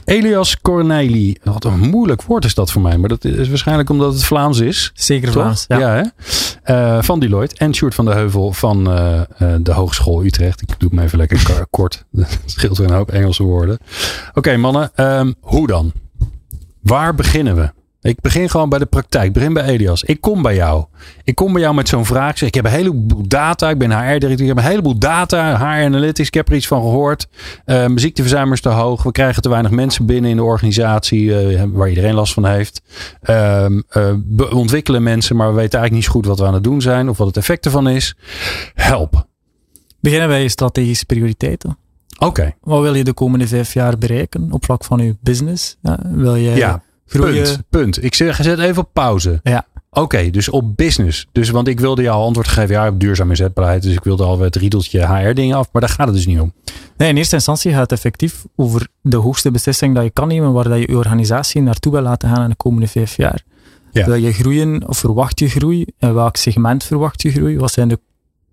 Elias 0.04 0.60
Corneli. 0.60 1.36
Wat 1.42 1.64
een 1.64 1.78
moeilijk 1.78 2.22
woord 2.22 2.44
is 2.44 2.54
dat 2.54 2.72
voor 2.72 2.82
mij. 2.82 2.98
Maar 2.98 3.08
dat 3.08 3.24
is 3.24 3.48
waarschijnlijk 3.48 3.90
omdat 3.90 4.12
het 4.12 4.24
Vlaams 4.24 4.60
is. 4.60 4.90
Zeker 4.94 5.32
Vlaams, 5.32 5.64
ja. 5.68 5.78
ja 5.78 6.12
uh, 6.66 7.02
van 7.02 7.20
Deloitte. 7.20 7.56
En 7.56 7.74
Sjoerd 7.74 7.94
van 7.94 8.04
de 8.04 8.12
Heuvel 8.12 8.52
van 8.52 8.90
uh, 8.90 9.20
uh, 9.42 9.54
de 9.60 9.72
Hogeschool 9.72 10.24
Utrecht. 10.24 10.62
Ik 10.62 10.68
doe 10.68 10.88
het 10.88 10.92
me 10.92 11.02
even 11.02 11.18
lekker 11.18 11.66
kort. 11.70 12.04
Dat 12.10 12.38
scheelt 12.44 12.78
weer 12.78 12.88
een 12.88 12.94
hoop 12.94 13.10
Engelse 13.10 13.42
woorden. 13.42 13.78
Oké 14.28 14.38
okay, 14.38 14.56
mannen, 14.56 14.90
um, 14.96 15.34
hoe 15.40 15.66
dan? 15.66 15.92
Waar 16.80 17.14
beginnen 17.14 17.56
we? 17.56 17.70
Ik 18.02 18.20
begin 18.20 18.50
gewoon 18.50 18.68
bij 18.68 18.78
de 18.78 18.86
praktijk. 18.86 19.26
Ik 19.26 19.32
begin 19.32 19.52
bij 19.52 19.64
Elias. 19.64 20.02
Ik 20.02 20.20
kom 20.20 20.42
bij 20.42 20.54
jou. 20.54 20.84
Ik 21.24 21.34
kom 21.34 21.52
bij 21.52 21.62
jou 21.62 21.74
met 21.74 21.88
zo'n 21.88 22.06
vraag. 22.06 22.38
Zeg, 22.38 22.48
ik 22.48 22.54
heb 22.54 22.64
een 22.64 22.70
heleboel 22.70 23.28
data. 23.28 23.70
Ik 23.70 23.78
ben 23.78 23.90
HR-directeur. 23.90 24.40
Ik 24.40 24.46
heb 24.46 24.56
een 24.56 24.70
heleboel 24.70 24.98
data. 24.98 25.56
HR 25.56 25.84
Analytics. 25.84 26.28
Ik 26.28 26.34
heb 26.34 26.48
er 26.48 26.54
iets 26.54 26.66
van 26.66 26.80
gehoord. 26.80 27.28
Uh, 27.32 27.76
mijn 27.76 27.98
ziekteverzuim 27.98 28.52
is 28.52 28.60
te 28.60 28.68
hoog. 28.68 29.02
We 29.02 29.12
krijgen 29.12 29.42
te 29.42 29.48
weinig 29.48 29.70
mensen 29.70 30.06
binnen 30.06 30.30
in 30.30 30.36
de 30.36 30.42
organisatie. 30.42 31.22
Uh, 31.22 31.62
waar 31.72 31.88
iedereen 31.88 32.14
last 32.14 32.32
van 32.32 32.46
heeft. 32.46 32.82
Uh, 33.30 33.66
we 34.36 34.54
ontwikkelen 34.54 35.02
mensen. 35.02 35.36
Maar 35.36 35.48
we 35.48 35.54
weten 35.54 35.78
eigenlijk 35.78 35.94
niet 35.94 36.04
zo 36.04 36.10
goed 36.10 36.26
wat 36.26 36.38
we 36.38 36.46
aan 36.46 36.54
het 36.54 36.64
doen 36.64 36.80
zijn. 36.80 37.08
Of 37.08 37.18
wat 37.18 37.26
het 37.26 37.36
effect 37.36 37.64
ervan 37.64 37.88
is. 37.88 38.16
Help. 38.74 39.26
Beginnen 40.00 40.28
wij 40.28 40.42
je 40.42 40.48
strategische 40.48 41.06
prioriteiten. 41.06 41.78
Oké. 42.14 42.24
Okay. 42.24 42.56
Wat 42.60 42.80
wil 42.82 42.94
je 42.94 43.04
de 43.04 43.12
komende 43.12 43.46
vijf 43.46 43.74
jaar 43.74 43.98
bereiken 43.98 44.52
op 44.52 44.64
vlak 44.64 44.84
van 44.84 44.98
je 44.98 45.16
business? 45.20 45.78
wil 46.02 46.34
je... 46.34 46.50
Ja 46.50 46.82
Punt, 47.12 47.62
punt. 47.70 48.04
Ik 48.04 48.14
zeg, 48.14 48.36
zet 48.42 48.58
even 48.58 48.82
op 48.82 48.88
pauze. 48.92 49.40
Ja. 49.42 49.66
Oké, 49.90 50.30
dus 50.30 50.48
op 50.48 50.76
business. 50.76 51.26
Dus, 51.32 51.50
want 51.50 51.68
ik 51.68 51.80
wilde 51.80 52.02
jou 52.02 52.22
antwoord 52.22 52.48
geven, 52.48 52.74
ja, 52.74 52.88
op 52.88 53.00
duurzaam 53.00 53.30
inzetbaarheid. 53.30 53.82
Dus 53.82 53.92
ik 53.92 54.04
wilde 54.04 54.24
al 54.24 54.38
het 54.38 54.56
riedeltje 54.56 55.06
HR-dingen 55.06 55.56
af, 55.56 55.68
maar 55.72 55.82
daar 55.82 55.90
gaat 55.90 56.06
het 56.06 56.16
dus 56.16 56.26
niet 56.26 56.40
om. 56.40 56.52
Nee, 56.96 57.08
in 57.08 57.16
eerste 57.16 57.34
instantie 57.34 57.70
gaat 57.70 57.80
het 57.80 57.92
effectief 57.92 58.44
over 58.56 58.88
de 59.00 59.16
hoogste 59.16 59.50
beslissing 59.50 59.94
dat 59.94 60.04
je 60.04 60.10
kan 60.10 60.28
nemen, 60.28 60.52
waar 60.52 60.68
dat 60.68 60.78
je 60.78 60.88
je 60.88 60.96
organisatie 60.96 61.62
naartoe 61.62 61.92
wil 61.92 62.02
laten 62.02 62.28
gaan 62.28 62.42
in 62.42 62.48
de 62.48 62.56
komende 62.56 62.88
vijf 62.88 63.16
jaar. 63.16 63.42
Ja. 63.92 64.06
Wil 64.06 64.14
je 64.14 64.32
groeien 64.32 64.88
of 64.88 64.98
verwacht 64.98 65.38
je 65.38 65.48
groei? 65.48 65.86
En 65.98 66.14
welk 66.14 66.36
segment 66.36 66.84
verwacht 66.84 67.22
je 67.22 67.30
groei? 67.30 67.58
Wat 67.58 67.72
zijn 67.72 67.88
de 67.88 67.98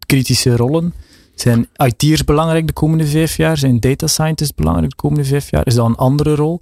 kritische 0.06 0.56
rollen? 0.56 0.94
Zijn 1.36 1.68
IT'ers 1.76 2.24
belangrijk 2.24 2.68
de 2.68 2.74
komende 2.74 3.08
vijf 3.08 3.38
jaar? 3.38 3.58
Zijn 3.58 3.80
data 3.80 4.08
scientists 4.08 4.56
belangrijk 4.56 4.90
de 4.90 4.96
komende 4.96 5.26
vijf 5.26 5.52
jaar? 5.52 5.66
Is 5.68 5.76
dat 5.76 5.86
een 5.86 5.96
andere 5.96 6.36
rol? 6.36 6.62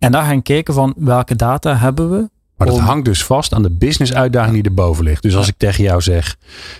En 0.00 0.12
dan 0.12 0.24
gaan 0.24 0.42
kijken 0.42 0.74
van 0.74 0.94
welke 0.96 1.36
data 1.36 1.76
hebben 1.76 2.10
we. 2.10 2.30
Maar 2.56 2.66
dat 2.66 2.78
hangt 2.78 3.04
dus 3.04 3.24
vast 3.24 3.54
aan 3.54 3.62
de 3.62 3.70
business 3.70 4.14
uitdaging 4.14 4.54
die 4.54 4.62
erboven 4.62 5.04
ligt. 5.04 5.22
Dus 5.22 5.36
als 5.36 5.48
ik 5.48 5.54
tegen 5.56 5.84
jou 5.84 6.00
zeg, 6.00 6.36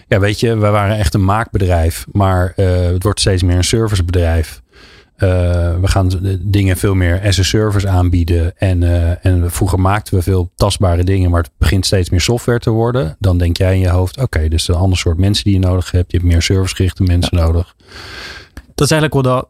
ja 0.08 0.20
weet 0.20 0.40
je, 0.40 0.56
we 0.56 0.68
waren 0.68 0.98
echt 0.98 1.14
een 1.14 1.24
maakbedrijf, 1.24 2.06
maar 2.12 2.52
uh, 2.56 2.66
het 2.86 3.02
wordt 3.02 3.20
steeds 3.20 3.42
meer 3.42 3.56
een 3.56 3.64
servicebedrijf. 3.64 4.62
Uh, 5.14 5.28
we 5.80 5.88
gaan 5.88 6.38
dingen 6.40 6.76
veel 6.76 6.94
meer 6.94 7.22
as 7.24 7.38
a 7.38 7.42
service 7.42 7.88
aanbieden. 7.88 8.58
En, 8.58 8.82
uh, 8.82 9.24
en 9.26 9.50
vroeger 9.50 9.80
maakten 9.80 10.14
we 10.14 10.22
veel 10.22 10.50
tastbare 10.54 11.04
dingen, 11.04 11.30
maar 11.30 11.42
het 11.42 11.50
begint 11.58 11.86
steeds 11.86 12.10
meer 12.10 12.20
software 12.20 12.58
te 12.58 12.70
worden. 12.70 13.16
Dan 13.18 13.38
denk 13.38 13.56
jij 13.56 13.74
in 13.74 13.80
je 13.80 13.88
hoofd, 13.88 14.14
oké, 14.14 14.24
okay, 14.24 14.48
dus 14.48 14.68
een 14.68 14.74
ander 14.74 14.98
soort 14.98 15.18
mensen 15.18 15.44
die 15.44 15.52
je 15.52 15.58
nodig 15.58 15.90
hebt. 15.90 16.12
Je 16.12 16.18
hebt 16.18 16.30
meer 16.30 16.42
servicegerichte 16.42 17.02
mensen 17.02 17.38
ja. 17.38 17.44
nodig. 17.44 17.74
Dat 18.74 18.90
is 18.90 18.90
eigenlijk 18.90 19.14
wat 19.14 19.24
dat 19.24 19.48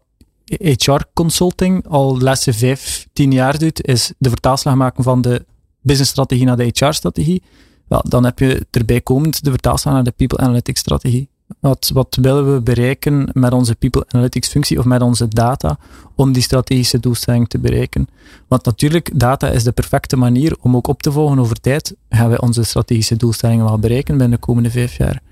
HR 0.58 1.00
consulting 1.14 1.86
al 1.88 2.18
de 2.18 2.24
laatste 2.24 2.52
vijf, 2.52 3.06
tien 3.12 3.32
jaar 3.32 3.58
doet, 3.58 3.86
is 3.86 4.12
de 4.18 4.28
vertaalslag 4.28 4.74
maken 4.74 5.04
van 5.04 5.20
de 5.22 5.44
businessstrategie 5.80 6.44
naar 6.44 6.56
de 6.56 6.70
HR-strategie. 6.72 7.42
Wel, 7.88 8.04
dan 8.08 8.24
heb 8.24 8.38
je 8.38 8.66
erbij 8.70 9.00
komend 9.00 9.44
de 9.44 9.50
vertaalslag 9.50 9.94
naar 9.94 10.04
de 10.04 10.10
people 10.10 10.38
analytics 10.38 10.80
strategie. 10.80 11.28
Wat, 11.60 11.90
wat 11.94 12.18
willen 12.20 12.54
we 12.54 12.60
bereiken 12.60 13.30
met 13.32 13.52
onze 13.52 13.74
people 13.74 14.04
analytics 14.08 14.48
functie 14.48 14.78
of 14.78 14.84
met 14.84 15.02
onze 15.02 15.28
data 15.28 15.78
om 16.14 16.32
die 16.32 16.42
strategische 16.42 17.00
doelstelling 17.00 17.48
te 17.48 17.58
bereiken? 17.58 18.08
Want 18.48 18.64
natuurlijk, 18.64 19.10
data 19.14 19.48
is 19.48 19.64
de 19.64 19.72
perfecte 19.72 20.16
manier 20.16 20.56
om 20.60 20.76
ook 20.76 20.86
op 20.86 21.02
te 21.02 21.12
volgen 21.12 21.38
over 21.38 21.60
tijd. 21.60 21.94
Gaan 22.08 22.28
wij 22.28 22.40
onze 22.40 22.62
strategische 22.62 23.16
doelstellingen 23.16 23.64
wel 23.64 23.78
bereiken 23.78 24.18
binnen 24.18 24.38
de 24.38 24.46
komende 24.46 24.70
vijf 24.70 24.96
jaar? 24.96 25.22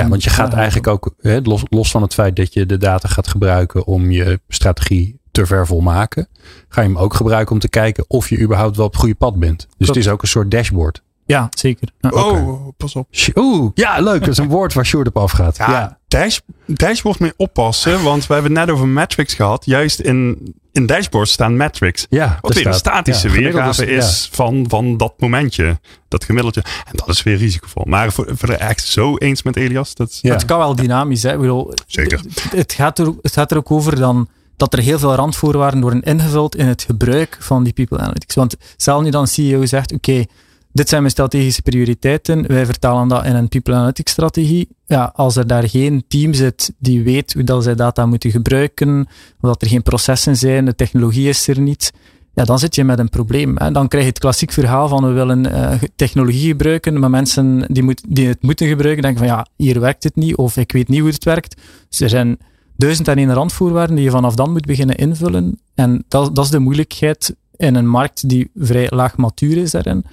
Ja, 0.00 0.08
want 0.08 0.24
je 0.24 0.30
gaat 0.30 0.52
eigenlijk 0.52 0.86
ook, 0.86 1.14
hè, 1.20 1.40
los, 1.42 1.62
los 1.68 1.90
van 1.90 2.02
het 2.02 2.14
feit 2.14 2.36
dat 2.36 2.52
je 2.52 2.66
de 2.66 2.76
data 2.76 3.08
gaat 3.08 3.28
gebruiken 3.28 3.86
om 3.86 4.10
je 4.10 4.40
strategie 4.48 5.20
te 5.30 5.46
vervolmaken, 5.46 6.28
ga 6.68 6.80
je 6.80 6.88
hem 6.88 6.98
ook 6.98 7.14
gebruiken 7.14 7.54
om 7.54 7.60
te 7.60 7.68
kijken 7.68 8.04
of 8.08 8.28
je 8.28 8.40
überhaupt 8.40 8.76
wel 8.76 8.86
op 8.86 8.92
het 8.92 9.00
goede 9.00 9.14
pad 9.16 9.38
bent. 9.38 9.68
Dus 9.76 9.88
het 9.88 9.96
is 9.96 10.08
ook 10.08 10.22
een 10.22 10.28
soort 10.28 10.50
dashboard. 10.50 11.02
Ja, 11.24 11.48
zeker. 11.50 11.88
Oh, 12.00 12.68
pas 12.76 12.96
op. 12.96 13.08
Oeh, 13.34 13.70
ja, 13.74 14.00
leuk. 14.00 14.20
Dat 14.20 14.28
is 14.28 14.38
een 14.38 14.48
woord 14.48 14.72
waar 14.72 14.86
Sjoerd 14.86 15.06
op 15.06 15.16
afgaat. 15.16 15.56
Ja, 15.56 15.70
ja. 15.70 15.98
Dash, 16.12 16.38
dashboard 16.66 17.18
mee 17.18 17.32
oppassen, 17.36 18.02
want 18.02 18.26
we 18.26 18.32
hebben 18.32 18.56
het 18.56 18.66
net 18.66 18.74
over 18.74 18.88
metrics 18.88 19.34
gehad. 19.34 19.64
Juist 19.64 20.00
in, 20.00 20.38
in 20.72 20.86
dashboard 20.86 21.28
staan 21.28 21.56
metrics. 21.56 22.06
Ja, 22.10 22.38
Wat 22.40 22.54
weer 22.54 22.66
een 22.66 22.74
statische 22.74 23.28
ja, 23.28 23.34
weergave 23.34 23.86
is 23.86 24.28
van, 24.32 24.64
van 24.68 24.96
dat 24.96 25.14
momentje. 25.18 25.80
Dat 26.08 26.24
gemiddeltje. 26.24 26.60
En 26.60 26.92
dat 26.94 27.08
is 27.08 27.22
weer 27.22 27.36
risicovol. 27.36 27.84
Maar 27.86 28.12
voor, 28.12 28.26
voor 28.34 28.48
de 28.48 28.54
echt 28.54 28.86
zo 28.86 29.16
eens 29.16 29.42
met 29.42 29.56
Elias. 29.56 29.94
Dat, 29.94 30.18
ja. 30.22 30.32
Het 30.32 30.44
kan 30.44 30.58
wel 30.58 30.76
dynamisch. 30.76 31.22
Hè? 31.22 31.36
Bedoel, 31.36 31.74
Zeker. 31.86 32.20
Het 32.50 32.72
gaat, 32.72 32.98
er, 32.98 33.14
het 33.22 33.32
gaat 33.32 33.50
er 33.50 33.56
ook 33.56 33.70
over 33.70 33.96
dan 33.96 34.28
dat 34.56 34.72
er 34.72 34.78
heel 34.78 34.98
veel 34.98 35.14
randvoorwaarden 35.14 35.80
worden 35.80 36.02
ingevuld 36.02 36.56
in 36.56 36.66
het 36.66 36.82
gebruik 36.82 37.36
van 37.40 37.64
die 37.64 37.72
people 37.72 37.98
analytics. 37.98 38.34
Want 38.34 38.56
stel 38.76 39.00
nu 39.00 39.10
dan 39.10 39.26
CEO 39.26 39.66
zegt, 39.66 39.92
oké, 39.92 40.24
dit 40.72 40.88
zijn 40.88 41.00
mijn 41.00 41.12
strategische 41.12 41.62
prioriteiten. 41.62 42.46
Wij 42.46 42.66
vertalen 42.66 43.08
dat 43.08 43.24
in 43.24 43.34
een 43.34 43.48
people 43.48 43.74
analytics 43.74 44.12
strategie. 44.12 44.68
Ja, 44.92 45.12
als 45.14 45.36
er 45.36 45.46
daar 45.46 45.68
geen 45.68 46.04
team 46.08 46.34
zit 46.34 46.72
die 46.78 47.02
weet 47.02 47.32
hoe 47.32 47.44
dat 47.44 47.62
zij 47.62 47.74
data 47.74 48.06
moeten 48.06 48.30
gebruiken, 48.30 49.06
of 49.40 49.48
dat 49.48 49.62
er 49.62 49.68
geen 49.68 49.82
processen 49.82 50.36
zijn, 50.36 50.64
de 50.64 50.74
technologie 50.74 51.28
is 51.28 51.48
er 51.48 51.60
niet, 51.60 51.92
ja, 52.34 52.44
dan 52.44 52.58
zit 52.58 52.74
je 52.74 52.84
met 52.84 52.98
een 52.98 53.08
probleem. 53.08 53.56
Hè. 53.56 53.70
Dan 53.70 53.88
krijg 53.88 54.04
je 54.04 54.10
het 54.10 54.18
klassiek 54.18 54.52
verhaal 54.52 54.88
van 54.88 55.06
we 55.06 55.12
willen 55.12 55.46
uh, 55.46 55.72
technologie 55.96 56.48
gebruiken, 56.48 56.98
maar 56.98 57.10
mensen 57.10 57.64
die, 57.68 57.82
moet, 57.82 58.02
die 58.08 58.28
het 58.28 58.42
moeten 58.42 58.68
gebruiken 58.68 59.02
denken 59.02 59.26
van 59.26 59.36
ja, 59.36 59.46
hier 59.56 59.80
werkt 59.80 60.04
het 60.04 60.16
niet, 60.16 60.36
of 60.36 60.56
ik 60.56 60.72
weet 60.72 60.88
niet 60.88 61.00
hoe 61.00 61.10
het 61.10 61.24
werkt. 61.24 61.60
Dus 61.88 62.00
er 62.00 62.08
zijn 62.08 62.38
duizend 62.76 63.08
en 63.08 63.18
één 63.18 63.34
randvoorwaarden 63.34 63.96
die 63.96 64.04
je 64.04 64.10
vanaf 64.10 64.34
dan 64.34 64.52
moet 64.52 64.66
beginnen 64.66 64.96
invullen. 64.96 65.58
En 65.74 66.04
dat, 66.08 66.34
dat 66.34 66.44
is 66.44 66.50
de 66.50 66.58
moeilijkheid 66.58 67.34
in 67.56 67.74
een 67.74 67.88
markt 67.88 68.28
die 68.28 68.50
vrij 68.54 68.86
laag 68.90 69.16
matuur 69.16 69.56
is 69.56 69.70
daarin. 69.70 70.04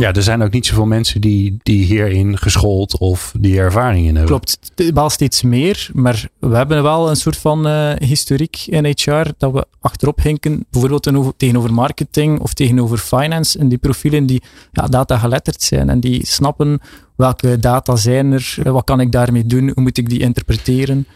Ja, 0.00 0.12
er 0.12 0.22
zijn 0.22 0.42
ook 0.42 0.52
niet 0.52 0.66
zoveel 0.66 0.86
mensen 0.86 1.20
die, 1.20 1.58
die 1.62 1.84
hierin 1.84 2.38
geschoold 2.38 2.98
of 2.98 3.32
die 3.38 3.58
ervaring 3.58 4.06
in 4.06 4.16
hebben. 4.16 4.26
Klopt, 4.26 4.72
wel 4.94 5.10
steeds 5.10 5.42
meer, 5.42 5.90
maar 5.92 6.28
we 6.38 6.56
hebben 6.56 6.82
wel 6.82 7.10
een 7.10 7.16
soort 7.16 7.36
van 7.36 7.66
uh, 7.66 7.92
historiek 7.98 8.64
in 8.66 8.84
HR 8.84 9.26
dat 9.38 9.52
we 9.52 9.66
achterop 9.80 10.22
hinken, 10.22 10.66
bijvoorbeeld 10.70 11.38
tegenover 11.38 11.72
marketing 11.72 12.40
of 12.40 12.54
tegenover 12.54 12.98
finance 12.98 13.58
en 13.58 13.68
die 13.68 13.78
profielen 13.78 14.26
die 14.26 14.42
ja, 14.72 14.86
data 14.86 15.18
geletterd 15.18 15.62
zijn 15.62 15.88
en 15.88 16.00
die 16.00 16.26
snappen 16.26 16.80
welke 17.16 17.58
data 17.58 17.96
zijn 17.96 18.32
er, 18.32 18.58
wat 18.64 18.84
kan 18.84 19.00
ik 19.00 19.12
daarmee 19.12 19.46
doen, 19.46 19.70
hoe 19.74 19.82
moet 19.82 19.98
ik 19.98 20.08
die 20.08 20.20
interpreteren. 20.20 21.06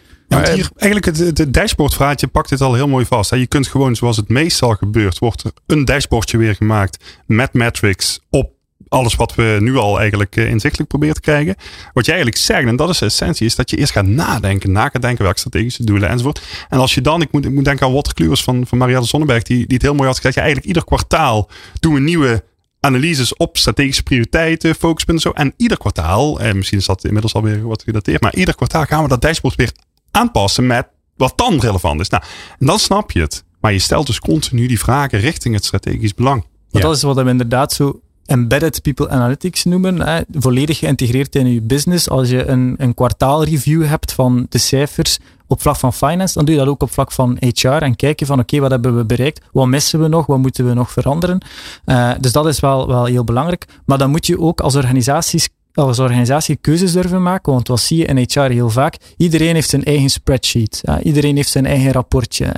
Ja, 0.43 0.55
hier, 0.55 0.69
eigenlijk 0.77 1.19
het, 1.19 1.39
het 1.39 1.55
dashboardverhaaltje 1.55 2.27
pakt 2.27 2.49
dit 2.49 2.61
al 2.61 2.75
heel 2.75 2.89
mooi 2.89 3.05
vast. 3.05 3.31
Je 3.31 3.47
kunt 3.47 3.67
gewoon, 3.67 3.97
zoals 3.97 4.17
het 4.17 4.29
meestal 4.29 4.75
gebeurt, 4.75 5.19
wordt 5.19 5.45
er 5.45 5.53
een 5.67 5.85
dashboardje 5.85 6.39
weer 6.39 6.55
gemaakt 6.55 7.05
met 7.27 7.53
metrics 7.53 8.21
op 8.31 8.53
alles 8.89 9.15
wat 9.15 9.35
we 9.35 9.57
nu 9.61 9.77
al 9.77 9.99
eigenlijk 9.99 10.37
inzichtelijk 10.37 10.89
proberen 10.89 11.15
te 11.15 11.21
krijgen. 11.21 11.55
Wat 11.93 12.05
je 12.05 12.13
eigenlijk 12.13 12.41
zegt, 12.41 12.67
en 12.67 12.77
dat 12.77 12.89
is 12.89 12.99
de 12.99 13.05
essentie, 13.05 13.47
is 13.47 13.55
dat 13.55 13.71
je 13.71 13.77
eerst 13.77 13.93
gaat 13.93 14.07
nadenken. 14.07 14.73
Na 14.73 14.89
gaat 14.89 15.03
denken 15.03 15.25
welke 15.25 15.39
strategische 15.39 15.85
doelen 15.85 16.09
enzovoort. 16.09 16.43
En 16.69 16.79
als 16.79 16.95
je 16.95 17.01
dan, 17.01 17.23
ik 17.23 17.33
moet, 17.33 17.45
ik 17.45 17.51
moet 17.51 17.65
denken 17.65 17.87
aan 17.87 17.93
Walter 17.93 18.15
Kluwers 18.15 18.43
van, 18.43 18.67
van 18.67 18.79
Marielle 18.79 19.05
Zonnebberg, 19.05 19.43
die, 19.43 19.67
die 19.67 19.75
het 19.77 19.83
heel 19.83 19.95
mooi 19.95 20.07
had 20.07 20.17
gezegd. 20.17 20.35
Ja, 20.35 20.43
eigenlijk 20.43 20.69
ieder 20.69 20.85
kwartaal 20.85 21.51
doen 21.81 21.95
we 21.95 22.01
nieuwe 22.01 22.45
analyses 22.81 23.37
op 23.37 23.59
strategische 23.59 24.03
prioriteiten, 24.03 24.75
focuspunten 24.75 25.23
zo. 25.23 25.31
En 25.31 25.55
ieder 25.57 25.79
kwartaal, 25.79 26.41
en 26.41 26.57
misschien 26.57 26.79
is 26.79 26.87
dat 26.87 27.05
inmiddels 27.05 27.35
alweer 27.35 27.67
wat 27.67 27.83
gedateerd, 27.83 28.23
maar 28.23 28.35
ieder 28.35 28.55
kwartaal 28.55 28.85
gaan 28.85 29.03
we 29.03 29.09
dat 29.09 29.21
dashboard 29.21 29.55
weer 29.55 29.73
aanpassen 30.15 30.67
met 30.67 30.87
wat 31.17 31.33
dan 31.37 31.59
relevant 31.59 32.01
is. 32.01 32.09
Nou, 32.09 32.23
en 32.59 32.67
dan 32.67 32.79
snap 32.79 33.11
je 33.11 33.21
het. 33.21 33.45
Maar 33.61 33.73
je 33.73 33.79
stelt 33.79 34.07
dus 34.07 34.19
continu 34.19 34.67
die 34.67 34.79
vragen 34.79 35.19
richting 35.19 35.55
het 35.55 35.65
strategisch 35.65 36.15
belang. 36.15 36.45
Ja. 36.69 36.81
Dat 36.81 36.97
is 36.97 37.03
wat 37.03 37.17
we 37.17 37.29
inderdaad 37.29 37.73
zo 37.73 38.01
embedded 38.27 38.83
people 38.83 39.09
analytics 39.09 39.65
noemen. 39.65 40.01
Hè, 40.01 40.21
volledig 40.33 40.79
geïntegreerd 40.79 41.37
in 41.37 41.53
je 41.53 41.61
business. 41.61 42.09
Als 42.09 42.29
je 42.29 42.47
een, 42.47 42.75
een 42.79 42.95
kwartaalreview 42.95 43.85
hebt 43.85 44.13
van 44.13 44.47
de 44.49 44.59
cijfers 44.59 45.19
op 45.47 45.61
vlak 45.61 45.77
van 45.77 45.93
finance, 45.93 46.35
dan 46.35 46.45
doe 46.45 46.55
je 46.55 46.61
dat 46.61 46.71
ook 46.71 46.83
op 46.83 46.93
vlak 46.93 47.13
van 47.13 47.37
HR 47.41 47.69
en 47.69 47.97
kijk 47.97 48.19
je 48.19 48.27
van 48.27 48.39
oké, 48.39 48.59
wat 48.59 48.71
hebben 48.71 48.97
we 48.97 49.05
bereikt? 49.05 49.45
Wat 49.53 49.67
missen 49.67 50.01
we 50.01 50.09
nog? 50.09 50.27
Wat 50.27 50.39
moeten 50.39 50.67
we 50.67 50.75
nog 50.75 50.91
veranderen? 50.91 51.41
Uh, 51.87 52.11
dus 52.21 52.33
dat 52.33 52.47
is 52.47 52.61
wel, 52.61 52.87
wel 52.87 53.05
heel 53.05 53.25
belangrijk. 53.25 53.67
Maar 53.87 53.99
dan 53.99 54.11
moet 54.11 54.27
je 54.27 54.41
ook 54.41 54.61
als 54.61 54.77
organisaties 54.77 55.49
als 55.75 55.99
organisatie 55.99 56.57
keuzes 56.57 56.93
durven 56.93 57.23
maken. 57.23 57.53
Want 57.53 57.69
wat 57.69 57.81
zie 57.81 57.99
je 57.99 58.05
in 58.05 58.17
HR 58.17 58.41
heel 58.41 58.71
vaak? 58.71 58.97
Iedereen 59.17 59.55
heeft 59.55 59.69
zijn 59.69 59.85
eigen 59.85 60.11
spreadsheet. 60.11 60.79
Ja, 60.83 61.03
iedereen 61.03 61.37
heeft 61.37 61.51
zijn 61.51 61.67
eigen 61.67 61.93
rapportje. 61.93 62.53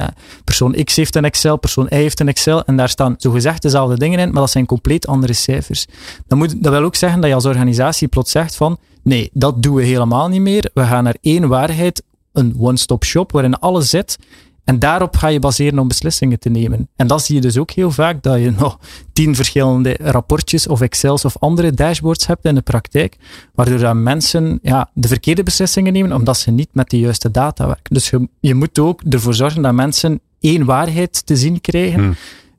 Persoon 0.45 0.85
X 0.85 0.97
heeft 0.97 1.17
een 1.17 1.25
Excel, 1.25 1.57
persoon 1.57 1.87
Y 1.91 1.95
heeft 1.95 2.21
een 2.21 2.29
Excel. 2.29 2.65
En 2.65 2.77
daar 2.77 2.89
staan 2.89 3.15
zogezegd 3.19 3.63
dezelfde 3.63 3.99
dingen 3.99 4.19
in, 4.19 4.31
maar 4.31 4.41
dat 4.41 4.51
zijn 4.51 4.67
compleet 4.67 5.07
andere 5.07 5.33
cijfers. 5.33 5.87
Dat, 6.27 6.39
moet, 6.39 6.63
dat 6.63 6.73
wil 6.73 6.83
ook 6.83 6.97
zeggen 6.97 7.21
dat 7.21 7.29
je 7.29 7.35
als 7.35 7.47
organisatie 7.47 8.09
plots 8.09 8.31
zegt 8.31 8.57
van 8.57 8.79
nee, 9.03 9.31
dat 9.33 9.63
doen 9.63 9.75
we 9.75 9.85
helemaal 9.85 10.29
niet 10.29 10.41
meer. 10.41 10.71
We 10.75 10.85
gaan 10.85 11.05
naar 11.05 11.17
één 11.21 11.49
waarheid, 11.49 12.03
een 12.33 12.55
one-stop 12.59 13.05
shop 13.05 13.33
waarin 13.33 13.59
alles 13.59 13.91
zit. 13.91 14.19
En 14.67 14.79
daarop 14.79 15.17
ga 15.17 15.29
je 15.29 15.39
baseren 15.39 15.79
om 15.79 15.89
beslissingen 15.89 16.39
te 16.39 16.49
nemen. 16.49 16.89
En 16.97 17.07
dat 17.07 17.25
zie 17.25 17.35
je 17.35 17.41
dus 17.41 17.59
ook 17.59 17.71
heel 17.71 17.91
vaak, 17.91 18.23
dat 18.23 18.41
je 18.41 18.51
nog 18.51 18.79
tien 19.13 19.35
verschillende 19.35 19.97
rapportjes 20.01 20.67
of 20.67 20.81
Excels 20.81 21.25
of 21.25 21.39
andere 21.39 21.73
dashboards 21.73 22.27
hebt 22.27 22.45
in 22.45 22.55
de 22.55 22.63
praktijk, 22.63 23.17
waardoor 23.55 23.79
dat 23.79 23.95
mensen 23.95 24.59
ja, 24.63 24.91
de 24.95 25.09
verkeerde 25.09 25.43
beslissingen 25.43 25.93
nemen, 25.93 26.13
omdat 26.13 26.39
ze 26.39 26.51
niet 26.51 26.69
met 26.73 26.91
de 26.91 26.99
juiste 26.99 27.31
data 27.31 27.67
werken. 27.67 27.95
Dus 27.95 28.11
je, 28.11 28.29
je 28.41 28.55
moet 28.55 28.79
ook 28.79 29.03
ervoor 29.09 29.35
zorgen 29.35 29.63
dat 29.63 29.75
mensen 29.75 30.21
één 30.41 30.65
waarheid 30.65 31.27
te 31.27 31.37
zien 31.37 31.61
krijgen. 31.61 32.01
Hmm 32.01 32.17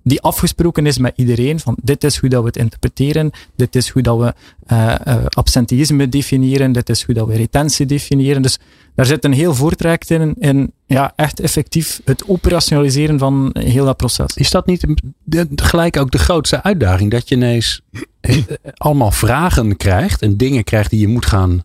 die 0.08 0.22
afgesproken 0.22 0.86
is 0.86 0.98
met 0.98 1.14
iedereen. 1.16 1.60
Van 1.60 1.78
dit 1.82 2.04
is 2.04 2.18
hoe 2.18 2.30
dat 2.30 2.42
we 2.42 2.48
het 2.48 2.58
interpreteren, 2.58 3.32
dit 3.56 3.76
is 3.76 3.90
hoe 3.90 4.02
dat 4.02 4.20
we 4.20 4.34
uh, 4.72 6.10
definiëren, 6.10 6.72
dit 6.72 6.90
is 6.90 7.04
hoe 7.04 7.16
dat 7.16 7.28
we 7.28 7.36
retentie 7.36 7.86
definiëren. 7.86 8.42
Dus 8.42 8.60
daar 8.96 9.06
zit 9.06 9.26
een 9.26 9.34
heel 9.34 9.56
voortraject 9.56 10.10
in, 10.10 10.36
in 10.40 10.72
ja, 10.86 11.14
echt 11.16 11.40
effectief 11.40 12.02
het 12.06 12.28
operationaliseren 12.28 13.20
van 13.20 13.50
heel 13.60 13.86
dat 13.86 13.98
proces. 13.98 14.36
Is 14.36 14.52
dat 14.52 14.66
niet 14.66 14.86
gelijk 15.56 15.98
ook 15.98 16.12
de 16.12 16.18
grootste 16.18 16.64
uitdaging? 16.64 17.12
Dat 17.12 17.30
je 17.30 17.36
ineens 17.36 17.82
eh, 18.20 18.38
allemaal 18.74 19.12
vragen 19.12 19.78
krijgt 19.78 20.22
en 20.22 20.38
dingen 20.38 20.64
krijgt 20.64 20.90
die 20.90 21.00
je 21.00 21.08
moet 21.08 21.26
gaan 21.26 21.64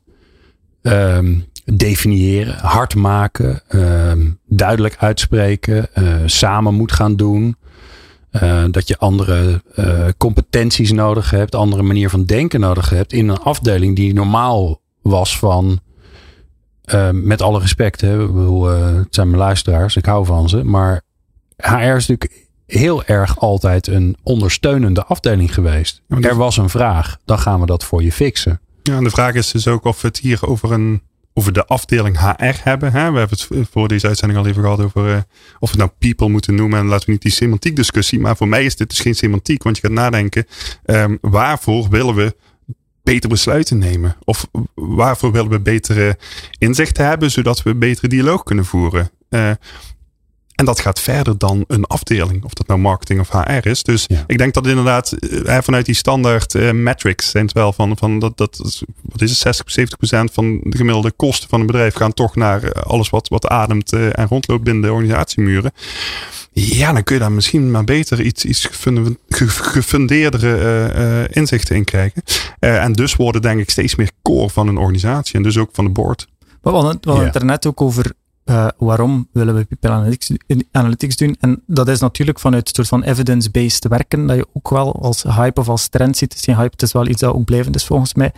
um, 0.83 1.45
definiëren, 1.65 2.59
hard 2.59 2.95
maken, 2.95 3.63
um, 3.69 4.39
duidelijk 4.47 4.97
uitspreken, 4.99 5.89
samen 6.27 6.75
moet 6.75 6.93
gaan 6.93 7.17
doen. 7.17 7.57
Uh, 8.33 8.65
dat 8.71 8.89
je 8.89 8.99
andere 8.99 9.63
uh, 9.77 10.09
competenties 10.19 10.93
nodig 10.93 11.31
hebt, 11.31 11.55
andere 11.55 11.83
manier 11.83 12.11
van 12.11 12.25
denken 12.25 12.61
nodig 12.61 12.91
hebt 12.91 13.13
in 13.13 13.29
een 13.29 13.39
afdeling 13.39 13.97
die 13.97 14.15
normaal 14.15 14.81
was 15.03 15.39
van, 15.39 15.81
uh, 16.95 17.11
met 17.11 17.43
alle 17.43 17.61
respect, 17.61 18.01
hè, 18.01 18.17
bedoel, 18.17 18.65
het 18.65 19.15
zijn 19.15 19.27
mijn 19.27 19.43
luisteraars, 19.43 19.97
ik 19.97 20.05
hou 20.05 20.27
van 20.27 20.49
ze, 20.49 20.65
maar 20.65 21.03
HR 21.57 21.77
is 21.77 22.07
natuurlijk 22.07 22.49
heel 22.67 23.05
erg 23.05 23.39
altijd 23.39 23.87
een 23.87 24.17
ondersteunende 24.23 25.05
afdeling 25.05 25.55
geweest. 25.55 26.03
Er 26.21 26.37
was 26.37 26.57
een 26.57 26.69
vraag, 26.69 27.19
dan 27.25 27.39
gaan 27.39 27.61
we 27.61 27.67
dat 27.67 27.85
voor 27.85 28.03
je 28.03 28.13
fixen. 28.13 28.61
Ja, 28.83 28.97
en 28.97 29.05
de 29.05 29.11
vraag 29.11 29.35
is 29.35 29.51
dus 29.51 29.69
ook 29.69 29.85
of 29.85 30.01
we 30.01 30.09
het 30.09 30.19
hier 30.19 30.47
over 30.47 30.73
een 30.73 31.03
over 31.35 31.53
de 31.53 31.67
afdeling 31.67 32.19
HR 32.19 32.61
hebben. 32.63 32.93
Hè? 32.93 33.13
We 33.13 33.19
hebben 33.19 33.39
het 33.39 33.69
voor 33.71 33.89
deze 33.89 34.07
uitzending 34.07 34.41
al 34.41 34.47
even 34.47 34.63
gehad 34.63 34.81
over 34.81 35.15
uh, 35.15 35.21
of 35.59 35.71
we 35.71 35.77
nou 35.77 35.91
people 35.99 36.29
moeten 36.29 36.55
noemen. 36.55 36.79
En 36.79 36.87
laten 36.87 37.07
we 37.07 37.13
niet 37.13 37.23
die 37.23 37.33
semantiek 37.33 37.77
discussie. 37.77 38.21
Maar 38.21 38.37
voor 38.37 38.49
mij 38.49 38.65
is 38.65 38.77
dit 38.77 38.89
dus 38.89 39.01
geen 39.01 39.15
semantiek. 39.15 39.63
Want 39.63 39.77
je 39.77 39.83
gaat 39.83 39.93
nadenken, 39.93 40.47
um, 40.85 41.19
waarvoor 41.21 41.89
willen 41.89 42.15
we 42.15 42.37
beter 43.03 43.29
besluiten 43.29 43.79
nemen? 43.79 44.17
Of 44.25 44.49
waarvoor 44.75 45.33
willen 45.33 45.51
we 45.51 45.61
betere 45.61 46.19
inzichten 46.59 47.07
hebben, 47.07 47.31
zodat 47.31 47.63
we 47.63 47.75
betere 47.75 48.09
dialoog 48.09 48.43
kunnen 48.43 48.65
voeren? 48.65 49.11
Uh, 49.31 49.51
en 50.63 50.69
dat 50.69 50.81
gaat 50.81 51.01
verder 51.01 51.39
dan 51.39 51.65
een 51.67 51.85
afdeling, 51.85 52.45
of 52.45 52.53
dat 52.53 52.67
nou 52.67 52.81
marketing 52.81 53.21
of 53.21 53.29
HR 53.29 53.69
is. 53.69 53.83
Dus 53.83 54.07
ik 54.27 54.39
denk 54.39 54.55
dat 54.55 54.67
inderdaad 54.67 55.13
eh, 55.13 55.59
vanuit 55.63 55.87
die 55.87 55.95
standaard 55.95 56.55
uh, 56.55 56.71
metrics 56.71 57.31
zijn 57.31 57.45
het 57.45 57.55
wel 57.55 57.73
van, 57.73 57.97
van 57.97 58.19
dat, 58.19 58.37
dat, 58.37 58.83
wat 59.03 59.21
is 59.21 59.31
het, 59.31 59.39
60, 59.39 59.71
70 59.71 59.99
procent 59.99 60.33
van 60.33 60.61
de 60.63 60.77
gemiddelde 60.77 61.11
kosten 61.11 61.49
van 61.49 61.61
een 61.61 61.67
bedrijf 61.67 61.95
gaan 61.95 62.13
toch 62.15 62.37
naar 62.37 62.63
eh, 62.63 62.83
alles 62.83 63.11
wat, 63.11 63.29
wat 63.29 63.47
ademt 63.47 63.93
en 63.93 64.27
rondloopt 64.29 64.65
binnen 64.65 64.83
de 64.83 64.93
organisatiemuren. 64.93 65.73
Ja, 66.53 66.93
dan 66.93 67.03
kun 67.03 67.15
je 67.15 67.21
daar 67.21 67.33
misschien 67.33 67.71
maar 67.71 67.85
beter 67.85 68.21
iets, 68.21 68.45
iets 68.45 68.69
gefundeerdere 69.59 70.93
uh, 70.97 71.37
inzichten 71.37 71.77
in 71.77 71.85
krijgen. 71.85 72.23
en 72.59 72.93
dus 72.93 73.17
worden 73.17 73.43
denk 73.43 73.61
ik 73.61 73.71
steeds 73.71 73.95
meer 73.95 74.11
core 74.23 74.51
van 74.51 74.69
een 74.69 74.79
organisatie 74.79 75.35
en 75.35 75.43
dus 75.43 75.59
ook 75.59 75.71
van 75.73 75.85
de 75.85 75.91
board. 75.91 76.27
Maar 76.63 76.73
we 76.73 76.79
hadden 76.79 77.25
het 77.25 77.35
er 77.35 77.45
net 77.45 77.67
ook 77.67 77.81
over 77.81 78.13
uh, 78.45 78.69
waarom 78.79 79.29
willen 79.33 79.55
we 79.55 79.65
people 79.65 79.91
analytics, 79.91 80.31
analytics, 80.71 81.17
doen? 81.17 81.37
En 81.41 81.63
dat 81.67 81.89
is 81.89 82.01
natuurlijk 82.01 82.41
vanuit 82.41 82.69
een 82.69 82.75
soort 82.75 82.89
van 82.89 83.03
evidence-based 83.03 83.89
werken, 83.89 84.27
dat 84.27 84.37
je 84.37 84.47
ook 84.53 84.71
wel 84.71 85.03
als 85.03 85.23
hype 85.23 85.61
of 85.61 85.69
als 85.69 85.89
trend 85.89 86.17
ziet. 86.17 86.33
Het 86.33 86.49
is 86.49 86.55
hype, 86.55 86.71
het 86.71 86.83
is 86.83 86.93
wel 86.93 87.07
iets 87.07 87.21
dat 87.21 87.35
ook 87.35 87.45
blijvend 87.45 87.75
is 87.75 87.85
volgens 87.85 88.15
mij. 88.15 88.33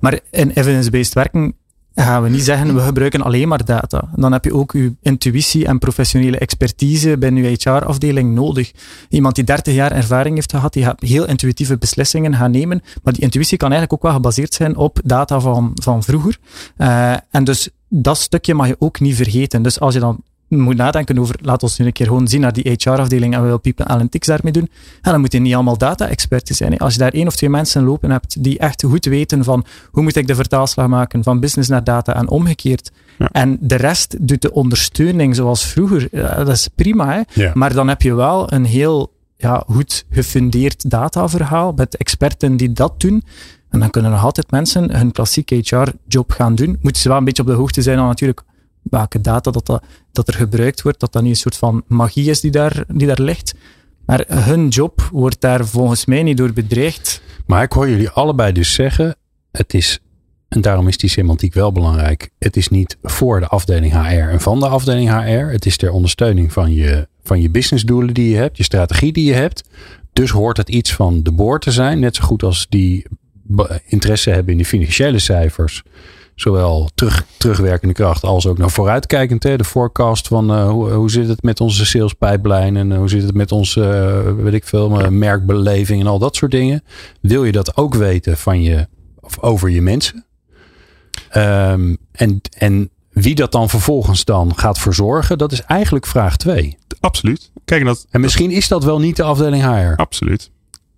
Maar 0.00 0.20
in 0.30 0.50
evidence-based 0.50 1.14
werken 1.14 1.54
gaan 2.02 2.22
we 2.22 2.28
niet 2.28 2.44
zeggen, 2.44 2.74
we 2.74 2.80
gebruiken 2.80 3.22
alleen 3.22 3.48
maar 3.48 3.64
data. 3.64 4.08
Dan 4.16 4.32
heb 4.32 4.44
je 4.44 4.54
ook 4.54 4.72
je 4.72 4.94
intuïtie 5.02 5.66
en 5.66 5.78
professionele 5.78 6.38
expertise 6.38 7.18
binnen 7.18 7.42
je 7.42 7.56
HR-afdeling 7.58 8.34
nodig. 8.34 8.72
Iemand 9.08 9.34
die 9.34 9.44
30 9.44 9.74
jaar 9.74 9.92
ervaring 9.92 10.34
heeft 10.34 10.50
gehad, 10.50 10.72
die 10.72 10.84
gaat 10.84 11.00
heel 11.00 11.26
intuïtieve 11.26 11.78
beslissingen 11.78 12.34
gaan 12.34 12.50
nemen, 12.50 12.82
maar 13.02 13.12
die 13.12 13.22
intuïtie 13.22 13.56
kan 13.56 13.72
eigenlijk 13.72 13.98
ook 13.98 14.10
wel 14.10 14.20
gebaseerd 14.20 14.54
zijn 14.54 14.76
op 14.76 15.00
data 15.04 15.40
van, 15.40 15.70
van 15.74 16.02
vroeger. 16.02 16.38
Uh, 16.78 17.12
en 17.30 17.44
dus 17.44 17.68
dat 17.88 18.18
stukje 18.18 18.54
mag 18.54 18.66
je 18.66 18.76
ook 18.78 19.00
niet 19.00 19.16
vergeten. 19.16 19.62
Dus 19.62 19.80
als 19.80 19.94
je 19.94 20.00
dan 20.00 20.22
moet 20.48 20.76
nadenken 20.76 21.18
over, 21.18 21.36
laat 21.42 21.62
ons 21.62 21.78
nu 21.78 21.86
een 21.86 21.92
keer 21.92 22.06
gewoon 22.06 22.28
zien 22.28 22.40
naar 22.40 22.52
die 22.52 22.76
HR-afdeling 22.76 23.32
en 23.34 23.38
we 23.38 23.44
willen 23.44 23.60
people 23.60 23.84
analytics 23.84 24.26
daarmee 24.26 24.52
doen, 24.52 24.70
en 25.02 25.12
dan 25.12 25.20
moet 25.20 25.32
je 25.32 25.38
niet 25.38 25.54
allemaal 25.54 25.78
data-experten 25.78 26.54
zijn. 26.54 26.78
Als 26.78 26.92
je 26.92 26.98
daar 26.98 27.12
één 27.12 27.26
of 27.26 27.36
twee 27.36 27.50
mensen 27.50 27.84
lopen 27.84 28.10
hebt 28.10 28.42
die 28.42 28.58
echt 28.58 28.82
goed 28.82 29.04
weten 29.04 29.44
van 29.44 29.64
hoe 29.90 30.02
moet 30.02 30.16
ik 30.16 30.26
de 30.26 30.34
vertaalslag 30.34 30.86
maken 30.86 31.22
van 31.22 31.40
business 31.40 31.68
naar 31.68 31.84
data 31.84 32.14
en 32.14 32.28
omgekeerd, 32.28 32.90
en 33.32 33.58
de 33.60 33.74
rest 33.74 34.16
doet 34.20 34.42
de 34.42 34.52
ondersteuning 34.52 35.34
zoals 35.36 35.66
vroeger, 35.66 36.08
dat 36.36 36.48
is 36.48 36.68
prima, 36.74 37.24
hè? 37.34 37.50
maar 37.54 37.72
dan 37.72 37.88
heb 37.88 38.02
je 38.02 38.14
wel 38.14 38.52
een 38.52 38.64
heel 38.64 39.12
ja, 39.38 39.64
goed 39.66 40.04
gefundeerd 40.10 40.90
dataverhaal 40.90 41.72
met 41.72 41.96
experten 41.96 42.56
die 42.56 42.72
dat 42.72 43.00
doen. 43.00 43.22
En 43.68 43.80
dan 43.80 43.90
kunnen 43.90 44.10
nog 44.10 44.24
altijd 44.24 44.50
mensen 44.50 44.96
hun 44.96 45.12
klassieke 45.12 45.54
HR-job 45.54 46.30
gaan 46.30 46.54
doen. 46.54 46.78
Moeten 46.80 47.02
ze 47.02 47.08
wel 47.08 47.16
een 47.16 47.24
beetje 47.24 47.42
op 47.42 47.48
de 47.48 47.54
hoogte 47.54 47.82
zijn 47.82 47.96
dan 47.96 48.06
natuurlijk 48.06 48.42
welke 48.82 49.20
data 49.20 49.50
dat, 49.50 49.66
dat, 49.66 49.82
dat 50.12 50.28
er 50.28 50.34
gebruikt 50.34 50.82
wordt, 50.82 51.00
dat 51.00 51.12
dat 51.12 51.22
niet 51.22 51.30
een 51.30 51.36
soort 51.36 51.56
van 51.56 51.82
magie 51.86 52.30
is 52.30 52.40
die 52.40 52.50
daar, 52.50 52.84
die 52.88 53.06
daar 53.06 53.22
ligt. 53.22 53.54
Maar 54.06 54.24
hun 54.28 54.68
job 54.68 55.08
wordt 55.12 55.40
daar 55.40 55.66
volgens 55.66 56.04
mij 56.04 56.22
niet 56.22 56.36
door 56.36 56.52
bedreigd. 56.52 57.22
Maar 57.46 57.62
ik 57.62 57.72
hoor 57.72 57.88
jullie 57.88 58.10
allebei 58.10 58.52
dus 58.52 58.72
zeggen, 58.72 59.16
het 59.52 59.74
is, 59.74 60.00
en 60.48 60.60
daarom 60.60 60.88
is 60.88 60.98
die 60.98 61.10
semantiek 61.10 61.54
wel 61.54 61.72
belangrijk, 61.72 62.30
het 62.38 62.56
is 62.56 62.68
niet 62.68 62.96
voor 63.02 63.40
de 63.40 63.46
afdeling 63.46 63.92
HR 63.92 64.28
en 64.28 64.40
van 64.40 64.60
de 64.60 64.68
afdeling 64.68 65.10
HR. 65.10 65.52
Het 65.52 65.66
is 65.66 65.76
ter 65.76 65.90
ondersteuning 65.90 66.52
van 66.52 66.74
je, 66.74 67.08
van 67.22 67.40
je 67.40 67.50
businessdoelen 67.50 68.14
die 68.14 68.30
je 68.30 68.36
hebt, 68.36 68.56
je 68.56 68.62
strategie 68.62 69.12
die 69.12 69.24
je 69.24 69.34
hebt. 69.34 69.68
Dus 70.12 70.30
hoort 70.30 70.56
het 70.56 70.68
iets 70.68 70.94
van 70.94 71.22
de 71.22 71.32
boord 71.32 71.62
te 71.62 71.70
zijn, 71.70 71.98
net 71.98 72.16
zo 72.16 72.24
goed 72.24 72.42
als 72.42 72.66
die 72.68 73.06
interesse 73.84 74.30
hebben 74.30 74.52
in 74.52 74.58
de 74.58 74.64
financiële 74.64 75.18
cijfers 75.18 75.82
zowel 76.40 76.90
terug, 76.94 77.24
terugwerkende 77.36 77.94
kracht 77.94 78.22
als 78.22 78.46
ook 78.46 78.58
naar 78.58 78.70
vooruitkijkend. 78.70 79.42
De 79.42 79.64
forecast 79.64 80.28
van 80.28 80.52
uh, 80.52 80.70
hoe, 80.70 81.10
zit 81.10 81.28
het 81.28 81.42
met 81.42 81.60
onze 81.60 81.86
sales 81.86 82.12
pipeline 82.12 82.78
en 82.78 82.90
uh, 82.90 82.96
hoe 82.98 83.08
zit 83.08 83.22
het 83.22 83.34
met 83.34 83.52
onze, 83.52 83.80
uh, 83.80 84.44
weet 84.44 84.54
ik 84.54 84.64
veel, 84.64 85.10
merkbeleving 85.10 86.00
en 86.00 86.06
al 86.06 86.18
dat 86.18 86.36
soort 86.36 86.50
dingen. 86.50 86.82
Wil 87.20 87.44
je 87.44 87.52
dat 87.52 87.76
ook 87.76 87.94
weten 87.94 88.36
van 88.36 88.62
je, 88.62 88.86
of 89.20 89.40
over 89.40 89.70
je 89.70 89.82
mensen? 89.82 90.26
Um, 91.36 91.96
en, 92.12 92.40
en 92.58 92.90
wie 93.10 93.34
dat 93.34 93.52
dan 93.52 93.68
vervolgens 93.68 94.24
dan 94.24 94.56
gaat 94.56 94.78
verzorgen, 94.78 95.38
dat 95.38 95.52
is 95.52 95.62
eigenlijk 95.62 96.06
vraag 96.06 96.36
2. 96.36 96.78
Absoluut. 97.00 97.50
Kijk, 97.64 97.84
dat, 97.84 98.06
en 98.10 98.20
misschien 98.20 98.50
is 98.50 98.68
dat 98.68 98.84
wel 98.84 98.98
niet 98.98 99.16
de 99.16 99.22
afdeling 99.22 99.62
HR. 99.64 99.96
Absoluut. 99.96 100.50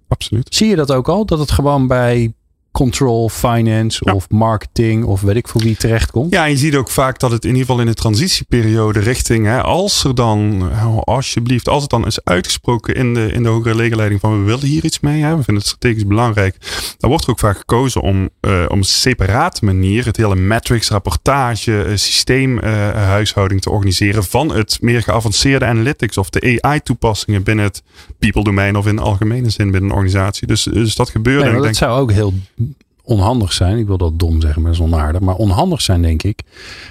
absoluut. 0.09 0.55
Zie 0.55 0.69
je 0.69 0.77
dat 0.77 0.93
ook 0.93 1.09
al? 1.09 1.27
Dat 1.27 1.39
het 1.39 1.51
gewoon 1.51 1.87
bij 1.87 2.33
control, 2.73 3.29
finance 3.29 4.01
Ja. 4.05 4.13
of 4.13 4.29
marketing 4.31 5.05
of 5.05 5.21
weet 5.21 5.37
ik 5.37 5.49
voor 5.49 5.61
wie 5.61 5.77
terechtkomt? 5.77 6.33
Ja, 6.33 6.45
en 6.45 6.51
je 6.51 6.57
ziet 6.57 6.75
ook 6.77 6.91
vaak 6.91 7.19
dat 7.19 7.31
het 7.31 7.43
in 7.45 7.51
ieder 7.51 7.67
geval 7.67 7.81
in 7.81 7.87
de 7.87 7.95
transitieperiode 7.95 8.99
richting, 9.01 9.47
hè, 9.47 9.63
als 9.63 10.05
er 10.05 10.15
dan, 10.15 10.63
oh, 10.63 10.99
alsjeblieft, 10.99 11.69
als 11.69 11.83
het 11.83 11.91
dan 11.91 12.07
is 12.07 12.25
uitgesproken 12.25 12.95
in 12.95 13.15
de, 13.15 13.33
in 13.33 13.43
de 13.43 13.49
hogere 13.49 13.75
legerleiding 13.75 14.21
van 14.21 14.39
we 14.39 14.45
willen 14.45 14.67
hier 14.67 14.85
iets 14.85 15.01
mee, 15.01 15.23
hè, 15.23 15.29
we 15.37 15.43
vinden 15.43 15.55
het 15.55 15.67
strategisch 15.67 16.07
belangrijk, 16.07 16.57
dan 16.99 17.11
wordt 17.11 17.25
er 17.25 17.31
ook 17.31 17.39
vaak 17.39 17.57
gekozen 17.57 18.01
om, 18.01 18.29
eh, 18.41 18.65
om 18.69 18.79
een 18.79 18.85
separate 18.85 19.65
manier 19.65 20.05
het 20.05 20.17
hele 20.17 20.37
metrics, 20.37 20.89
rapportage, 20.89 21.83
eh, 21.83 21.97
systeemhuishouding 21.97 23.61
te 23.61 23.71
organiseren 23.71 24.25
van 24.25 24.53
het 24.55 24.79
meer 24.81 25.03
geavanceerde 25.03 25.65
analytics 25.65 26.17
of 26.19 26.31
de 26.31 26.59
AI-toepassingen 26.63 27.43
binnen 27.43 27.65
het 27.65 27.83
people 28.19 28.45
domein 28.45 28.77
of 28.77 28.87
in 28.87 28.97
de 28.97 29.03
algemene 29.03 29.51
zin 29.51 29.71
binnen 29.71 29.91
een 29.91 29.97
organisatie. 29.97 30.47
Dus, 30.47 30.63
dus 30.63 30.95
dat 30.95 31.11
gebeurde. 31.11 31.39
Nee, 31.41 31.49
en 31.49 31.55
dat 31.55 31.63
denk, 31.65 31.77
zou 31.77 32.01
ook 32.01 32.13
heel 32.13 32.33
onhandig 33.03 33.53
zijn. 33.53 33.79
Ik 33.79 33.87
wil 33.87 33.99
dat 33.99 34.19
dom 34.19 34.41
zeggen, 34.41 34.63
maar 34.63 34.73
dat 34.73 34.81
is 34.81 34.87
onaardig. 34.87 35.21
Maar 35.21 35.35
onhandig 35.35 35.81
zijn, 35.81 36.03
denk 36.03 36.23
ik. 36.23 36.43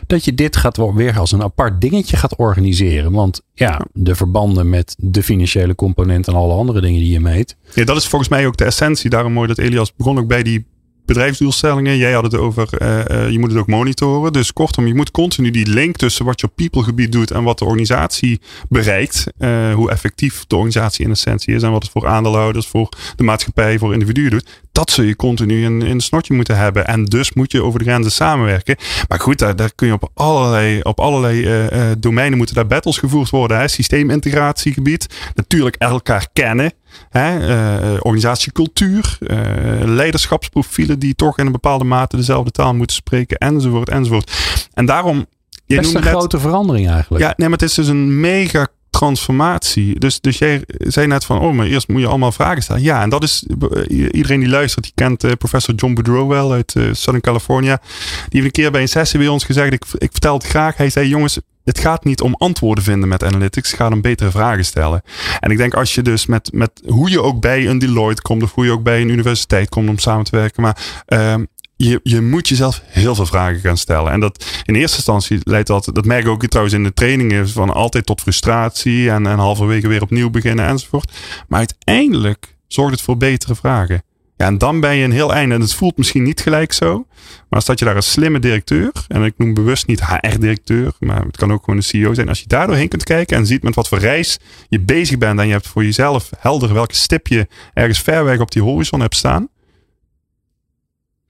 Dat 0.07 0.25
je 0.25 0.33
dit 0.33 0.55
gaat 0.55 0.77
weer 0.93 1.19
als 1.19 1.31
een 1.31 1.43
apart 1.43 1.81
dingetje 1.81 2.17
gaat 2.17 2.35
organiseren. 2.35 3.11
Want 3.11 3.41
ja, 3.53 3.81
de 3.93 4.15
verbanden 4.15 4.69
met 4.69 4.95
de 4.97 5.23
financiële 5.23 5.75
component 5.75 6.27
en 6.27 6.33
alle 6.33 6.53
andere 6.53 6.81
dingen 6.81 6.99
die 6.99 7.11
je 7.11 7.19
meet. 7.19 7.55
Ja, 7.73 7.83
dat 7.83 7.97
is 7.97 8.07
volgens 8.07 8.29
mij 8.29 8.47
ook 8.47 8.57
de 8.57 8.65
essentie. 8.65 9.09
Daarom 9.09 9.33
mooi 9.33 9.47
dat 9.47 9.57
Elias 9.57 9.95
begon 9.95 10.19
ook 10.19 10.27
bij 10.27 10.43
die 10.43 10.65
bedrijfsdoelstellingen. 11.09 11.97
Jij 11.97 12.11
had 12.11 12.23
het 12.23 12.35
over, 12.35 12.77
eh, 12.77 13.09
eh, 13.09 13.31
je 13.31 13.39
moet 13.39 13.51
het 13.51 13.59
ook 13.59 13.67
monitoren. 13.67 14.33
Dus 14.33 14.53
kortom, 14.53 14.87
je 14.87 14.95
moet 14.95 15.11
continu 15.11 15.51
die 15.51 15.67
link 15.67 15.95
tussen 15.95 16.25
wat 16.25 16.39
je 16.39 16.47
op 16.47 16.55
people 16.55 16.83
gebied 16.83 17.11
doet 17.11 17.31
en 17.31 17.43
wat 17.43 17.59
de 17.59 17.65
organisatie 17.65 18.41
bereikt. 18.69 19.23
eh, 19.37 19.73
hoe 19.73 19.91
effectief 19.91 20.45
de 20.47 20.55
organisatie 20.55 21.05
in 21.05 21.11
essentie 21.11 21.55
is 21.55 21.63
en 21.63 21.71
wat 21.71 21.83
het 21.83 21.91
voor 21.91 22.07
aandeelhouders, 22.07 22.67
voor 22.67 22.89
de 23.15 23.23
maatschappij, 23.23 23.77
voor 23.77 23.93
individuen 23.93 24.29
doet. 24.29 24.49
Dat 24.71 24.91
zul 24.91 25.03
je 25.03 25.15
continu 25.15 25.63
in, 25.63 25.81
in 25.81 25.89
een 25.89 26.01
snotje 26.01 26.33
moeten 26.33 26.57
hebben. 26.57 26.87
En 26.87 27.05
dus 27.05 27.33
moet 27.33 27.51
je 27.51 27.63
over 27.63 27.79
de 27.79 27.85
grenzen 27.85 28.11
samenwerken. 28.11 28.75
Maar 29.07 29.19
goed, 29.19 29.39
daar, 29.39 29.73
kun 29.75 29.87
je 29.87 29.93
op 29.93 30.09
allerlei, 30.13 30.79
op 30.81 30.99
allerlei 30.99 31.67
domeinen 31.97 32.37
moeten 32.37 32.55
daar 32.55 32.67
battles 32.67 32.97
gevoerd 32.97 33.29
worden. 33.29 33.69
Systeemintegratiegebied. 33.69 35.07
Natuurlijk 35.35 35.75
elkaar 35.75 36.27
kennen. 36.33 36.73
Hè? 37.09 37.47
eh, 37.47 37.97
organisatiecultuur. 37.99 39.17
eh, 39.27 39.37
leiderschapsprofielen 39.85 40.99
die 40.99 41.15
toch 41.15 41.37
in 41.37 41.45
een 41.45 41.51
bepaalde 41.51 41.83
mate 41.83 42.15
dezelfde 42.15 42.51
taal 42.51 42.73
moeten 42.75 42.95
spreken. 42.95 43.37
Enzovoort, 43.37 43.89
enzovoort. 43.89 44.31
En 44.73 44.85
daarom... 44.85 45.25
Je 45.65 45.75
Best 45.75 45.93
een 45.95 46.01
net- 46.01 46.09
grote 46.09 46.39
verandering 46.39 46.89
eigenlijk. 46.89 47.23
ja, 47.23 47.33
nee, 47.37 47.49
maar 47.49 47.57
het 47.57 47.69
is 47.69 47.73
dus 47.75 47.87
een 47.87 48.19
mega 48.19 48.67
transformatie. 48.89 49.99
Dus, 49.99 50.21
dus 50.21 50.37
jij 50.37 50.63
zei 50.67 51.07
net 51.07 51.25
van, 51.25 51.39
oh, 51.39 51.53
maar 51.53 51.65
eerst 51.65 51.87
moet 51.87 52.01
je 52.01 52.07
allemaal 52.07 52.31
vragen 52.31 52.61
stellen. 52.63 52.81
Ja, 52.81 53.01
en 53.01 53.09
dat 53.09 53.23
is, 53.23 53.45
iedereen 53.87 54.39
die 54.39 54.49
luistert, 54.49 54.83
die 54.83 54.93
kent 54.95 55.23
eh, 55.23 55.31
professor 55.37 55.75
John 55.75 55.93
Boudreau 55.93 56.27
wel 56.27 56.51
uit 56.51 56.71
Southern 56.71 57.21
California. 57.21 57.81
Die 58.29 58.41
heeft 58.41 58.45
een 58.45 58.51
keer 58.51 58.71
bij 58.71 58.81
een 58.81 58.87
sessie 58.89 59.19
bij 59.19 59.27
ons 59.27 59.43
gezegd, 59.43 59.73
ik, 59.73 59.83
ik 59.97 60.09
vertel 60.11 60.33
het 60.33 60.45
graag. 60.45 60.77
Hij 60.77 60.89
zei, 60.89 61.07
jongens, 61.07 61.39
het 61.63 61.79
gaat 61.79 62.03
niet 62.03 62.21
om 62.21 62.35
antwoorden 62.37 62.83
vinden 62.83 63.09
met 63.09 63.23
analytics. 63.23 63.71
Het 63.71 63.79
gaat 63.79 63.91
om 63.91 64.01
betere 64.01 64.31
vragen 64.31 64.65
stellen. 64.65 65.01
En 65.39 65.51
ik 65.51 65.57
denk 65.57 65.73
als 65.73 65.95
je 65.95 66.01
dus 66.01 66.25
met, 66.25 66.53
met 66.53 66.71
hoe 66.85 67.09
je 67.09 67.21
ook 67.21 67.41
bij 67.41 67.67
een 67.67 67.79
Deloitte 67.79 68.21
komt, 68.21 68.43
of 68.43 68.53
hoe 68.53 68.65
je 68.65 68.71
ook 68.71 68.83
bij 68.83 69.01
een 69.01 69.09
universiteit 69.09 69.69
komt 69.69 69.89
om 69.89 69.97
samen 69.97 70.25
te 70.25 70.35
werken. 70.35 70.61
Maar 70.61 71.03
ehm, 71.05 71.43
je, 71.75 71.99
je 72.03 72.21
moet 72.21 72.47
jezelf 72.47 72.81
heel 72.85 73.15
veel 73.15 73.25
vragen 73.25 73.59
gaan 73.59 73.77
stellen. 73.77 74.11
En 74.11 74.19
dat 74.19 74.45
in 74.65 74.75
eerste 74.75 74.95
instantie 74.95 75.39
leidt 75.43 75.67
dat, 75.67 75.89
dat 75.93 76.05
merk 76.05 76.23
ik 76.23 76.29
ook 76.29 76.45
trouwens 76.45 76.75
in 76.75 76.83
de 76.83 76.93
trainingen, 76.93 77.49
van 77.49 77.73
altijd 77.73 78.05
tot 78.05 78.21
frustratie 78.21 79.09
en, 79.09 79.27
en 79.27 79.37
halverwege 79.37 79.87
weer 79.87 80.01
opnieuw 80.01 80.29
beginnen 80.29 80.65
enzovoort. 80.65 81.11
Maar 81.47 81.59
uiteindelijk 81.59 82.55
zorgt 82.67 82.91
het 82.91 83.01
voor 83.01 83.17
betere 83.17 83.55
vragen. 83.55 84.03
Ja, 84.39 84.45
en 84.45 84.57
dan 84.57 84.79
ben 84.79 84.95
je 84.95 85.03
een 85.03 85.11
heel 85.11 85.33
einde. 85.33 85.55
En 85.55 85.61
het 85.61 85.73
voelt 85.73 85.97
misschien 85.97 86.23
niet 86.23 86.41
gelijk 86.41 86.73
zo. 86.73 87.07
Maar 87.49 87.63
als 87.65 87.79
je 87.79 87.85
daar 87.85 87.95
een 87.95 88.03
slimme 88.03 88.39
directeur, 88.39 88.91
en 89.07 89.23
ik 89.23 89.33
noem 89.37 89.53
bewust 89.53 89.87
niet 89.87 90.05
HR-directeur, 90.05 90.93
maar 90.99 91.25
het 91.25 91.37
kan 91.37 91.51
ook 91.51 91.63
gewoon 91.63 91.75
een 91.75 91.85
CEO 91.85 92.13
zijn. 92.13 92.29
Als 92.29 92.39
je 92.39 92.47
daar 92.47 92.67
doorheen 92.67 92.87
kunt 92.87 93.03
kijken 93.03 93.37
en 93.37 93.45
ziet 93.45 93.63
met 93.63 93.75
wat 93.75 93.87
voor 93.87 93.97
reis 93.97 94.39
je 94.69 94.79
bezig 94.79 95.17
bent 95.17 95.39
en 95.39 95.45
je 95.45 95.51
hebt 95.51 95.67
voor 95.67 95.83
jezelf 95.83 96.29
helder 96.37 96.73
welke 96.73 96.95
stip 96.95 97.27
je 97.27 97.47
ergens 97.73 97.99
ver 97.99 98.23
weg 98.23 98.39
op 98.39 98.51
die 98.51 98.61
horizon 98.61 98.99
hebt 98.99 99.15
staan. 99.15 99.49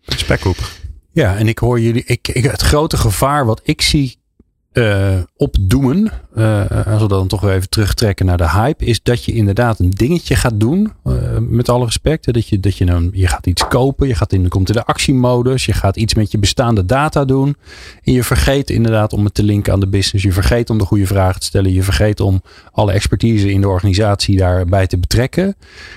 Spekkoper. 0.01 0.71
Ja, 1.11 1.37
en 1.37 1.47
ik 1.47 1.59
hoor 1.59 1.79
jullie. 1.79 2.03
Ik, 2.05 2.27
ik, 2.27 2.43
het 2.43 2.61
grote 2.61 2.97
gevaar 2.97 3.45
wat 3.45 3.61
ik 3.63 3.81
zie 3.81 4.18
eh, 4.71 5.17
opdoemen, 5.37 6.11
eh, 6.35 6.87
als 6.87 7.01
we 7.01 7.07
dan 7.07 7.27
toch 7.27 7.41
weer 7.41 7.53
even 7.53 7.69
terugtrekken 7.69 8.25
naar 8.25 8.37
de 8.37 8.49
hype, 8.49 8.85
is 8.85 9.03
dat 9.03 9.25
je 9.25 9.31
inderdaad 9.31 9.79
een 9.79 9.89
dingetje 9.89 10.35
gaat 10.35 10.59
doen. 10.59 10.91
eh, 11.03 11.13
met 11.39 11.69
alle 11.69 11.85
respect. 11.85 12.33
Dat 12.33 12.47
je, 12.47 12.59
dat 12.59 12.77
je, 12.77 12.85
dan, 12.85 13.09
je 13.13 13.27
gaat 13.27 13.45
iets 13.47 13.67
kopen, 13.67 14.07
je 14.07 14.15
gaat 14.15 14.33
in, 14.33 14.47
komt 14.47 14.67
in 14.69 14.73
de 14.75 14.85
actiemodus, 14.85 15.65
je 15.65 15.73
gaat 15.73 15.95
iets 15.97 16.13
met 16.13 16.31
je 16.31 16.37
bestaande 16.37 16.85
data 16.85 17.25
doen. 17.25 17.55
En 18.03 18.13
je 18.13 18.23
vergeet 18.23 18.69
inderdaad 18.69 19.13
om 19.13 19.23
het 19.23 19.33
te 19.33 19.43
linken 19.43 19.73
aan 19.73 19.79
de 19.79 19.87
business. 19.87 20.25
Je 20.25 20.31
vergeet 20.31 20.69
om 20.69 20.77
de 20.77 20.85
goede 20.85 21.05
vragen 21.05 21.39
te 21.39 21.45
stellen. 21.45 21.73
Je 21.73 21.83
vergeet 21.83 22.19
om 22.19 22.41
alle 22.71 22.91
expertise 22.91 23.51
in 23.51 23.61
de 23.61 23.67
organisatie 23.67 24.37
daarbij 24.37 24.87
te 24.87 24.97
betrekken. 24.97 25.55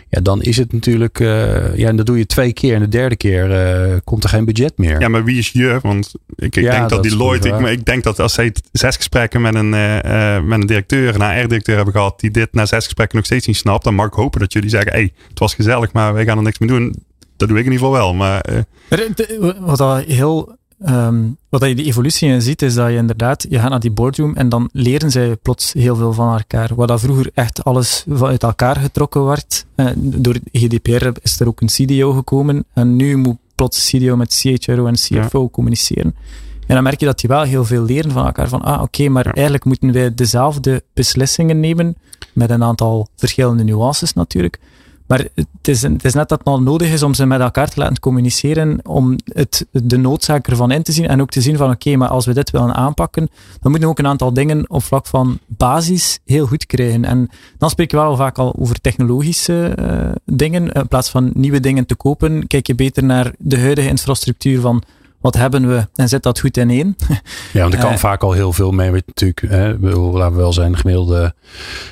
Ja, 0.09 0.21
dan 0.21 0.43
is 0.43 0.57
het 0.57 0.73
natuurlijk. 0.73 1.19
ja, 1.19 1.89
en 1.89 1.97
dat 1.97 2.07
doe 2.07 2.19
je 2.19 2.27
twee 2.27 2.53
keer. 2.53 2.75
En 2.75 2.81
de 2.81 2.89
derde 2.89 3.17
keer 3.17 4.01
komt 4.05 4.25
er 4.25 4.31
geen 4.31 4.45
budget 4.45 4.79
meer. 4.79 5.01
Ja, 5.01 5.09
maar 5.09 5.25
wie 5.25 5.39
is 5.39 5.51
je? 5.51 5.79
Want 5.83 6.13
ik, 6.37 6.57
ik 6.57 6.63
Ja, 6.65 6.71
denk 6.71 6.89
dat, 6.89 7.03
die 7.03 7.17
Lloyd, 7.17 7.45
ik, 7.45 7.61
ja. 7.61 7.69
ik 7.69 7.85
denk 7.85 8.05
dat 8.05 8.21
als 8.21 8.33
zij 8.35 8.55
zes 8.73 8.97
gesprekken 8.97 9.41
met 9.41 9.55
een, 9.55 9.75
eh, 9.75 10.37
eh, 10.37 10.45
met 10.45 10.61
een 10.61 10.67
directeur, 10.67 11.15
een 11.15 11.31
HR-directeur 11.31 11.77
hebben 11.77 11.95
gehad, 11.95 12.21
die 12.21 12.31
dit 12.31 12.53
na 12.53 12.67
zes 12.67 12.85
gesprekken 12.85 13.17
nog 13.17 13.27
steeds 13.27 13.47
niet 13.47 13.57
snapt, 13.57 13.85
dan 13.85 13.95
mag 13.95 14.07
ik 14.07 14.13
hopen 14.13 14.41
dat 14.41 14.53
jullie 14.53 14.71
zeggen, 14.71 14.93
hey, 14.93 15.13
het 15.29 15.39
was 15.39 15.55
gezellig, 15.55 15.93
maar 15.93 16.15
wij 16.15 16.25
gaan 16.25 16.37
er 16.37 16.43
niks 16.43 16.59
mee 16.59 16.69
doen. 16.69 16.95
Dat 17.37 17.49
doe 17.49 17.59
ik 17.59 17.67
in 17.67 17.73
ieder 17.73 17.87
geval 17.87 18.03
wel. 18.03 18.15
Maar 18.15 18.41
eh, 18.41 18.59
Wat 19.61 19.79
dat 19.79 20.05
heel, 20.05 20.57
ehm, 20.85 21.21
wat 21.49 21.65
je 21.65 21.75
de 21.75 21.85
evolutie 21.85 22.29
in 22.29 22.43
ziet, 22.43 22.63
is 22.63 22.75
dat 22.75 22.91
je 22.91 22.97
inderdaad, 22.97 23.47
je 23.49 23.59
gaat 23.59 23.71
naar 23.71 23.81
die 23.81 23.91
boardroom 23.91 24.35
en 24.35 24.49
dan 24.49 24.69
leren 24.73 25.11
zij 25.11 25.37
plots 25.37 25.73
heel 25.73 25.97
veel 25.97 26.13
van 26.13 26.33
elkaar. 26.33 26.75
Waar 26.75 26.87
dat 26.87 27.01
vroeger 27.01 27.31
echt 27.35 27.65
alles 27.65 28.05
van 28.09 28.29
uit 28.29 28.43
elkaar 28.43 28.77
getrokken 28.77 29.25
werd. 29.25 29.67
Eh, 29.75 29.87
door 29.97 30.37
GDPR 30.53 31.09
is 31.23 31.41
er 31.41 31.49
ook 31.49 31.61
een 31.61 31.67
CDO 31.67 32.13
gekomen 32.13 32.65
en 32.75 32.97
nu 32.97 33.17
moet 33.17 33.37
plots 33.55 33.91
CDO 33.91 34.17
met 34.17 34.35
CHRO 34.35 34.87
en 34.87 34.95
CFO 34.95 35.51
communiceren. 35.51 36.15
En 36.73 36.79
dan 36.79 36.87
merk 36.87 37.01
je 37.01 37.07
dat 37.07 37.19
die 37.21 37.29
wel 37.29 37.43
heel 37.43 37.65
veel 37.65 37.83
leren 37.85 38.11
van 38.11 38.27
elkaar. 38.27 38.49
Van, 38.49 38.63
ah, 38.63 38.83
oké, 38.83 39.09
maar 39.09 39.27
Ja. 39.27 39.33
eigenlijk 39.33 39.65
moeten 39.65 39.93
wij 39.93 40.15
dezelfde 40.15 40.83
beslissingen 40.95 41.61
nemen, 41.61 41.97
met 42.33 42.51
een 42.51 42.63
aantal 42.63 43.09
verschillende 43.17 43.65
nuances 43.65 44.13
natuurlijk. 44.13 44.59
Maar 45.07 45.27
het 45.35 45.69
is, 45.69 45.83
het 45.83 46.05
is 46.05 46.15
net 46.15 46.29
dat 46.29 46.39
het 46.39 46.49
al 46.49 46.63
nodig 46.63 46.93
is 46.93 47.03
om 47.03 47.15
ze 47.15 47.27
met 47.27 47.41
elkaar 47.41 47.69
te 47.69 47.81
laten 47.81 48.01
communiceren, 48.01 48.81
om 48.87 49.17
het, 49.25 49.67
de 49.71 49.97
noodzaak 49.97 50.49
ervan 50.49 50.71
in 50.71 50.83
te 50.83 50.93
zien 50.93 51.07
en 51.07 51.21
ook 51.21 51.31
te 51.31 51.41
zien 51.41 51.57
van 51.57 51.71
oké, 51.71 51.97
maar 51.97 52.09
als 52.09 52.27
we 52.27 52.35
dit 52.35 52.51
willen 52.51 52.75
aanpakken, 52.75 53.29
dan 53.61 53.71
moeten 53.71 53.81
we 53.81 53.95
ook 53.95 53.99
een 53.99 54.07
aantal 54.07 54.33
dingen 54.33 54.71
op 54.71 54.83
vlak 54.83 55.07
van 55.07 55.39
basis 55.47 56.19
heel 56.25 56.47
goed 56.47 56.67
krijgen. 56.67 57.05
En 57.05 57.29
dan 57.59 57.71
spreek 57.71 57.91
je 57.91 57.97
wel 57.97 58.17
vaak 58.17 58.39
al 58.39 58.55
over 58.59 58.81
technologische 58.81 59.69
eh, 59.69 60.13
dingen. 60.25 60.73
In 60.73 60.89
plaats 60.89 61.11
van 61.11 61.31
nieuwe 61.35 61.61
dingen 61.61 61.87
te 61.87 61.95
kopen, 61.95 62.47
kijk 62.47 62.67
je 62.67 62.75
beter 62.75 63.05
naar 63.05 63.33
de 63.39 63.59
huidige 63.59 63.89
infrastructuur 63.89 64.61
van 64.61 64.83
wat 65.23 65.35
hebben 65.35 65.69
we 65.69 65.89
en 65.95 66.09
zet 66.09 66.23
dat 66.23 66.41
goed 66.41 66.57
ineen. 66.57 66.97
Ja, 67.53 67.61
want 67.61 67.75
er 67.75 67.81
kan 67.81 67.93
Eh, 67.93 67.99
vaak 67.99 68.23
al 68.23 68.33
heel 68.33 68.53
veel 68.53 68.71
mee. 68.71 68.91
Met 68.91 69.07
natuurlijk, 69.07 69.41
hè, 69.41 69.89
laten 69.89 70.37
we 70.37 70.41
wel 70.41 70.53
zijn, 70.53 70.77
gemiddelde, 70.77 71.35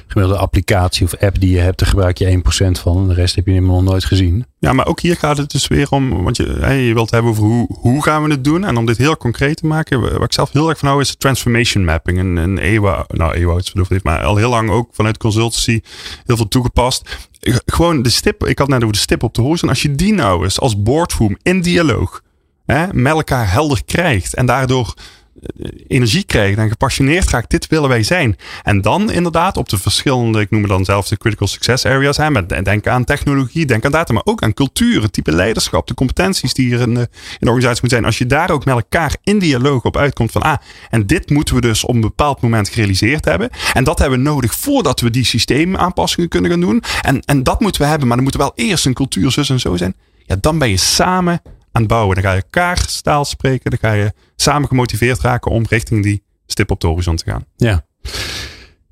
gemiddelde 0.07 0.41
applicatie 0.43 1.07
of 1.07 1.17
app 1.17 1.41
die 1.41 1.51
je 1.51 1.59
hebt, 1.59 1.79
daar 1.79 1.89
gebruik 1.89 2.19
je 2.19 2.27
1% 2.27 2.79
van. 2.79 2.97
En 2.97 3.09
de 3.09 3.15
rest 3.15 3.35
heb 3.35 3.47
je 3.47 3.53
helemaal 3.53 3.83
nog 3.83 3.91
nooit 3.91 4.05
gezien. 4.05 4.47
ja, 4.59 4.73
maar 4.73 4.87
ook 4.87 5.01
hier 5.01 5.17
gaat 5.17 5.37
het 5.37 5.51
dus 5.51 5.69
weer 5.69 5.91
om, 5.91 6.23
want 6.23 6.37
je, 6.37 6.57
hè, 6.61 6.73
je 6.73 6.95
wilt 6.95 7.11
hebben 7.11 7.31
over 7.31 7.45
hoe, 7.45 7.67
hoe 7.81 8.03
gaan 8.03 8.23
we 8.25 8.31
het 8.31 8.45
doen. 8.45 8.65
En 8.65 8.77
om 8.77 8.87
dit 8.87 8.97
heel 8.97 9.17
concreet 9.17 9.57
te 9.57 9.67
maken, 9.67 10.01
waar 10.01 10.23
ik 10.23 10.33
zelf 10.33 10.53
heel 10.53 10.69
erg 10.69 10.79
van 10.79 10.89
hou, 10.89 11.01
is 11.01 11.15
transformation 11.17 11.85
mapping. 11.85 12.19
Een, 12.19 12.37
een 12.37 12.59
EWA, 12.59 13.05
nou 13.09 13.35
EWA, 13.35 13.57
het 13.57 13.73
heeft, 13.89 14.05
maar 14.05 14.23
al 14.23 14.37
heel 14.37 14.51
lang 14.51 14.71
ook 14.71 14.89
vanuit 14.93 15.17
consultancy 15.17 15.81
heel 16.25 16.37
veel 16.37 16.49
toegepast. 16.49 17.29
Gewoon 17.67 18.03
de 18.03 18.11
stip, 18.11 18.47
ik 18.47 18.59
had 18.59 18.69
net 18.69 18.83
over 18.83 18.95
de 18.95 19.01
stip 19.01 19.23
op 19.23 19.35
de 19.35 19.43
horizon. 19.43 19.69
Als 19.69 19.83
je 19.83 19.95
die 19.95 20.13
nou 20.13 20.45
eens 20.45 20.61
als 20.61 20.83
boardroom 20.83 21.39
in 21.43 21.61
dialoog 21.61 22.23
hè, 22.71 22.87
met 22.93 23.13
elkaar 23.13 23.53
helder 23.53 23.83
krijgt 23.85 24.35
en 24.35 24.47
daardoor 24.47 24.95
eh, 25.41 25.71
energie 25.89 26.25
krijgt 26.25 26.59
en 26.59 26.69
gepassioneerd 26.69 27.31
raakt, 27.31 27.51
dit 27.51 27.67
willen 27.67 27.89
wij 27.89 28.03
zijn. 28.03 28.37
En 28.63 28.81
dan 28.81 29.11
inderdaad 29.11 29.57
op 29.57 29.69
de 29.69 29.79
verschillende, 29.79 30.41
ik 30.41 30.51
noem 30.51 30.61
het 30.61 30.71
dan 30.71 30.85
zelf 30.85 31.09
de 31.09 31.17
critical 31.17 31.47
success 31.47 31.87
areas, 31.87 32.17
hè, 32.17 32.31
met 32.31 32.49
denk 32.49 32.87
aan 32.87 33.05
technologie, 33.05 33.67
denk 33.67 33.85
aan 33.85 33.91
data, 33.91 34.13
maar 34.13 34.23
ook 34.25 34.43
aan 34.43 34.55
cultuur, 34.55 35.03
het 35.03 35.13
type 35.13 35.33
leiderschap, 35.33 35.87
de 35.87 35.95
competenties 35.95 36.55
die 36.55 36.75
er 36.75 36.81
in 36.81 36.95
de, 36.95 37.09
in 37.39 37.49
organisatie 37.49 37.81
moeten 37.81 37.89
zijn. 37.89 38.05
Als 38.05 38.19
je 38.19 38.27
daar 38.27 38.51
ook 38.51 38.65
met 38.65 38.75
elkaar 38.75 39.17
in 39.23 39.39
dialoog 39.39 39.85
op 39.85 39.97
uitkomt 39.97 40.33
van, 40.33 40.43
ah, 40.43 40.57
en 40.91 41.07
dit 41.07 41.31
moeten 41.31 41.55
we 41.55 41.61
dus 41.61 41.85
op 41.85 41.95
een 41.95 42.01
bepaald 42.01 42.41
moment 42.41 42.69
gerealiseerd 42.69 43.25
hebben. 43.25 43.51
En 43.73 43.85
dat 43.85 43.99
hebben 43.99 44.19
we 44.19 44.25
nodig 44.25 44.55
voordat 44.55 45.01
we 45.01 45.11
die 45.11 45.25
systeemaanpassingen 45.25 46.29
kunnen 46.29 46.51
gaan 46.51 46.61
doen. 46.61 46.83
En, 47.03 47.21
en 47.25 47.43
dat 47.43 47.61
moeten 47.61 47.81
we 47.83 47.87
hebben, 47.87 48.07
maar 48.07 48.17
dan 48.17 48.25
moet 48.25 48.35
er 48.35 48.41
wel 48.41 48.53
eerst 48.55 48.87
een 48.87 48.95
cultuur 48.95 49.31
zus 49.31 49.51
en 49.51 49.61
zo 49.61 49.77
zijn. 49.77 49.95
Ja, 50.27 50.37
dan 50.41 50.59
ben 50.59 50.71
je 50.71 50.77
samen 50.77 51.43
aan 51.73 51.83
het 51.83 51.91
bouwen. 51.91 52.15
Dan 52.15 52.25
ga 52.25 52.33
je 52.33 52.43
elkaar 52.43 52.87
taal 53.03 53.25
spreken. 53.25 53.71
Dan 53.71 53.79
ga 53.79 53.93
je 53.93 54.13
samen 54.37 54.69
gemotiveerd 54.69 55.21
raken 55.21 55.51
om 55.51 55.65
richting 55.69 56.03
die 56.03 56.23
stip 56.47 56.71
op 56.71 56.81
de 56.81 56.87
horizon 56.87 57.17
te 57.17 57.25
gaan. 57.25 57.45
Ja. 57.57 57.85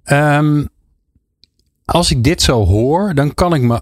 Ehm, 0.04 0.64
als 1.84 2.10
ik 2.10 2.24
dit 2.24 2.42
zo 2.42 2.64
hoor, 2.64 3.14
dan 3.14 3.34
kan 3.34 3.54
ik 3.54 3.62
me 3.62 3.80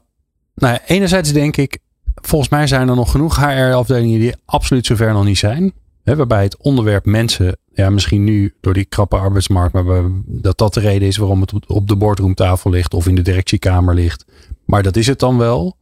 Nou, 0.55 0.79
enerzijds 0.87 1.33
denk 1.33 1.57
ik, 1.57 1.79
volgens 2.15 2.51
mij 2.51 2.67
zijn 2.67 2.89
er 2.89 2.95
nog 2.97 3.11
genoeg 3.11 3.37
HR-afdelingen 3.37 4.21
die 4.21 4.35
absoluut 4.45 4.87
zover 4.87 5.13
nog 5.13 5.25
niet 5.25 5.39
zijn. 5.39 5.73
Hè, 6.05 6.17
waarbij 6.17 6.43
het 6.43 6.57
onderwerp 6.57 7.05
mensen, 7.05 7.57
ja, 7.73 7.91
misschien 7.91 8.25
nu 8.25 8.55
door 8.61 8.75
die 8.75 8.85
krappe 8.85 9.17
arbeidsmarkt, 9.17 9.73
maar 9.73 10.03
dat 10.27 10.59
dat 10.59 10.75
de 10.75 10.81
reden 10.81 11.09
is 11.09 11.17
waarom 11.17 11.41
het 11.41 11.67
op- 11.67 11.89
de 11.89 11.97
boardroomtafel 11.97 12.71
ligt 12.71 12.95
of 12.95 13.07
in 13.07 13.15
de 13.15 13.23
directiekamer 13.23 13.95
ligt. 13.95 14.25
Maar 14.65 14.83
dat 14.83 14.97
is 14.97 15.07
het 15.07 15.19
dan 15.19 15.39
wel. 15.39 15.77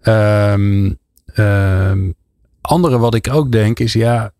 Ehm, 0.00 0.90
andere 2.62 2.98
wat 2.98 3.14
ik 3.14 3.28
ook 3.32 3.52
denk 3.52 3.78
is, 3.78 3.92
ja, 3.92 4.32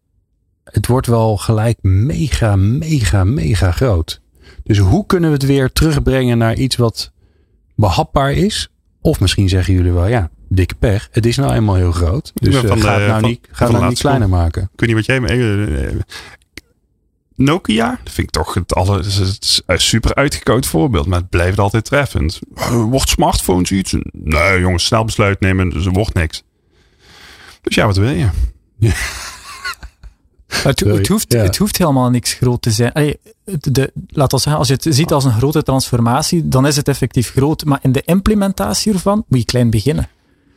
het 0.64 0.86
wordt 0.86 1.06
wel 1.06 1.36
gelijk 1.36 1.78
mega, 1.82 2.56
mega, 2.56 3.24
mega 3.24 3.70
groot. 3.70 4.20
Dus 4.64 4.78
hoe 4.78 5.06
kunnen 5.06 5.28
we 5.30 5.34
het 5.36 5.46
weer 5.46 5.72
terugbrengen 5.72 6.38
naar 6.38 6.54
iets 6.56 6.76
wat 6.76 7.12
behapbaar 7.76 8.32
is? 8.32 8.68
Of 9.00 9.20
misschien 9.20 9.48
zeggen 9.48 9.74
jullie 9.74 9.92
wel, 9.92 10.06
ja, 10.06 10.30
dikke 10.48 10.74
pech. 10.74 11.08
Het 11.10 11.26
is 11.26 11.36
nou 11.36 11.52
eenmaal 11.52 11.74
heel 11.74 11.92
groot. 11.92 12.30
Dus 12.34 12.60
ben 12.60 12.70
eh, 12.70 12.76
ga 12.82 12.94
de- 12.96 13.00
het 13.00 13.08
nou 13.08 13.20
van- 13.20 13.28
niet, 13.28 13.48
ga 13.50 13.64
het 13.64 13.74
nou 13.74 13.88
niet 13.88 13.98
kleiner 13.98 14.28
maken. 14.28 14.70
Weet 14.76 14.88
niet 14.88 14.96
wat 14.96 15.06
jij... 15.06 15.20
eh, 15.22 15.84
eh, 15.86 16.00
Nokia, 17.34 17.98
dat 18.04 18.12
vind 18.12 18.26
ik 18.26 18.30
toch 18.32 18.54
het, 18.54 18.74
alle, 18.74 19.02
super 19.66 20.14
uitgekoud 20.14 20.66
voorbeeld. 20.66 21.06
Maar 21.06 21.18
het 21.20 21.28
blijft 21.30 21.58
altijd 21.58 21.84
treffend. 21.84 22.38
Wordt 22.70 23.08
smartphones 23.08 23.70
iets? 23.72 23.94
Nee 24.12 24.60
jongens, 24.60 24.84
snel 24.84 25.04
besluit 25.04 25.40
nemen. 25.40 25.70
Dus 25.70 25.86
er 25.86 25.92
wordt 25.92 26.14
niks. 26.14 26.42
Dus 27.62 27.74
ja, 27.74 27.86
wat 27.86 27.96
wil 27.96 28.10
je? 28.10 28.28
Maar 30.52 30.72
het, 30.72 30.80
het, 30.80 31.08
hoeft, 31.08 31.32
ja. 31.32 31.42
het 31.42 31.56
hoeft 31.56 31.78
helemaal 31.78 32.10
niks 32.10 32.32
groot 32.32 32.62
te 32.62 32.70
zijn. 32.70 32.92
Allee, 32.92 33.18
de, 33.44 33.92
laat 34.08 34.32
ons 34.32 34.42
zeggen, 34.42 34.60
als 34.60 34.68
je 34.68 34.74
het 34.74 34.94
ziet 34.94 35.12
als 35.12 35.24
een 35.24 35.32
grote 35.32 35.62
transformatie, 35.62 36.48
dan 36.48 36.66
is 36.66 36.76
het 36.76 36.88
effectief 36.88 37.30
groot. 37.30 37.64
Maar 37.64 37.78
in 37.82 37.92
de 37.92 38.02
implementatie 38.04 38.92
ervan 38.92 39.24
moet 39.28 39.38
je 39.38 39.44
klein 39.44 39.70
beginnen. 39.70 40.08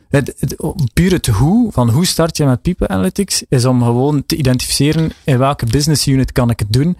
Het, 0.10 0.36
het, 0.40 0.56
puur 0.94 1.12
het 1.12 1.28
hoe, 1.28 1.72
van 1.72 1.90
hoe 1.90 2.06
start 2.06 2.38
je 2.38 2.46
met 2.46 2.62
People 2.62 2.88
Analytics, 2.88 3.44
is 3.50 3.66
om 3.66 3.84
gewoon 3.84 4.26
te 4.26 4.36
identificeren 4.36 5.12
in 5.24 5.38
welke 5.38 5.66
business 5.66 6.08
unit 6.08 6.32
kan 6.32 6.50
ik 6.50 6.60
het 6.60 6.74
doen. 6.74 6.98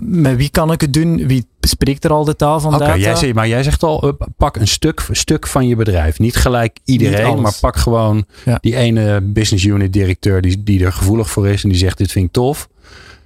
Met 0.00 0.36
wie 0.36 0.48
kan 0.50 0.72
ik 0.72 0.80
het 0.80 0.92
doen? 0.92 1.26
Wie 1.26 1.46
spreekt 1.60 2.04
er 2.04 2.10
al 2.10 2.24
de 2.24 2.36
taal 2.36 2.60
van 2.60 2.74
Oké, 2.74 2.84
data? 2.84 2.96
jij 3.18 3.32
maar 3.34 3.48
jij 3.48 3.62
zegt 3.62 3.82
al, 3.82 4.18
pak 4.36 4.56
een 4.56 4.68
stuk, 4.68 5.04
een 5.08 5.16
stuk 5.16 5.46
van 5.46 5.66
je 5.68 5.76
bedrijf. 5.76 6.18
Niet 6.18 6.36
gelijk 6.36 6.78
iedereen, 6.84 7.40
maar 7.40 7.56
pak 7.60 7.76
gewoon 7.76 8.24
Ja. 8.44 8.58
die 8.60 8.76
ene 8.76 9.20
business 9.20 9.64
unit 9.64 9.92
directeur 9.92 10.40
die, 10.40 10.62
die 10.62 10.84
er 10.84 10.92
gevoelig 10.92 11.30
voor 11.30 11.48
is 11.48 11.62
en 11.62 11.68
die 11.68 11.78
zegt 11.78 11.98
dit 11.98 12.12
vind 12.12 12.24
ik 12.26 12.32
tof. 12.32 12.68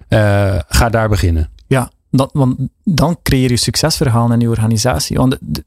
Eh, 0.09 0.59
ga 0.69 0.89
daar 0.89 1.09
beginnen. 1.09 1.51
Ja, 1.67 1.91
dat, 2.11 2.31
want 2.33 2.57
dan 2.85 3.19
creëer 3.23 3.51
je 3.51 3.57
succesverhalen 3.57 4.33
in 4.33 4.41
je 4.41 4.49
organisatie. 4.49 5.17
Want 5.17 5.31
de- 5.31 5.39
de- 5.41 5.65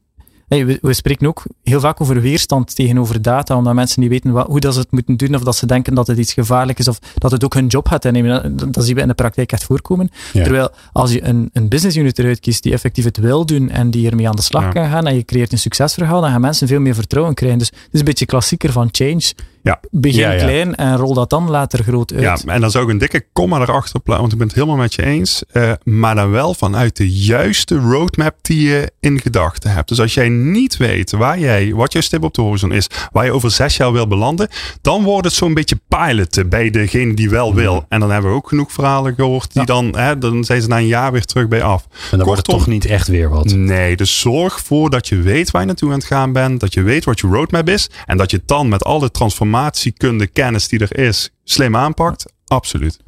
hey, 0.48 0.66
we, 0.66 0.78
we 0.82 0.92
spreken 0.92 1.26
ook 1.26 1.42
heel 1.62 1.80
vaak 1.80 2.00
over 2.00 2.20
weerstand 2.20 2.74
tegenover 2.74 3.22
data, 3.22 3.56
omdat 3.56 3.74
mensen 3.74 4.00
niet 4.00 4.10
weten 4.10 4.32
wat, 4.32 4.46
hoe 4.46 4.60
dat 4.60 4.74
ze 4.74 4.80
het 4.80 4.90
moeten 4.90 5.16
doen, 5.16 5.34
of 5.34 5.42
dat 5.42 5.56
ze 5.56 5.66
denken 5.66 5.94
dat 5.94 6.06
het 6.06 6.18
iets 6.18 6.32
gevaarlijk 6.32 6.78
is, 6.78 6.88
of 6.88 6.98
dat 7.14 7.30
het 7.30 7.44
ook 7.44 7.54
hun 7.54 7.66
job 7.66 7.88
gaat 7.88 8.04
innemen. 8.04 8.56
Dat, 8.56 8.72
dat 8.72 8.84
zien 8.84 8.94
we 8.94 9.00
in 9.00 9.08
de 9.08 9.14
praktijk 9.14 9.52
echt 9.52 9.64
voorkomen. 9.64 10.10
Ja. 10.32 10.42
Terwijl 10.42 10.70
als 10.92 11.12
je 11.12 11.24
een, 11.24 11.50
een 11.52 11.68
business 11.68 11.96
unit 11.96 12.18
eruit 12.18 12.40
kiest 12.40 12.62
die 12.62 12.72
effectief 12.72 13.04
het 13.04 13.16
wil 13.16 13.46
doen 13.46 13.70
en 13.70 13.90
die 13.90 14.10
ermee 14.10 14.28
aan 14.28 14.36
de 14.36 14.42
slag 14.42 14.62
Ja. 14.62 14.70
kan 14.70 14.88
gaan, 14.90 15.06
en 15.06 15.14
je 15.14 15.24
creëert 15.24 15.52
een 15.52 15.58
succesverhaal, 15.58 16.20
dan 16.20 16.30
gaan 16.30 16.40
mensen 16.40 16.68
veel 16.68 16.80
meer 16.80 16.94
vertrouwen 16.94 17.34
krijgen. 17.34 17.58
Dus 17.58 17.68
het 17.68 17.88
is 17.92 17.98
een 17.98 18.04
beetje 18.04 18.26
klassieker 18.26 18.72
van 18.72 18.88
change. 18.92 19.32
Ja. 19.62 19.80
Begin 19.90 20.20
Ja, 20.20 20.30
ja. 20.32 20.38
klein 20.42 20.74
en 20.74 20.96
rol 20.96 21.14
dat 21.14 21.30
dan 21.30 21.50
later 21.50 21.82
groot 21.82 22.12
uit. 22.12 22.22
Ja, 22.22 22.38
en 22.54 22.60
dan 22.60 22.70
zou 22.70 22.84
ik 22.84 22.90
een 22.90 22.98
dikke 22.98 23.24
komma 23.32 23.60
erachter 23.60 24.00
plaatsen, 24.00 24.20
want 24.20 24.32
ik 24.32 24.38
ben 24.38 24.46
het 24.46 24.56
helemaal 24.56 24.76
met 24.76 24.94
je 24.94 25.02
eens. 25.02 25.42
Eh, 25.52 25.72
maar 25.84 26.14
dan 26.14 26.30
wel 26.30 26.54
vanuit 26.54 26.96
de 26.96 27.10
juiste 27.10 27.76
roadmap 27.78 28.34
die 28.42 28.68
je 28.68 28.90
in 29.00 29.20
gedachten 29.20 29.70
hebt. 29.70 29.88
Dus 29.88 30.00
als 30.00 30.14
jij 30.14 30.28
niet 30.36 30.76
weet 30.76 31.10
waar 31.10 31.38
jij, 31.38 31.74
wat 31.74 31.92
jouw 31.92 32.02
stip 32.02 32.22
op 32.22 32.34
de 32.34 32.42
horizon 32.42 32.72
is, 32.72 32.86
waar 33.12 33.24
je 33.24 33.32
over 33.32 33.50
zes 33.50 33.76
jaar 33.76 33.92
wil 33.92 34.06
belanden, 34.06 34.48
dan 34.80 35.02
wordt 35.02 35.24
het 35.24 35.34
zo'n 35.34 35.54
beetje 35.54 35.80
piloten 35.88 36.48
bij 36.48 36.70
degene 36.70 37.14
die 37.14 37.30
wel 37.30 37.54
wil. 37.54 37.84
En 37.88 38.00
dan 38.00 38.10
hebben 38.10 38.30
we 38.30 38.36
ook 38.36 38.48
genoeg 38.48 38.72
verhalen 38.72 39.14
gehoord, 39.14 39.52
die 39.52 39.60
Ja. 39.60 39.66
dan, 39.66 39.96
hè, 39.96 40.18
dan 40.18 40.44
zijn 40.44 40.62
ze 40.62 40.68
na 40.68 40.76
een 40.78 40.86
jaar 40.86 41.12
weer 41.12 41.24
terug 41.24 41.48
bij 41.48 41.62
af. 41.62 41.86
En 42.10 42.16
dan 42.18 42.26
wordt 42.26 42.36
het 42.38 42.46
Kortom- 42.46 42.58
toch 42.64 42.66
niet 42.66 42.84
echt 42.86 43.08
weer 43.08 43.28
wat. 43.28 43.44
Nee, 43.54 43.96
dus 43.96 44.20
zorg 44.20 44.56
ervoor 44.56 44.90
dat 44.90 45.08
je 45.08 45.16
weet 45.16 45.50
waar 45.50 45.60
je 45.60 45.66
naartoe 45.66 45.88
aan 45.90 45.98
het 45.98 46.04
gaan 46.06 46.32
bent. 46.32 46.60
Dat 46.60 46.74
je 46.74 46.82
weet 46.82 47.04
wat 47.04 47.20
je 47.20 47.26
roadmap 47.26 47.68
is. 47.68 47.90
En 48.06 48.16
dat 48.16 48.30
je 48.30 48.36
het 48.36 48.48
dan 48.48 48.68
met 48.68 48.84
alle 48.84 49.10
transformatiekunde, 49.10 50.26
kennis 50.26 50.68
die 50.68 50.78
er 50.78 50.98
is, 50.98 51.30
slim 51.44 51.76
aanpakt. 51.76 52.32
Absoluut. 52.46 52.98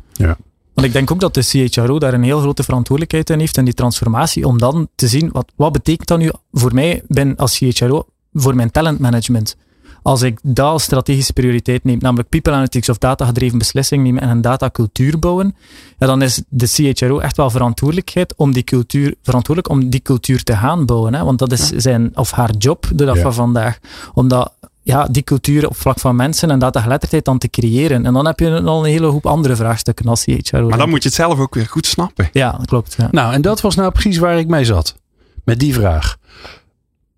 Want 0.79 0.91
ik 0.91 0.97
denk 0.97 1.11
ook 1.11 1.21
dat 1.21 1.35
de 1.35 1.69
CHRO 1.69 1.99
daar 1.99 2.15
een 2.15 2.23
heel 2.23 2.41
grote 2.41 2.63
verantwoordelijkheid 2.63 3.31
in 3.31 3.39
heeft 3.39 3.57
in 3.57 3.65
die 3.65 3.75
transformatie, 3.75 4.47
om 4.47 4.59
dan 4.59 4.89
te 4.95 5.09
zien, 5.09 5.29
wat, 5.33 5.53
wat 5.57 5.73
betekent 5.73 6.09
dat 6.09 6.19
nu 6.19 6.31
voor 6.53 6.75
mij 6.75 7.03
ben 7.09 7.37
als 7.37 7.59
CHRO 7.59 8.07
voor 8.33 8.55
mijn 8.55 8.71
talentmanagement? 8.71 9.57
Als 10.03 10.23
ik 10.23 10.39
dat 10.43 10.67
als 10.67 10.83
strategische 10.83 11.33
prioriteit 11.33 11.85
neem, 11.85 11.99
namelijk 12.01 12.29
people 12.29 12.53
analytics 12.53 12.89
of 12.89 12.99
data-gedreven 12.99 13.59
beslissingen 13.59 14.05
nemen 14.05 14.23
en 14.23 14.29
een 14.29 14.41
datacultuur 14.41 15.19
bouwen, 15.19 15.57
ja, 15.99 16.07
dan 16.07 16.23
is 16.23 16.43
de 16.49 16.67
CHRO 16.67 17.19
echt 17.19 17.37
wel 17.37 17.51
verantwoordelijkheid 17.51 18.35
om 18.37 18.53
die 18.53 18.65
cultuur, 18.65 19.15
verantwoordelijk 19.23 19.75
om 19.75 19.91
die 19.91 20.01
cultuur 20.03 20.43
te 20.43 20.57
gaan 20.57 20.87
bouwen. 20.87 21.15
Hè? 21.15 21.25
Want 21.25 21.39
dat 21.39 21.53
is 21.53 21.69
zijn 21.69 22.11
of 22.17 22.31
haar 22.31 22.51
job 22.59 22.87
de 22.95 23.05
dag 23.05 23.17
Ja. 23.17 23.23
van 23.23 23.35
vandaag. 23.35 23.79
Omdat 24.15 24.53
ja, 24.89 25.07
die 25.11 25.23
cultuur 25.23 25.69
op 25.69 25.77
vlak 25.77 26.01
van 26.01 26.17
mensen 26.17 26.51
en 26.51 26.59
datageletterdheid 26.59 27.25
dan 27.25 27.39
te 27.39 27.49
creëren. 27.49 28.07
En 28.07 28.13
dan 28.13 28.27
heb 28.27 28.39
je 28.41 28.63
al 28.63 28.85
een 28.85 28.91
hele 28.91 29.07
hoop 29.07 29.27
andere 29.27 29.57
vraagstukken 29.57 30.07
als 30.07 30.25
CHRO. 30.25 30.69
Maar 30.69 30.79
dan 30.79 30.89
moet 30.89 31.03
je 31.03 31.09
het 31.09 31.17
zelf 31.17 31.39
ook 31.39 31.55
weer 31.55 31.67
goed 31.67 31.87
snappen. 31.87 32.29
Ja, 32.33 32.53
dat 32.53 32.67
klopt. 32.67 32.95
Ja. 32.99 33.09
Nou, 33.11 33.33
en 33.33 33.43
dat 33.43 33.61
was 33.61 33.75
nou 33.75 33.93
precies 33.93 34.19
waar 34.19 34.39
ik 34.39 34.47
mee 34.47 34.65
zat. 34.65 34.97
Met 35.45 35.59
die 35.59 35.75
vraag. 35.75 36.17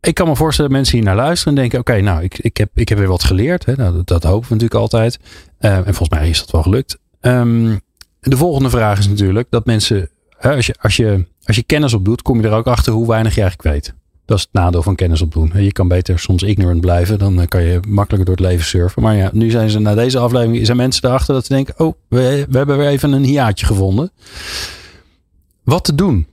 Ik 0.01 0.15
kan 0.15 0.29
me 0.29 0.37
voorstellen 0.37 0.71
dat 0.71 0.81
mensen 0.81 0.99
hier 0.99 1.07
naar 1.07 1.17
luisteren 1.17 1.55
en 1.55 1.61
denken: 1.61 1.79
oké, 1.79 2.01
nou, 2.01 2.23
ik, 2.23 2.39
ik, 2.39 2.57
heb, 2.57 2.71
ik 2.75 2.89
heb 2.89 2.99
weer 2.99 3.09
wat 3.09 3.25
geleerd. 3.25 3.65
Hè? 3.65 3.75
Nou, 3.77 3.95
dat, 3.95 4.07
dat 4.07 4.23
hopen 4.23 4.49
we 4.49 4.55
natuurlijk 4.55 4.81
altijd. 4.81 5.19
Eh, 5.59 5.77
en 5.77 5.85
volgens 5.85 6.09
mij 6.09 6.29
is 6.29 6.39
dat 6.39 6.51
wel 6.51 6.63
gelukt. 6.63 6.99
Ehm, 7.21 7.77
de 8.21 8.37
volgende 8.37 8.71
vraag 8.71 8.99
is 8.99 9.09
natuurlijk 9.09 9.47
dat 9.51 9.67
mensen, 9.67 10.11
hè, 10.39 10.55
als, 10.55 10.67
je, 10.67 10.75
als, 10.81 10.97
je, 10.97 11.27
als 11.45 11.57
je 11.57 11.63
kennis 11.63 11.95
opdoet, 11.95 12.23
kom 12.23 12.41
je 12.41 12.49
er 12.49 12.55
ook 12.55 12.67
achter 12.67 12.93
hoe 12.93 13.09
weinig 13.09 13.35
je 13.35 13.41
eigenlijk 13.41 13.75
weet. 13.75 13.95
Dat 14.31 14.39
is 14.39 14.45
het 14.53 14.63
nadeel 14.63 14.83
van 14.83 14.95
kennis 14.95 15.23
opdoen. 15.23 15.53
Je 15.55 15.73
kan 15.73 15.89
beter 15.89 16.19
soms 16.19 16.43
ignorant 16.43 16.81
blijven, 16.81 17.19
dan 17.19 17.41
eh, 17.41 17.47
kan 17.47 17.63
je 17.63 17.81
makkelijker 17.89 18.27
door 18.27 18.37
het 18.37 18.55
leven 18.55 18.67
surfen. 18.67 19.03
Maar 19.03 19.17
ja, 19.17 19.31
nu 19.33 19.51
zijn 19.51 19.71
ze 19.71 19.79
na 19.79 19.95
deze 19.95 20.19
aflevering, 20.19 20.67
zijn 20.67 20.77
mensen 20.77 21.09
erachter 21.09 21.35
dat 21.35 21.47
ze 21.47 21.53
denken: 21.53 21.75
oh, 21.79 21.95
we, 22.09 22.47
we 22.49 22.57
hebben 22.57 22.79
weer 22.79 22.89
even 22.89 23.13
een 23.13 23.25
hiaatje 23.25 23.67
gevonden. 23.67 24.11
Wat 25.65 25.85
te 25.85 25.95
doen? 25.95 26.27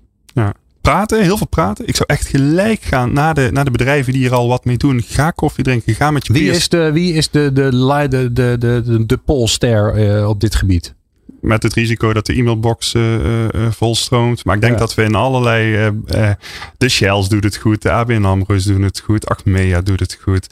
Praten, 0.82 1.24
heel 1.24 1.38
veel 1.38 1.48
praten. 1.48 1.88
Ik 1.88 1.96
zou 1.96 2.10
echt 2.10 2.28
gelijk 2.28 2.82
gaan 2.82 3.14
naar 3.14 3.34
de, 3.34 3.50
naar 3.52 3.66
de 3.66 3.72
bedrijven 3.72 4.14
die 4.14 4.22
hier 4.22 4.34
al 4.34 4.48
wat 4.48 4.66
mee 4.66 4.78
doen. 4.78 5.02
Ga 5.02 5.32
koffie 5.32 5.64
drinken. 5.64 5.96
Ga 5.96 6.12
met 6.12 6.28
je 6.28 6.34
Wie 6.34 6.44
peers 6.44 6.58
is 6.58 6.70
de, 6.70 6.92
wie 6.92 7.14
is 7.14 7.30
de, 7.30 7.54
de, 7.54 7.70
de, 7.70 8.08
de, 8.10 8.34
de, 8.34 8.56
de, 8.60 8.82
de, 8.86 9.06
de 9.06 9.18
polster 9.18 9.94
eh, 9.94 10.30
op 10.30 10.40
dit 10.40 10.56
gebied? 10.56 10.96
Met 11.42 11.64
het 11.64 11.74
risico 11.74 12.14
dat 12.14 12.26
de 12.26 12.34
e-mailbox 12.34 12.94
eh, 12.94 13.16
eh, 13.16 13.46
eh, 13.46 13.72
volstroomt. 13.72 14.46
Maar 14.46 14.56
ik 14.56 14.62
denk 14.62 14.74
Ja. 14.74 14.80
dat 14.80 14.94
we 14.94 15.04
in 15.04 15.16
allerlei... 15.16 15.92
de 16.78 16.90
Shells 16.90 17.30
doet 17.30 17.44
het 17.44 17.58
goed. 17.58 17.82
De 17.82 17.92
ABN 17.92 18.24
AMRO's 18.24 18.64
doen 18.64 18.82
het 18.82 19.00
goed. 19.00 19.28
Achmea 19.30 19.82
doet 19.82 20.00
het 20.00 20.18
goed. 20.22 20.48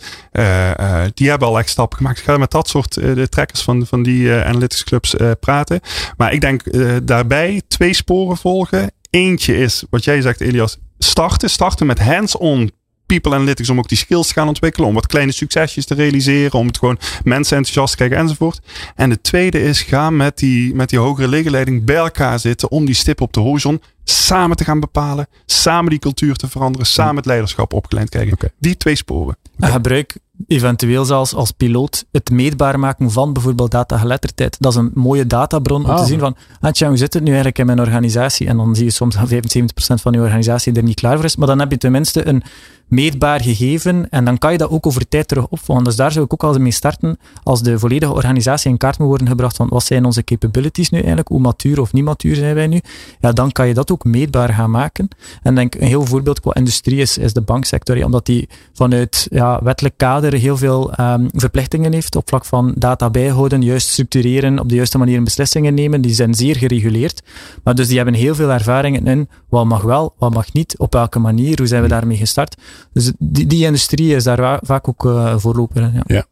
Die 1.14 1.30
hebben 1.30 1.48
al 1.48 1.60
echt 1.60 1.70
stappen 1.70 1.98
gemaakt. 1.98 2.18
Ik 2.18 2.24
ga 2.24 2.38
met 2.38 2.52
dat 2.52 2.68
soort 2.70 2.94
de 2.94 3.30
trekkers 3.30 3.62
van, 3.62 3.86
van 3.86 4.04
die 4.04 4.32
analytics 4.32 4.84
clubs 4.84 5.16
praten. 5.40 5.80
Maar 6.18 6.34
ik 6.34 6.42
denk 6.42 6.64
daarbij 7.08 7.62
twee 7.68 7.94
sporen 7.94 8.38
volgen. 8.38 8.92
Eentje 9.10 9.58
is, 9.58 9.84
wat 9.90 10.04
jij 10.04 10.22
zegt 10.22 10.42
Elias, 10.42 10.78
starten. 10.98 11.50
Starten 11.50 11.86
met 11.86 12.00
hands-on 12.00 12.72
people 13.06 13.34
analytics 13.34 13.70
om 13.70 13.78
ook 13.78 13.88
die 13.88 13.98
skills 13.98 14.28
te 14.28 14.34
gaan 14.34 14.48
ontwikkelen. 14.48 14.88
Om 14.88 14.96
wat 14.96 15.08
kleine 15.08 15.32
succesjes 15.32 15.86
te 15.86 15.94
realiseren. 15.94 16.60
Om 16.60 16.68
het 16.68 16.78
gewoon 16.78 16.98
mensen 17.24 17.58
enthousiast 17.58 17.90
te 17.92 17.98
krijgen 17.98 18.18
enzovoort. 18.18 18.60
En 18.96 19.10
de 19.10 19.22
tweede 19.22 19.62
is 19.62 19.82
ga 19.82 20.10
met 20.10 20.38
die, 20.38 20.76
met 20.76 20.90
die 20.90 21.00
hogere 21.00 21.28
legerleiding 21.28 21.86
bij 21.86 21.96
elkaar 21.96 22.40
zitten. 22.40 22.72
Om 22.72 22.86
die 22.86 22.96
stip 22.96 23.22
op 23.22 23.34
de 23.34 23.40
horizon 23.40 23.82
samen 24.04 24.58
te 24.58 24.64
gaan 24.64 24.80
bepalen. 24.80 25.28
Samen 25.46 25.90
die 25.90 26.00
cultuur 26.00 26.36
te 26.36 26.48
veranderen. 26.48 26.88
Samen 26.88 27.16
het 27.16 27.26
leiderschap 27.26 27.74
opgeleid 27.74 28.10
krijgen. 28.10 28.38
Die 28.60 28.78
twee 28.78 28.96
sporen. 28.96 29.38
En 29.60 29.70
gebruik 29.72 30.18
eventueel 30.48 31.06
zelfs 31.06 31.34
als 31.34 31.52
piloot 31.52 32.06
het 32.12 32.30
meetbaar 32.32 32.80
maken 32.80 33.12
van 33.12 33.34
bijvoorbeeld 33.34 33.72
datageletterdheid. 33.72 34.56
Dat 34.60 34.72
is 34.72 34.78
een 34.78 34.92
mooie 34.94 35.28
databron 35.28 35.84
om 35.86 35.90
Ah. 35.90 36.00
te 36.00 36.06
zien 36.06 36.20
van, 36.20 36.36
ah, 36.60 36.72
tja, 36.72 36.88
hoe 36.88 36.98
zit 36.98 37.14
het 37.14 37.22
nu 37.22 37.28
eigenlijk 37.28 37.60
in 37.60 37.66
mijn 37.66 37.80
organisatie? 37.80 38.48
En 38.48 38.58
dan 38.58 38.76
zie 38.76 38.86
je 38.86 38.92
soms 38.92 39.16
dat 39.16 39.28
75% 39.28 40.02
van 40.02 40.14
je 40.14 40.20
organisatie 40.20 40.74
er 40.74 40.84
niet 40.84 41.00
klaar 41.00 41.16
voor 41.16 41.26
is. 41.26 41.36
Maar 41.36 41.48
dan 41.48 41.60
heb 41.60 41.72
je 41.72 41.78
tenminste 41.78 42.28
een 42.28 42.44
meetbaar 42.88 43.42
gegeven 43.42 44.10
en 44.10 44.26
dan 44.26 44.38
kan 44.38 44.52
je 44.52 44.58
dat 44.58 44.70
ook 44.70 44.86
over 44.86 45.08
tijd 45.08 45.28
terug 45.28 45.48
opvolgen. 45.48 45.84
Dus 45.84 45.96
daar 45.96 46.12
zou 46.12 46.26
ik 46.26 46.34
ook 46.34 46.44
al 46.44 46.60
mee 46.60 46.72
starten 46.72 47.18
als 47.44 47.62
de 47.62 47.80
volledige 47.80 48.14
organisatie 48.14 48.72
in 48.72 48.78
kaart 48.78 49.00
moet 49.00 49.08
worden 49.08 49.28
gebracht 49.28 49.56
van 49.56 49.68
wat 49.70 49.84
zijn 49.84 50.06
onze 50.06 50.24
capabilities 50.24 50.90
nu 50.90 50.98
eigenlijk, 50.98 51.28
hoe 51.28 51.40
matuur 51.40 51.82
of 51.82 51.94
niet 51.94 52.04
matuur 52.04 52.36
zijn 52.36 52.56
wij 52.56 52.68
nu. 52.68 52.82
Ja, 53.20 53.32
dan 53.32 53.52
kan 53.52 53.68
je 53.68 53.74
dat 53.74 53.92
ook 53.92 54.04
meetbaar 54.04 54.54
gaan 54.54 54.72
maken. 54.72 55.08
En 55.44 55.56
denk 55.56 55.76
een 55.76 55.88
heel 55.88 56.06
voorbeeld 56.06 56.40
qua 56.40 56.54
industrie 56.54 57.00
is, 57.00 57.18
is 57.18 57.34
de 57.34 57.42
banksector, 57.42 57.98
ja, 57.98 58.06
omdat 58.06 58.26
die 58.26 58.50
vanuit 58.74 59.28
ja, 59.30 59.64
wettelijk 59.64 59.98
kader 59.98 60.34
heel 60.34 60.58
veel 60.58 60.94
ehm, 60.94 61.28
verplichtingen 61.32 61.94
heeft 61.94 62.16
op 62.16 62.28
vlak 62.28 62.46
van 62.46 62.74
data 62.78 63.10
bijhouden, 63.10 63.62
juist 63.62 63.88
structureren, 63.88 64.60
op 64.60 64.70
de 64.70 64.76
juiste 64.76 64.98
manier 64.98 65.24
beslissingen 65.24 65.74
nemen. 65.74 66.02
Die 66.02 66.14
zijn 66.14 66.34
zeer 66.34 66.56
gereguleerd. 66.56 67.24
Maar 67.64 67.76
dus 67.76 67.88
die 67.88 67.96
hebben 67.96 68.14
heel 68.14 68.36
veel 68.36 68.52
ervaringen 68.52 69.08
in 69.08 69.30
wat 69.50 69.66
mag 69.66 69.82
wel, 69.82 70.14
wat 70.18 70.34
mag 70.34 70.54
niet, 70.54 70.78
op 70.78 70.94
welke 70.94 71.20
manier, 71.20 71.58
hoe 71.58 71.68
zijn 71.68 71.82
we 71.82 71.88
daarmee 71.88 72.18
gestart. 72.18 72.56
Dus 72.94 73.12
die, 73.20 73.48
die 73.48 73.66
industrie 73.66 74.16
is 74.16 74.24
daar 74.24 74.60
vaak 74.62 74.88
ook 74.88 75.06
uh, 75.06 75.38
voorloper 75.38 75.82
in. 75.82 75.94
Ja. 75.94 76.04
ja. 76.06 76.26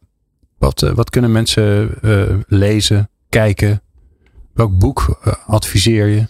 Wat, 0.58 0.82
uh, 0.82 0.90
wat 0.90 1.10
kunnen 1.10 1.32
mensen 1.32 1.90
uh, 2.02 2.22
lezen, 2.46 3.08
kijken? 3.28 3.82
Welk 4.54 4.78
boek 4.78 5.20
adviseer 5.46 6.06
je? 6.06 6.26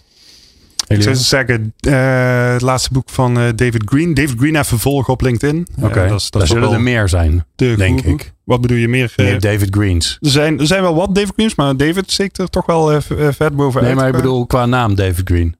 Ik 0.87 1.01
zou 1.01 1.15
zeggen, 1.15 1.73
uh, 1.87 2.51
het 2.51 2.61
laatste 2.61 2.89
boek 2.93 3.09
van 3.09 3.37
uh, 3.37 3.43
David 3.55 3.81
Green. 3.85 4.13
David 4.13 4.37
Green 4.37 4.55
even 4.55 4.79
volgen 4.79 5.13
op 5.13 5.21
LinkedIn. 5.21 5.67
Oké, 5.77 5.85
okay. 5.85 6.03
uh, 6.03 6.09
dat, 6.09 6.27
dat 6.29 6.47
zullen 6.47 6.71
er 6.71 6.81
meer 6.81 7.09
zijn, 7.09 7.45
denk 7.55 8.01
ik. 8.01 8.33
Wat 8.43 8.61
bedoel 8.61 8.77
je 8.77 8.87
meer? 8.87 9.13
meer 9.15 9.39
David 9.39 9.75
Greens. 9.75 10.17
Er 10.21 10.29
zijn, 10.29 10.59
er 10.59 10.67
zijn 10.67 10.81
wel 10.81 10.95
wat 10.95 11.15
David 11.15 11.33
Greens, 11.35 11.55
maar 11.55 11.77
David 11.77 12.11
steekt 12.11 12.37
er 12.37 12.49
toch 12.49 12.65
wel 12.65 13.01
vet 13.01 13.55
bovenuit. 13.55 13.85
Nee, 13.85 13.95
maar 13.95 14.07
ik 14.07 14.15
bedoel 14.15 14.45
qua 14.45 14.65
naam 14.65 14.95
David 14.95 15.29
Green. 15.29 15.55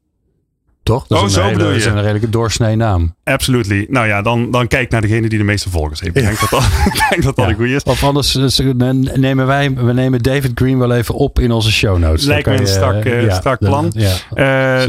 Toch? 0.86 1.08
Dat 1.08 1.20
oh, 1.20 1.26
is 1.26 1.34
zo 1.34 1.40
een 1.40 1.46
hele, 1.46 1.58
bedoel 1.58 1.72
je? 1.72 1.78
is 1.78 1.86
een 1.86 2.02
redelijke 2.02 2.30
doorsnee 2.30 2.76
naam. 2.76 3.16
Absolutely. 3.24 3.86
Nou 3.90 4.08
ja, 4.08 4.22
dan, 4.22 4.52
dan 4.52 4.68
kijk 4.68 4.90
naar 4.90 5.02
degene 5.02 5.30
die 5.30 5.38
de 5.38 5.44
meeste 5.44 5.70
volgers 5.70 6.00
heeft. 6.00 6.18
Ik 6.18 6.24
denk 6.24 6.40
dat 6.40 6.50
dat, 6.50 6.64
denk 7.10 7.24
dat, 7.24 7.36
dat 7.36 7.48
een 7.48 7.56
goede 7.56 7.74
is. 7.74 7.84
Of 7.84 8.04
anders 8.04 8.36
eh, 8.36 8.90
nemen 9.14 9.48
wij, 9.48 9.74
we 9.74 9.94
nemen 9.94 10.24
David 10.24 10.52
Green 10.56 10.78
wel 10.78 10.94
even 10.94 11.16
op 11.16 11.40
in 11.40 11.52
onze 11.52 11.72
show 11.72 11.98
notes. 11.98 12.26
Lijkt 12.26 12.48
me 12.48 12.60
een 12.60 12.68
strak, 12.68 13.04
de- 13.04 13.58
plan. 13.60 13.94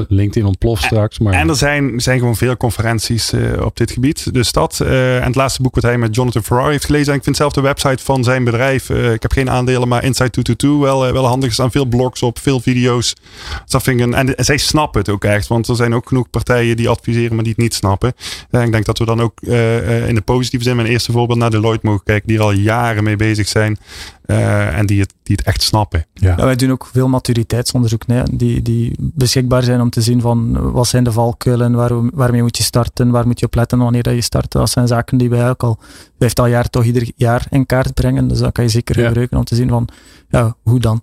LinkedIn 0.08 0.44
ontploft 0.46 0.82
straks. 0.82 1.18
Maar 1.18 1.32
En 1.32 1.48
er 1.48 1.56
zijn, 1.56 2.00
zijn 2.00 2.18
gewoon 2.18 2.36
veel 2.36 2.56
conferenties 2.56 3.32
op 3.60 3.76
dit 3.76 3.90
gebied. 3.90 4.34
Dus 4.34 4.52
dat. 4.52 4.80
en 4.80 5.22
het 5.22 5.34
laatste 5.34 5.62
boek 5.62 5.74
wat 5.74 5.84
hij 5.84 5.98
met 5.98 6.14
Jonathan 6.14 6.42
Ferrari 6.42 6.70
heeft 6.70 6.84
gelezen. 6.84 7.12
En 7.12 7.18
ik 7.18 7.24
vind 7.24 7.36
zelf 7.36 7.52
de 7.52 7.60
website 7.60 8.04
van 8.04 8.24
zijn 8.24 8.44
bedrijf. 8.44 8.90
ik 8.90 9.22
heb 9.22 9.32
geen 9.32 9.50
aandelen, 9.50 9.88
maar 9.88 10.04
Inside 10.04 10.30
222 10.30 10.78
wel, 10.80 11.12
wel 11.12 11.26
handig. 11.26 11.48
Er 11.48 11.54
staan 11.54 11.70
veel 11.70 11.86
blogs 11.86 12.22
op, 12.22 12.38
veel 12.38 12.60
video's. 12.60 13.14
Dus 13.62 13.70
dat 13.70 13.82
vind 13.82 14.00
ik 14.00 14.06
een, 14.06 14.14
en 14.14 14.44
zij 14.44 14.56
snappen 14.56 15.00
het 15.00 15.10
ook 15.10 15.24
echt. 15.24 15.46
Want 15.46 15.68
er 15.68 15.76
zijn 15.76 15.85
ook 15.94 16.08
genoeg 16.08 16.30
partijen 16.30 16.76
die 16.76 16.88
adviseren, 16.88 17.34
maar 17.34 17.44
die 17.44 17.52
het 17.52 17.62
niet 17.62 17.74
snappen. 17.74 18.12
En 18.50 18.62
ik 18.62 18.72
denk 18.72 18.84
dat 18.84 18.98
we 18.98 19.04
dan 19.04 19.20
ook 19.20 19.40
eh, 19.40 19.76
eh, 20.02 20.08
in 20.08 20.14
de 20.14 20.20
positieve 20.20 20.64
zin, 20.64 20.76
mijn 20.76 20.88
eerste 20.88 21.12
voorbeeld, 21.12 21.38
naar 21.38 21.50
Deloitte 21.50 21.86
mogen 21.86 22.04
kijken. 22.04 22.28
Die 22.28 22.36
er 22.36 22.42
al 22.42 22.52
jaren 22.52 23.04
mee 23.04 23.16
bezig 23.16 23.48
zijn. 23.48 23.78
eh, 24.26 24.78
en 24.78 24.86
die 24.86 25.00
het, 25.00 25.14
die 25.22 25.36
het 25.36 25.46
echt 25.46 25.62
snappen. 25.62 26.06
Ja, 26.14 26.36
wij 26.36 26.56
doen 26.56 26.70
ook 26.70 26.88
veel 26.92 27.08
maturiteitsonderzoek 27.08 28.06
nee, 28.06 28.22
die, 28.32 28.62
die 28.62 28.94
beschikbaar 28.98 29.62
zijn 29.62 29.80
om 29.80 29.90
te 29.90 30.02
zien 30.02 30.20
van 30.20 30.56
eh, 30.56 30.70
wat 30.72 30.86
zijn 30.86 31.04
de 31.04 31.12
valkuilen, 31.12 31.72
waar, 31.72 32.10
waarmee 32.10 32.42
moet 32.42 32.56
je 32.56 32.62
starten, 32.62 33.10
waar 33.10 33.26
moet 33.26 33.40
je 33.40 33.46
op 33.46 33.54
letten 33.54 33.78
wanneer 33.78 34.02
dat 34.02 34.14
je 34.14 34.20
start. 34.20 34.52
Dat 34.52 34.70
zijn 34.70 34.86
zaken 34.86 35.18
die 35.18 35.30
wij 35.30 35.48
ook 35.48 35.62
al 35.62 35.78
vijftal 36.18 36.46
jaar 36.46 36.70
toch 36.70 36.84
ieder 36.84 37.10
jaar 37.16 37.46
in 37.50 37.66
kaart 37.66 37.94
brengen. 37.94 38.28
Dus 38.28 38.38
dat 38.38 38.52
kan 38.52 38.64
je 38.64 38.70
zeker 38.70 38.98
Ja. 39.00 39.06
gebruiken 39.06 39.38
om 39.38 39.44
te 39.44 39.54
zien 39.54 39.68
van 39.68 39.88
ja, 40.28 40.56
hoe 40.62 40.80
dan. 40.80 41.02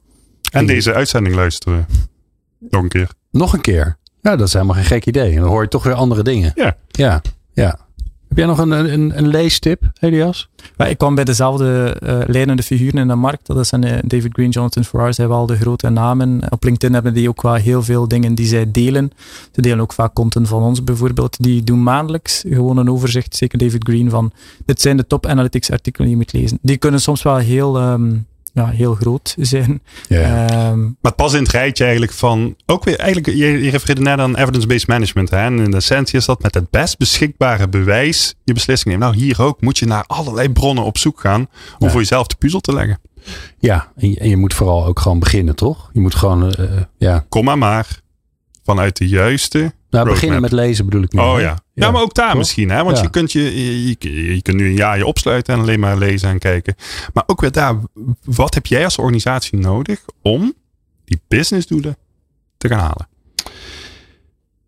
En 0.51 0.65
deze 0.65 0.93
uitzending 0.93 1.35
luisteren. 1.35 1.85
Nog 2.69 2.81
een 2.83 2.89
keer. 2.89 3.09
nog 3.31 3.53
een 3.53 3.61
keer. 3.61 3.97
Ja, 4.23 4.35
dat 4.35 4.47
is 4.47 4.53
helemaal 4.53 4.75
geen 4.75 4.85
gek 4.85 5.05
idee. 5.05 5.33
En 5.33 5.39
dan 5.39 5.49
hoor 5.49 5.61
je 5.61 5.67
toch 5.67 5.83
weer 5.83 5.93
andere 5.93 6.23
dingen. 6.23 6.51
Ja. 6.55 6.75
Ja, 6.87 7.21
ja. 7.53 7.77
Heb 8.27 8.37
jij 8.37 8.45
nog 8.45 8.57
een, 8.57 8.71
een, 8.71 9.17
een 9.17 9.27
leestip, 9.27 9.81
Elias? 9.99 10.49
Maar 10.77 10.89
ik 10.89 10.97
kwam 10.97 11.15
bij 11.15 11.23
dezelfde 11.23 11.97
eh, 12.01 12.19
leidende 12.27 12.63
figuren 12.63 12.99
in 12.99 13.07
de 13.07 13.15
markt. 13.15 13.47
Dat 13.47 13.67
zijn 13.67 13.83
eh, 13.83 13.97
David 14.05 14.33
Green, 14.33 14.49
Jonathan 14.49 14.83
Ferrari, 14.83 15.13
zijn 15.13 15.27
wel 15.27 15.45
de 15.45 15.55
grote 15.55 15.89
namen. 15.89 16.41
Op 16.49 16.63
LinkedIn 16.63 16.93
hebben 16.93 17.13
die 17.13 17.29
ook 17.29 17.41
wel 17.41 17.53
heel 17.53 17.83
veel 17.83 18.07
dingen 18.07 18.35
die 18.35 18.45
zij 18.45 18.71
delen. 18.71 19.11
Ze 19.51 19.61
delen 19.61 19.79
ook 19.79 19.93
vaak 19.93 20.13
content 20.13 20.47
van 20.47 20.63
ons 20.63 20.83
bijvoorbeeld. 20.83 21.43
Die 21.43 21.63
doen 21.63 21.83
maandelijks 21.83 22.43
gewoon 22.47 22.77
een 22.77 22.89
overzicht, 22.89 23.35
zeker 23.35 23.57
David 23.57 23.83
Green, 23.83 24.09
van 24.09 24.31
dit 24.65 24.81
zijn 24.81 24.97
de 24.97 25.07
top 25.07 25.25
analytics 25.25 25.71
artikelen 25.71 26.07
die 26.07 26.17
je 26.17 26.23
moet 26.23 26.41
lezen. 26.41 26.59
Die 26.61 26.77
kunnen 26.77 27.01
soms 27.01 27.23
wel 27.23 27.37
heel, 27.37 27.77
ehm, 27.77 28.11
ja, 28.53 28.67
heel 28.67 28.95
groot 28.95 29.35
zijn. 29.39 29.81
Ehm, 30.09 30.81
Maar 31.01 31.13
past 31.15 31.33
in 31.35 31.41
het 31.43 31.51
rijtje 31.51 31.83
eigenlijk 31.83 32.13
van. 32.13 32.55
Ook 32.65 32.83
weer, 32.83 32.97
eigenlijk, 32.99 33.37
je, 33.37 33.63
je 33.63 33.69
refereerde 33.69 34.01
net 34.01 34.19
aan 34.19 34.35
evidence-based 34.35 34.87
management. 34.87 35.29
Hè? 35.29 35.37
En 35.37 35.59
in 35.59 35.71
de 35.71 35.77
essentie 35.77 36.17
is 36.19 36.25
dat 36.25 36.41
met 36.41 36.53
het 36.53 36.69
best 36.69 36.97
beschikbare 36.97 37.67
bewijs 37.69 38.35
je 38.43 38.53
beslissing 38.53 38.89
neemt. 38.89 39.01
Nou, 39.11 39.23
hier 39.23 39.41
ook 39.41 39.61
moet 39.61 39.77
je 39.77 39.85
naar 39.85 40.03
allerlei 40.07 40.49
bronnen 40.49 40.83
op 40.83 40.97
zoek 40.97 41.19
gaan. 41.19 41.41
om 41.41 41.47
Ja. 41.79 41.89
voor 41.89 41.99
jezelf 41.99 42.27
de 42.27 42.35
puzzel 42.35 42.59
te 42.59 42.73
leggen. 42.73 42.99
Ja, 43.59 43.91
en 43.95 44.09
je, 44.09 44.19
en 44.19 44.29
je 44.29 44.37
moet 44.37 44.53
vooral 44.53 44.85
ook 44.85 44.99
gewoon 44.99 45.19
beginnen, 45.19 45.55
toch? 45.55 45.89
Je 45.93 45.99
moet 45.99 46.15
gewoon, 46.15 46.53
eh, 46.55 46.65
ja. 46.97 47.25
Kom 47.29 47.43
maar 47.45 47.57
maar 47.57 47.99
vanuit 48.63 48.97
de 48.97 49.07
juiste. 49.07 49.73
Nou, 49.93 50.05
Roadmap. 50.05 50.13
beginnen 50.13 50.41
met 50.41 50.51
lezen 50.51 50.85
bedoel 50.85 51.03
ik 51.03 51.13
nu. 51.13 51.19
Oh 51.19 51.35
hè? 51.35 51.41
ja. 51.41 51.57
ja. 51.73 51.91
maar 51.91 52.01
ook 52.01 52.13
daar 52.13 52.29
Toch? 52.29 52.37
misschien. 52.37 52.69
Hè? 52.69 52.83
Want 52.83 52.97
Ja. 52.97 53.03
je, 53.03 53.09
kunt 53.09 53.31
je, 53.31 53.41
je, 53.41 53.95
je, 53.99 54.35
je 54.35 54.41
kunt 54.41 54.57
nu 54.57 54.65
een 54.65 54.75
jaar 54.75 54.97
je 54.97 55.05
opsluiten 55.05 55.53
en 55.53 55.59
alleen 55.59 55.79
maar 55.79 55.97
lezen 55.97 56.29
en 56.29 56.39
kijken. 56.39 56.75
Maar 57.13 57.23
ook 57.27 57.41
weer 57.41 57.51
daar. 57.51 57.75
Wat 58.23 58.53
heb 58.53 58.65
jij 58.65 58.83
als 58.83 58.97
organisatie 58.97 59.57
nodig 59.57 60.05
om 60.21 60.53
die 61.05 61.21
businessdoelen 61.27 61.97
te 62.57 62.67
gaan 62.67 62.79
halen? 62.79 63.07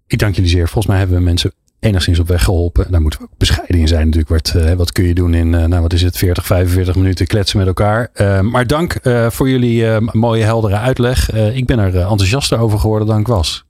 Ik 0.08 0.20
dank 0.20 0.36
jullie 0.36 0.50
zeer. 0.50 0.66
Volgens 0.66 0.86
mij 0.86 0.98
hebben 0.98 1.18
we 1.18 1.24
mensen 1.24 1.54
enigszins 1.80 2.20
op 2.20 2.28
weg 2.28 2.44
geholpen. 2.44 2.92
Daar 2.92 3.02
moeten 3.02 3.20
we 3.20 3.26
ook 3.26 3.38
bescheiden 3.38 3.80
in 3.80 3.88
zijn 3.88 4.06
natuurlijk. 4.06 4.30
Wat, 4.30 4.62
eh, 4.64 4.74
wat 4.74 4.92
kun 4.92 5.04
je 5.04 5.14
doen 5.14 5.34
in, 5.34 5.54
eh, 5.54 5.66
nou 5.66 5.82
wat 5.82 5.94
is 5.94 6.02
het, 6.02 6.18
40, 6.18 6.46
45 6.46 6.96
minuten 6.96 7.28
kletsen 7.28 7.58
met 7.58 7.68
elkaar. 7.68 8.10
Eh, 8.14 8.40
maar 8.40 8.68
dank 8.68 8.96
voor 9.30 9.50
jullie 9.50 10.02
mooie 10.12 10.44
heldere 10.44 10.76
uitleg. 10.78 11.32
Ik 11.32 11.66
ben 11.66 11.80
er 11.80 11.96
enthousiaster 11.96 12.60
over 12.60 12.80
geworden 12.80 13.08
dan 13.08 13.20
ik 13.20 13.28
was. 13.28 13.65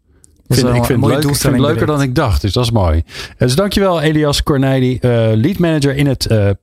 Vind, 0.48 0.68
ik 0.68 0.74
vind 0.74 0.88
het 0.88 0.98
mooie 0.98 0.98
leuk, 0.98 0.98
ik 0.98 1.00
vind 1.00 1.14
het 1.14 1.22
doelstelling 1.22 1.60
leuker 1.62 1.86
dan 1.86 2.02
ik 2.02 2.16
dacht. 2.16 2.42
Dus 2.42 2.54
dat 2.54 2.64
is 2.64 2.72
mooi. 2.72 2.98
Eh, 2.98 3.38
Dus 3.38 3.56
dankjewel 3.56 4.02
Elias 4.02 4.44
Corneli, 4.44 4.98
eh, 4.98 5.10
lead 5.34 5.58
manager 5.58 5.96
in 5.96 6.08
het 6.08 6.26
eh, 6.26 6.50
eh, 6.50 6.56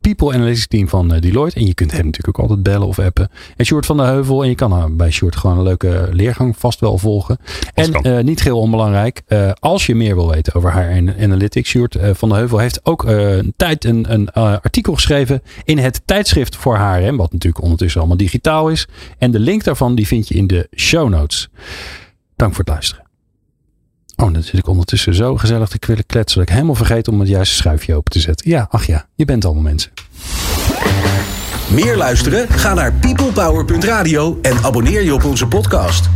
People 0.00 0.32
Analytics 0.32 0.66
team 0.66 0.88
van 0.88 1.12
eh, 1.14 1.20
Deloitte. 1.20 1.58
En 1.58 1.66
je 1.66 1.74
kunt 1.74 1.90
hem 1.92 2.04
natuurlijk 2.04 2.38
ook 2.38 2.44
altijd 2.48 2.62
bellen 2.62 2.86
of 2.86 2.98
appen. 2.98 3.28
En 3.56 3.64
Sjoerd 3.66 3.86
van 3.86 3.96
der 3.96 4.06
Heuvel. 4.06 4.42
En 4.42 4.48
je 4.48 4.54
kan 4.54 4.96
bij 4.96 5.10
Sjoerd 5.10 5.36
gewoon 5.36 5.58
een 5.58 5.62
leuke 5.64 6.08
leergang 6.12 6.56
vast 6.56 6.80
wel 6.80 6.98
volgen. 6.98 7.38
Als 7.74 7.88
En 7.88 7.92
eh, 8.02 8.24
niet 8.24 8.42
heel 8.42 8.58
onbelangrijk, 8.58 9.22
eh, 9.26 9.50
als 9.58 9.86
je 9.86 9.94
meer 9.94 10.14
wil 10.14 10.30
weten 10.30 10.54
over 10.54 10.70
haar 10.70 10.88
en 10.88 11.16
analytics, 11.20 11.74
eh, 11.74 12.10
van 12.12 12.28
der 12.28 12.38
Heuvel 12.38 12.58
heeft 12.58 12.80
ook 12.82 13.04
een 13.04 13.54
tijd 13.56 13.84
een, 13.84 14.12
een 14.12 14.30
artikel 14.32 14.94
geschreven 14.94 15.42
in 15.64 15.78
het 15.78 16.02
tijdschrift 16.04 16.56
voor 16.56 16.76
HRM, 16.76 17.16
wat 17.16 17.32
natuurlijk 17.32 17.62
ondertussen 17.62 18.00
allemaal 18.00 18.18
digitaal 18.18 18.68
is. 18.68 18.86
En 19.18 19.30
de 19.30 19.38
link 19.38 19.64
daarvan 19.64 19.94
die 19.94 20.06
vind 20.06 20.28
je 20.28 20.34
in 20.34 20.46
de 20.46 20.68
show 20.76 21.08
notes. 21.08 21.48
Dank 22.36 22.54
voor 22.54 22.64
het 22.64 22.72
luisteren. 22.72 23.03
Oh, 24.16 24.32
dan 24.32 24.42
zit 24.42 24.58
ik 24.58 24.68
ondertussen 24.68 25.14
zo 25.14 25.36
gezellig 25.36 25.68
te 25.68 25.78
kwillen 25.78 26.06
kletsen 26.06 26.38
dat 26.38 26.48
ik 26.48 26.54
helemaal 26.54 26.74
vergeet 26.74 27.08
om 27.08 27.20
het 27.20 27.28
juiste 27.28 27.54
schuifje 27.54 27.94
open 27.94 28.12
te 28.12 28.20
zetten. 28.20 28.50
Ja, 28.50 28.66
ach 28.70 28.86
ja, 28.86 29.06
je 29.14 29.24
bent 29.24 29.44
allemaal 29.44 29.62
mensen. 29.62 29.90
Meer 31.70 31.96
luisteren? 31.96 32.48
Ga 32.48 32.74
naar 32.74 32.92
peoplepower.radio 32.92 34.38
en 34.42 34.64
abonneer 34.64 35.02
je 35.02 35.14
op 35.14 35.24
onze 35.24 35.46
podcast. 35.46 36.08